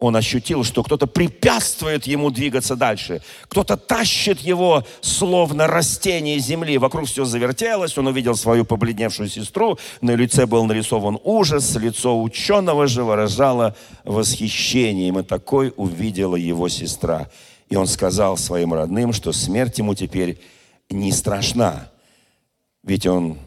он 0.00 0.16
ощутил, 0.16 0.64
что 0.64 0.82
кто-то 0.82 1.06
препятствует 1.06 2.06
ему 2.06 2.30
двигаться 2.30 2.76
дальше. 2.76 3.22
Кто-то 3.48 3.76
тащит 3.76 4.40
его, 4.40 4.84
словно 5.00 5.66
растение 5.66 6.38
земли. 6.38 6.78
Вокруг 6.78 7.06
все 7.06 7.24
завертелось, 7.24 7.96
он 7.96 8.08
увидел 8.08 8.34
свою 8.34 8.64
побледневшую 8.64 9.28
сестру, 9.28 9.78
на 10.00 10.14
лице 10.14 10.46
был 10.46 10.64
нарисован 10.64 11.18
ужас, 11.22 11.74
лицо 11.76 12.20
ученого 12.20 12.86
же 12.86 13.04
выражало 13.04 13.76
восхищение. 14.04 15.08
И 15.08 15.22
такой 15.22 15.72
увидела 15.76 16.36
его 16.36 16.68
сестра. 16.68 17.28
И 17.70 17.76
он 17.76 17.86
сказал 17.86 18.36
своим 18.36 18.74
родным, 18.74 19.12
что 19.12 19.32
смерть 19.32 19.78
ему 19.78 19.94
теперь 19.94 20.38
не 20.90 21.12
страшна, 21.12 21.90
ведь 22.82 23.06
он 23.06 23.38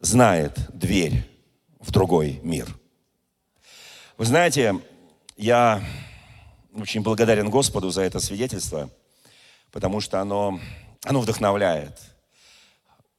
знает 0.00 0.58
дверь 0.72 1.24
в 1.78 1.90
другой 1.90 2.40
мир. 2.42 2.66
Вы 4.16 4.24
знаете, 4.26 4.80
я 5.36 5.82
очень 6.74 7.02
благодарен 7.02 7.50
Господу 7.50 7.90
за 7.90 8.02
это 8.02 8.20
свидетельство, 8.20 8.90
потому 9.70 10.00
что 10.00 10.20
оно, 10.20 10.60
оно 11.04 11.20
вдохновляет. 11.20 11.98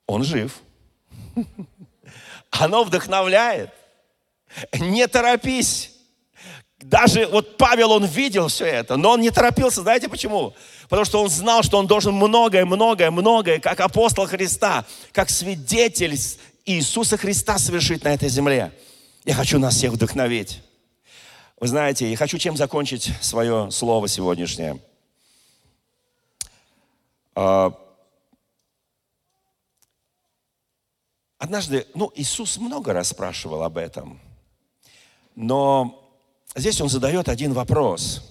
Он 0.05 0.23
жив. 0.23 0.61
Оно 2.49 2.83
вдохновляет. 2.83 3.71
Не 4.73 5.07
торопись. 5.07 5.91
Даже 6.79 7.27
вот 7.27 7.57
Павел, 7.57 7.91
он 7.91 8.05
видел 8.05 8.47
все 8.47 8.65
это, 8.65 8.97
но 8.97 9.11
он 9.11 9.21
не 9.21 9.31
торопился. 9.31 9.81
Знаете 9.81 10.09
почему? 10.09 10.53
Потому 10.91 11.05
что 11.05 11.23
он 11.23 11.29
знал, 11.29 11.63
что 11.63 11.77
он 11.77 11.87
должен 11.87 12.13
многое, 12.13 12.65
многое, 12.65 13.11
многое, 13.11 13.61
как 13.61 13.79
апостол 13.79 14.27
Христа, 14.27 14.85
как 15.13 15.29
свидетель 15.29 16.19
Иисуса 16.65 17.15
Христа 17.15 17.57
совершить 17.57 18.03
на 18.03 18.09
этой 18.13 18.27
земле. 18.27 18.77
Я 19.23 19.33
хочу 19.33 19.57
нас 19.57 19.75
всех 19.75 19.93
вдохновить. 19.93 20.61
Вы 21.61 21.67
знаете, 21.67 22.11
я 22.11 22.17
хочу 22.17 22.37
чем 22.37 22.57
закончить 22.57 23.09
свое 23.21 23.71
слово 23.71 24.09
сегодняшнее. 24.09 24.81
А, 27.35 27.73
однажды, 31.37 31.87
ну, 31.93 32.11
Иисус 32.15 32.57
много 32.57 32.91
раз 32.91 33.07
спрашивал 33.07 33.63
об 33.63 33.77
этом, 33.77 34.19
но 35.35 36.05
здесь 36.53 36.81
Он 36.81 36.89
задает 36.89 37.29
один 37.29 37.53
вопрос. 37.53 38.29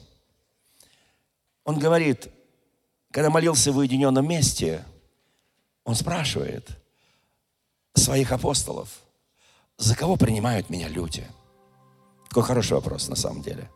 Он 1.65 1.79
говорит, 1.79 2.29
когда 3.11 3.31
молился 3.31 3.73
в 3.73 3.79
уединенном 3.79 4.27
месте, 4.27 4.85
Он 5.85 5.95
спрашивает 5.95 6.69
своих 7.95 8.33
апостолов, 8.33 9.01
за 9.79 9.97
кого 9.97 10.17
принимают 10.17 10.71
меня 10.71 10.89
люди– 10.89 11.27
такой 12.31 12.45
хороший 12.45 12.75
вопрос 12.75 13.09
на 13.09 13.17
самом 13.17 13.43
деле. 13.43 13.69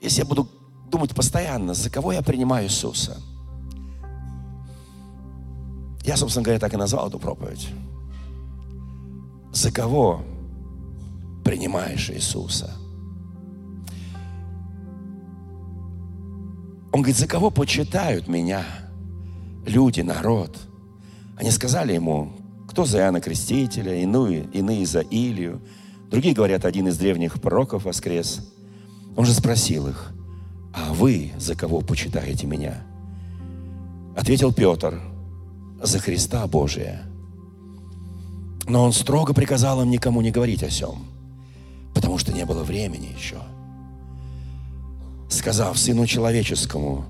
Если 0.00 0.20
я 0.20 0.24
буду 0.24 0.48
думать 0.90 1.14
постоянно, 1.14 1.74
за 1.74 1.90
кого 1.90 2.12
я 2.12 2.22
принимаю 2.22 2.64
Иисуса, 2.66 3.20
я, 6.04 6.16
собственно 6.16 6.44
говоря, 6.44 6.58
так 6.58 6.72
и 6.72 6.78
назвал 6.78 7.08
эту 7.08 7.18
проповедь. 7.18 7.68
За 9.52 9.70
кого 9.70 10.22
принимаешь 11.44 12.08
Иисуса? 12.08 12.72
Он 16.98 17.02
говорит, 17.02 17.16
за 17.16 17.28
кого 17.28 17.52
почитают 17.52 18.26
меня 18.26 18.64
люди, 19.64 20.00
народ? 20.00 20.58
Они 21.36 21.52
сказали 21.52 21.92
ему, 21.92 22.32
кто 22.68 22.86
за 22.86 22.98
Иоанна 22.98 23.20
Крестителя, 23.20 24.02
иные, 24.02 24.48
иные 24.52 24.84
за 24.84 25.02
Илью, 25.02 25.60
Другие 26.10 26.34
говорят, 26.34 26.64
один 26.64 26.88
из 26.88 26.98
древних 26.98 27.40
пророков 27.40 27.84
воскрес. 27.84 28.52
Он 29.16 29.24
же 29.24 29.32
спросил 29.32 29.86
их, 29.86 30.12
а 30.74 30.92
вы 30.92 31.30
за 31.38 31.54
кого 31.54 31.82
почитаете 31.82 32.48
меня? 32.48 32.82
Ответил 34.16 34.52
Петр, 34.52 35.00
за 35.80 36.00
Христа 36.00 36.48
Божия. 36.48 37.02
Но 38.66 38.82
он 38.82 38.92
строго 38.92 39.34
приказал 39.34 39.82
им 39.82 39.90
никому 39.90 40.20
не 40.20 40.32
говорить 40.32 40.64
о 40.64 40.70
сем, 40.70 41.06
потому 41.94 42.18
что 42.18 42.32
не 42.32 42.44
было 42.44 42.64
времени 42.64 43.14
еще. 43.16 43.40
Сказав 45.28 45.78
Сыну 45.78 46.06
Человеческому, 46.06 47.04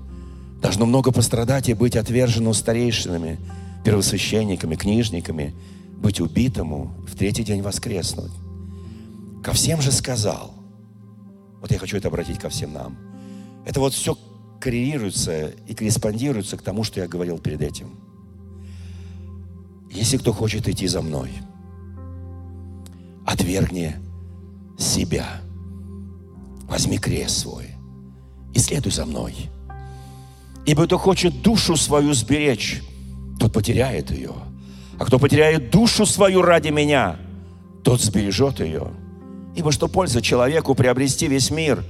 должно 0.61 0.85
много 0.85 1.11
пострадать 1.11 1.69
и 1.69 1.73
быть 1.73 1.95
отвержено 1.95 2.53
старейшинами, 2.53 3.39
первосвященниками, 3.85 4.75
книжниками, 4.75 5.55
быть 5.97 6.19
убитому, 6.19 6.93
в 7.07 7.15
третий 7.15 7.43
день 7.43 7.61
воскреснуть. 7.61 8.31
Ко 9.41 9.53
всем 9.53 9.81
же 9.81 9.91
сказал. 9.91 10.53
Вот 11.61 11.71
я 11.71 11.79
хочу 11.79 11.97
это 11.97 12.09
обратить 12.09 12.39
ко 12.39 12.49
всем 12.49 12.73
нам. 12.73 12.97
Это 13.65 13.79
вот 13.79 13.93
все 13.93 14.17
коррелируется 14.59 15.47
и 15.67 15.73
корреспондируется 15.73 16.57
к 16.57 16.61
тому, 16.61 16.83
что 16.83 16.99
я 16.99 17.07
говорил 17.07 17.39
перед 17.39 17.61
этим. 17.61 17.99
Если 19.89 20.17
кто 20.17 20.33
хочет 20.33 20.67
идти 20.67 20.87
за 20.87 21.01
мной, 21.01 21.31
отвергни 23.25 23.95
себя, 24.77 25.41
возьми 26.67 26.97
крест 26.97 27.39
свой 27.39 27.78
и 28.53 28.59
следуй 28.59 28.91
за 28.91 29.05
мной. 29.05 29.33
Ибо 30.65 30.85
кто 30.85 30.97
хочет 30.97 31.41
душу 31.41 31.75
свою 31.75 32.13
сберечь, 32.13 32.81
тот 33.39 33.53
потеряет 33.53 34.11
ее. 34.11 34.33
А 34.99 35.05
кто 35.05 35.17
потеряет 35.17 35.71
душу 35.71 36.05
свою 36.05 36.41
ради 36.41 36.69
меня, 36.69 37.17
тот 37.83 38.01
сбережет 38.01 38.59
ее. 38.59 38.91
Ибо 39.55 39.71
что 39.71 39.87
польза 39.87 40.21
человеку 40.21 40.75
приобрести 40.75 41.27
весь 41.27 41.49
мир, 41.49 41.83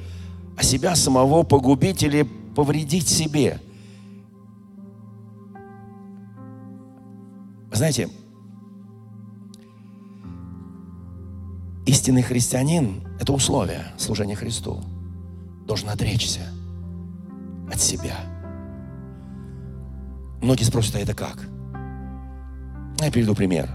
а 0.55 0.63
себя 0.63 0.95
самого 0.95 1.43
погубить 1.43 2.03
или 2.03 2.23
повредить 2.55 3.07
себе? 3.07 3.59
Знаете, 7.71 8.09
истинный 11.85 12.21
христианин– 12.21 13.07
это 13.19 13.33
условие 13.33 13.85
служения 13.97 14.35
Христу. 14.35 14.83
Должен 15.69 15.89
отречься 15.89 16.41
от 17.71 17.79
себя. 17.79 18.15
Многие 20.41 20.63
спросят, 20.63 20.95
а 20.95 20.99
это 20.99 21.13
как? 21.13 21.37
Я 22.99 23.11
приведу 23.11 23.35
пример. 23.35 23.69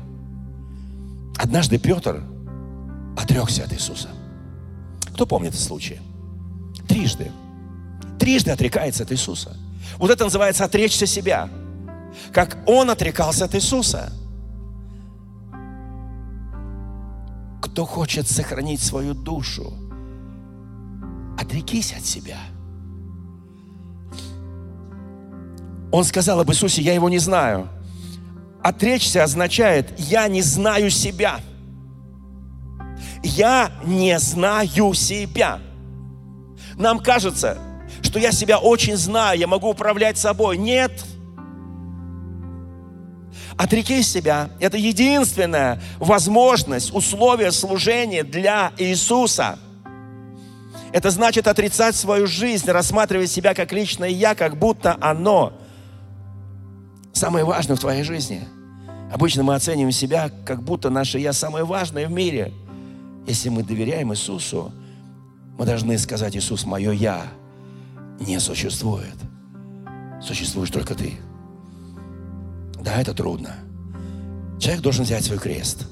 Однажды 1.37 1.79
Петр 1.79 2.25
отрекся 3.17 3.63
от 3.63 3.73
Иисуса. 3.73 4.09
Кто 5.13 5.25
помнит 5.25 5.51
этот 5.51 5.61
случай? 5.61 6.01
Трижды. 6.89 7.31
Трижды 8.19 8.51
отрекается 8.51 9.05
от 9.05 9.13
Иисуса. 9.13 9.57
Вот 9.97 10.11
это 10.11 10.25
называется 10.25 10.65
отречься 10.65 11.07
себя. 11.07 11.49
Как 12.33 12.59
он 12.67 12.91
отрекался 12.91 13.45
от 13.45 13.55
Иисуса. 13.55 14.13
Кто 17.63 17.87
хочет 17.87 18.29
сохранить 18.29 18.81
свою 18.81 19.15
душу, 19.15 19.73
отрекись 21.39 21.93
от 21.93 22.05
себя. 22.05 22.39
Он 25.93 26.05
сказал 26.05 26.41
об 26.41 26.51
Иисусе, 26.51 26.83
я 26.83 26.95
его 26.95 27.09
не 27.09 27.19
знаю. 27.19 27.69
Отречься 28.63 29.23
означает, 29.23 29.99
я 29.99 30.27
не 30.27 30.43
знаю 30.43 30.91
себя. 30.91 31.41
Я 33.23 33.71
не 33.85 34.19
знаю 34.19 34.93
себя. 34.95 35.61
Нам 36.77 36.99
кажется, 36.99 37.59
что 38.03 38.19
я 38.19 38.33
себя 38.33 38.59
очень 38.59 38.97
знаю, 38.97 39.39
я 39.39 39.47
могу 39.47 39.71
управлять 39.71 40.19
собой. 40.19 40.59
Нет. 40.59 41.05
Отрекись 43.57 44.11
себя. 44.11 44.51
Это 44.59 44.77
единственная 44.77 45.81
возможность, 45.99 46.93
условие 46.93 47.53
служения 47.53 48.25
для 48.25 48.73
Иисуса. 48.79 49.59
Это 50.95 51.11
значит 51.11 51.49
отрицать 51.49 51.97
свою 51.97 52.29
жизнь, 52.29 52.71
рассматривать 52.71 53.29
себя 53.29 53.53
как 53.53 53.73
личное 53.73 54.11
я, 54.11 54.37
как 54.37 54.57
будто 54.57 54.97
оно 55.01 55.53
самое 57.13 57.45
важное 57.45 57.75
в 57.75 57.81
твоей 57.81 58.05
жизни. 58.05 58.45
Обычно 59.13 59.43
мы 59.43 59.57
оцениваем 59.57 59.91
себя, 59.91 60.31
как 60.47 60.63
будто 60.63 60.91
наше 60.91 61.19
я 61.19 61.33
самое 61.33 61.65
важное 61.65 62.07
в 62.07 62.13
мире. 62.13 62.53
Если 63.27 63.49
мы 63.49 63.65
доверяем 63.65 64.13
Иисусу, 64.13 64.71
мы 65.59 65.67
должны 65.67 65.99
сказать, 65.99 66.37
Иисус, 66.37 66.65
мое 66.65 66.93
я 66.93 67.27
не 68.21 68.39
существует. 68.39 69.17
Существуешь 70.23 70.71
только 70.71 70.95
ты. 70.95 71.15
Да, 72.81 73.01
это 73.01 73.15
трудно. 73.15 73.57
Человек 74.61 74.81
должен 74.81 75.03
взять 75.05 75.25
свой 75.25 75.41
крест. 75.41 75.89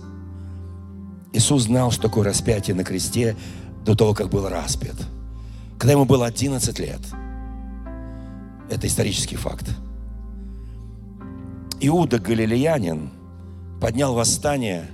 Иисус 1.33 1.65
знал, 1.65 1.91
что 1.91 2.03
такое 2.03 2.27
распятие 2.27 2.77
на 2.77 2.85
кресте 2.85 3.37
до 3.85 3.95
того, 3.95 4.15
как 4.15 4.29
был 4.29 4.49
распят. 4.49 4.97
Когда 5.79 5.93
ему 5.93 6.05
было 6.05 6.27
11 6.27 6.79
лет. 6.79 7.01
Это 8.71 8.87
исторический 8.87 9.37
факт. 9.37 9.69
Иуда 11.81 12.19
Галилеянин 12.19 13.11
поднял 13.81 14.15
восстание 14.15 14.87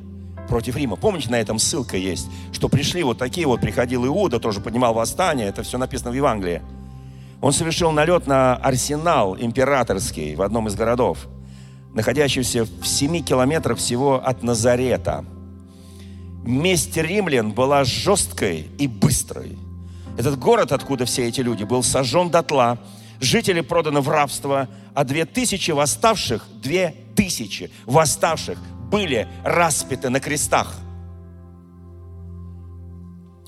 против 0.49 0.77
Рима. 0.77 0.97
Помните, 0.97 1.31
на 1.31 1.39
этом 1.39 1.59
ссылка 1.59 1.97
есть, 1.97 2.27
что 2.53 2.69
пришли 2.69 3.03
вот 3.03 3.19
такие 3.19 3.47
вот, 3.47 3.61
приходил 3.61 4.07
Иуда, 4.07 4.41
тоже 4.41 4.61
поднимал 4.61 4.95
восстание, 4.95 5.49
это 5.49 5.63
все 5.63 5.77
написано 5.77 6.11
в 6.11 6.15
Евангелии. 6.15 6.63
Он 7.41 7.53
совершил 7.53 7.93
налет 7.93 8.27
на 8.27 8.57
арсенал 8.57 9.37
императорский 9.39 10.35
в 10.35 10.43
одном 10.43 10.67
из 10.67 10.75
городов, 10.75 11.29
находящийся 11.95 12.65
в 12.65 12.87
7 12.87 13.23
километрах 13.23 13.79
всего 13.79 14.15
от 14.15 14.43
Назарета. 14.43 15.25
Месть 16.49 16.97
римлян 16.97 17.53
была 17.53 17.85
жесткой 17.85 18.67
и 18.79 18.89
быстрой. 18.89 19.57
Этот 20.17 20.39
город, 20.39 20.73
откуда 20.73 21.05
все 21.05 21.29
эти 21.29 21.41
люди, 21.41 21.63
был 21.63 21.83
сожжен 21.83 22.31
дотла, 22.31 22.79
жители 23.21 23.61
проданы 23.61 24.01
в 24.01 24.09
рабство, 24.09 24.69
а 24.95 25.05
две 25.05 25.27
тысячи 25.27 25.71
восставших, 25.71 26.47
две 26.61 26.95
тысячи 27.15 27.71
восставших 27.87 28.59
были 28.91 29.29
распяты 29.45 30.09
на 30.09 30.19
крестах. 30.19 30.75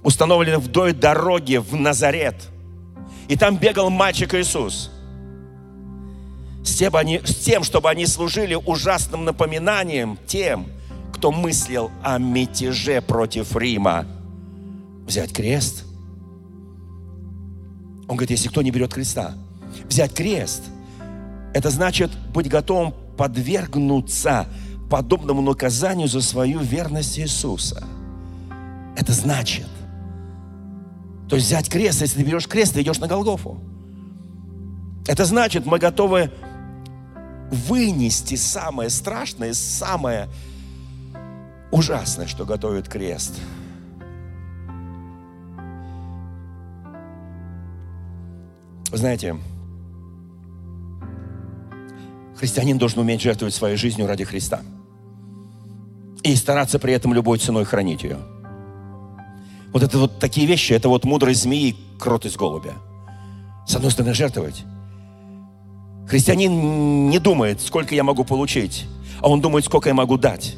Установлены 0.02 0.58
вдоль 0.58 0.92
дороги 0.92 1.56
в 1.56 1.74
Назарет– 1.74 2.36
и 3.30 3.36
там 3.36 3.56
бегал 3.56 3.90
мальчик 3.90 4.34
Иисус. 4.34 4.90
С 6.64 6.74
тем, 6.74 6.96
они, 6.96 7.20
с 7.24 7.36
тем, 7.36 7.62
чтобы 7.62 7.88
они 7.88 8.04
служили 8.06 8.54
ужасным 8.56 9.24
напоминанием 9.24 10.18
тем, 10.26 10.66
кто 11.20 11.30
мыслил 11.32 11.90
о 12.02 12.16
мятеже 12.16 13.02
против 13.02 13.54
Рима. 13.54 14.06
Взять 15.06 15.34
крест. 15.34 15.84
Он 18.08 18.16
говорит, 18.16 18.30
если 18.30 18.48
кто 18.48 18.62
не 18.62 18.70
берет 18.70 18.94
креста, 18.94 19.34
взять 19.86 20.14
крест, 20.14 20.62
это 21.52 21.68
значит 21.68 22.10
быть 22.32 22.48
готовым 22.48 22.94
подвергнуться 23.18 24.46
подобному 24.88 25.42
наказанию 25.42 26.08
за 26.08 26.22
свою 26.22 26.60
верность 26.60 27.18
Иисуса. 27.18 27.84
Это 28.96 29.12
значит 29.12 29.68
то 31.28 31.36
есть 31.36 31.48
взять 31.48 31.68
крест, 31.68 32.00
если 32.00 32.16
ты 32.16 32.24
берешь 32.24 32.48
крест, 32.48 32.74
ты 32.74 32.80
идешь 32.80 32.98
на 32.98 33.06
Голгофу. 33.08 33.60
Это 35.06 35.26
значит, 35.26 35.66
мы 35.66 35.78
готовы 35.78 36.32
вынести 37.50 38.36
самое 38.36 38.88
страшное, 38.88 39.52
самое 39.52 40.28
ужасное, 41.70 42.26
что 42.26 42.44
готовит 42.44 42.88
крест. 42.88 43.40
Знаете, 48.92 49.36
христианин 52.36 52.76
должен 52.76 53.00
уметь 53.00 53.20
жертвовать 53.20 53.54
своей 53.54 53.76
жизнью 53.76 54.06
ради 54.06 54.24
Христа. 54.24 54.62
И 56.22 56.34
стараться 56.34 56.78
при 56.78 56.92
этом 56.92 57.14
любой 57.14 57.38
ценой 57.38 57.64
хранить 57.64 58.02
ее. 58.02 58.18
Вот 59.72 59.82
это 59.82 59.98
вот 59.98 60.18
такие 60.18 60.46
вещи, 60.46 60.72
это 60.72 60.88
вот 60.88 61.04
мудрость 61.04 61.42
змеи, 61.42 61.76
кротость 61.98 62.36
голубя. 62.36 62.74
С 63.66 63.76
одной 63.76 63.92
стороны, 63.92 64.14
жертвовать. 64.14 64.64
Христианин 66.08 67.08
не 67.08 67.20
думает, 67.20 67.60
сколько 67.60 67.94
я 67.94 68.02
могу 68.02 68.24
получить, 68.24 68.86
а 69.20 69.28
он 69.28 69.40
думает, 69.40 69.64
сколько 69.64 69.88
я 69.88 69.94
могу 69.94 70.18
дать. 70.18 70.56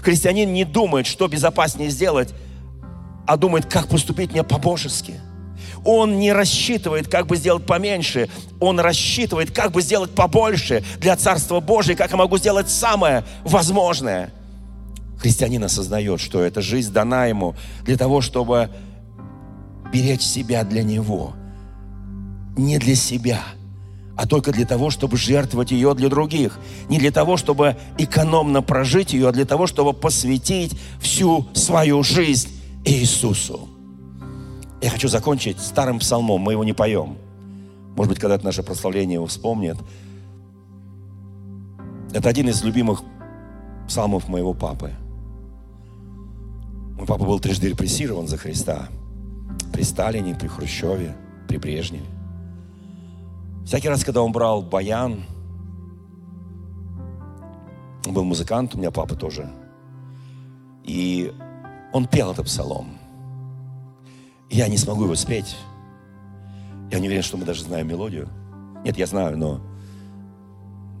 Христианин 0.00 0.52
не 0.52 0.64
думает, 0.64 1.06
что 1.06 1.28
безопаснее 1.28 1.90
сделать, 1.90 2.32
а 3.26 3.36
думает, 3.36 3.66
как 3.66 3.88
поступить 3.88 4.32
мне 4.32 4.42
по-божески. 4.42 5.20
Он 5.84 6.18
не 6.18 6.32
рассчитывает, 6.32 7.08
как 7.08 7.26
бы 7.26 7.36
сделать 7.36 7.66
поменьше. 7.66 8.28
Он 8.60 8.80
рассчитывает, 8.80 9.50
как 9.50 9.72
бы 9.72 9.82
сделать 9.82 10.12
побольше 10.12 10.84
для 10.98 11.16
Царства 11.16 11.60
Божия, 11.60 11.96
как 11.96 12.10
я 12.10 12.16
могу 12.16 12.38
сделать 12.38 12.70
самое 12.70 13.24
возможное– 13.44 14.32
христианин 15.22 15.62
осознает, 15.62 16.20
что 16.20 16.42
эта 16.42 16.60
жизнь 16.60 16.92
дана 16.92 17.26
ему 17.26 17.54
для 17.84 17.96
того, 17.96 18.20
чтобы 18.20 18.70
беречь 19.92 20.22
себя 20.22 20.64
для 20.64 20.82
него. 20.82 21.34
Не 22.56 22.78
для 22.78 22.96
себя, 22.96 23.40
а 24.16 24.26
только 24.26 24.52
для 24.52 24.66
того, 24.66 24.90
чтобы 24.90 25.16
жертвовать 25.16 25.70
ее 25.70 25.94
для 25.94 26.08
других. 26.08 26.58
Не 26.88 26.98
для 26.98 27.10
того, 27.10 27.36
чтобы 27.36 27.76
экономно 27.98 28.62
прожить 28.62 29.12
ее, 29.12 29.28
а 29.28 29.32
для 29.32 29.44
того, 29.44 29.66
чтобы 29.66 29.92
посвятить 29.92 30.78
всю 31.00 31.46
свою 31.54 32.02
жизнь 32.02 32.48
Иисусу. 32.84 33.68
Я 34.80 34.90
хочу 34.90 35.08
закончить 35.08 35.60
старым 35.60 35.98
псалмом, 35.98 36.40
мы 36.40 36.52
его 36.52 36.64
не 36.64 36.72
поем. 36.72 37.16
Может 37.96 38.10
быть, 38.10 38.18
когда-то 38.18 38.44
наше 38.44 38.62
прославление 38.62 39.14
его 39.14 39.26
вспомнит. 39.26 39.76
Это 42.12 42.28
один 42.28 42.48
из 42.48 42.62
любимых 42.62 43.02
псалмов 43.86 44.28
моего 44.28 44.52
папы. 44.54 44.92
Мой 46.96 47.06
папа 47.06 47.24
был 47.24 47.40
трижды 47.40 47.68
репрессирован 47.68 48.28
за 48.28 48.36
Христа. 48.36 48.88
При 49.72 49.82
Сталине, 49.82 50.34
при 50.34 50.48
Хрущеве, 50.48 51.16
при 51.48 51.56
Брежневе. 51.56 52.04
Всякий 53.64 53.88
раз, 53.88 54.04
когда 54.04 54.22
он 54.22 54.32
брал 54.32 54.62
баян, 54.62 55.24
он 58.06 58.14
был 58.14 58.24
музыкант, 58.24 58.74
у 58.74 58.78
меня 58.78 58.90
папа 58.90 59.14
тоже. 59.14 59.48
И 60.84 61.32
он 61.92 62.06
пел 62.06 62.32
этот 62.32 62.46
псалом. 62.46 62.98
Я 64.50 64.68
не 64.68 64.76
смогу 64.76 65.04
его 65.04 65.14
спеть. 65.14 65.56
Я 66.90 66.98
не 66.98 67.06
уверен, 67.06 67.22
что 67.22 67.36
мы 67.36 67.44
даже 67.44 67.62
знаем 67.62 67.88
мелодию. 67.88 68.28
Нет, 68.84 68.98
я 68.98 69.06
знаю, 69.06 69.38
но, 69.38 69.60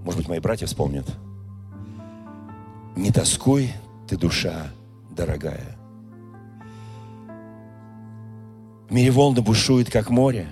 может 0.04 0.18
быть, 0.18 0.28
мои 0.28 0.38
братья 0.38 0.66
вспомнят. 0.66 1.06
Не 2.96 3.10
тоскуй 3.10 3.72
ты, 4.08 4.16
душа 4.16 4.68
дорогая. 5.10 5.76
В 8.88 8.94
мире 8.94 9.10
волны 9.10 9.42
бушуют, 9.42 9.90
как 9.90 10.10
море. 10.10 10.46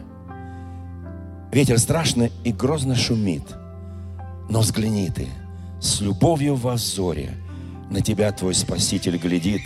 Ветер 1.53 1.79
страшно 1.79 2.31
и 2.45 2.53
грозно 2.53 2.95
шумит. 2.95 3.43
Но 4.49 4.61
взгляни 4.61 5.11
ты, 5.11 5.27
с 5.81 6.01
любовью 6.01 6.55
в 6.55 6.73
взоре 6.73 7.35
на 7.91 8.01
тебя 8.01 8.31
твой 8.33 8.55
Спаситель 8.55 9.17
глядит. 9.17 9.63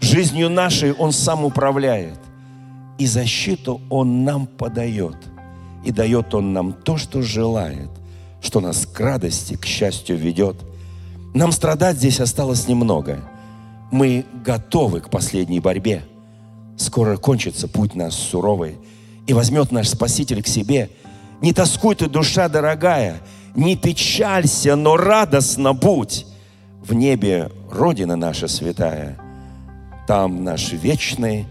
Жизнью 0.00 0.48
нашей 0.48 0.92
Он 0.92 1.12
сам 1.12 1.44
управляет 1.44 2.18
и 2.98 3.06
защиту 3.06 3.80
Он 3.90 4.24
нам 4.24 4.46
подает. 4.46 5.16
И 5.84 5.92
дает 5.92 6.34
Он 6.34 6.54
нам 6.54 6.72
то, 6.72 6.96
что 6.96 7.20
желает, 7.20 7.90
что 8.40 8.60
нас 8.60 8.86
к 8.86 8.98
радости, 8.98 9.56
к 9.56 9.66
счастью 9.66 10.16
ведет. 10.16 10.56
Нам 11.34 11.52
страдать 11.52 11.98
здесь 11.98 12.20
осталось 12.20 12.68
немного. 12.68 13.20
Мы 13.90 14.24
готовы 14.44 15.00
к 15.00 15.10
последней 15.10 15.60
борьбе. 15.60 16.02
Скоро 16.78 17.18
кончится 17.18 17.68
путь 17.68 17.94
наш 17.94 18.14
суровый, 18.14 18.78
и 19.26 19.32
возьмет 19.32 19.72
наш 19.72 19.88
Спаситель 19.88 20.42
к 20.42 20.46
себе. 20.46 20.90
Не 21.40 21.52
тоскуй 21.52 21.94
ты, 21.94 22.08
душа 22.08 22.48
дорогая, 22.48 23.20
не 23.54 23.76
печалься, 23.76 24.76
но 24.76 24.96
радостно 24.96 25.72
будь. 25.72 26.26
В 26.82 26.92
небе 26.92 27.50
Родина 27.70 28.16
наша 28.16 28.46
святая, 28.46 29.16
там 30.06 30.44
наш 30.44 30.72
вечный, 30.72 31.46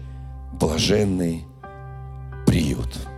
блаженный 0.52 1.44
приют. 2.46 3.08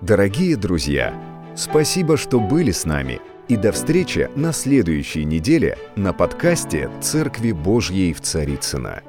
Дорогие 0.00 0.56
друзья, 0.56 1.14
спасибо, 1.56 2.16
что 2.16 2.38
были 2.38 2.70
с 2.70 2.84
нами. 2.84 3.20
И 3.48 3.56
до 3.56 3.72
встречи 3.72 4.28
на 4.36 4.52
следующей 4.52 5.24
неделе 5.24 5.78
на 5.96 6.12
подкасте 6.12 6.90
«Церкви 7.00 7.52
Божьей 7.52 8.12
в 8.12 8.20
Царицына. 8.20 9.02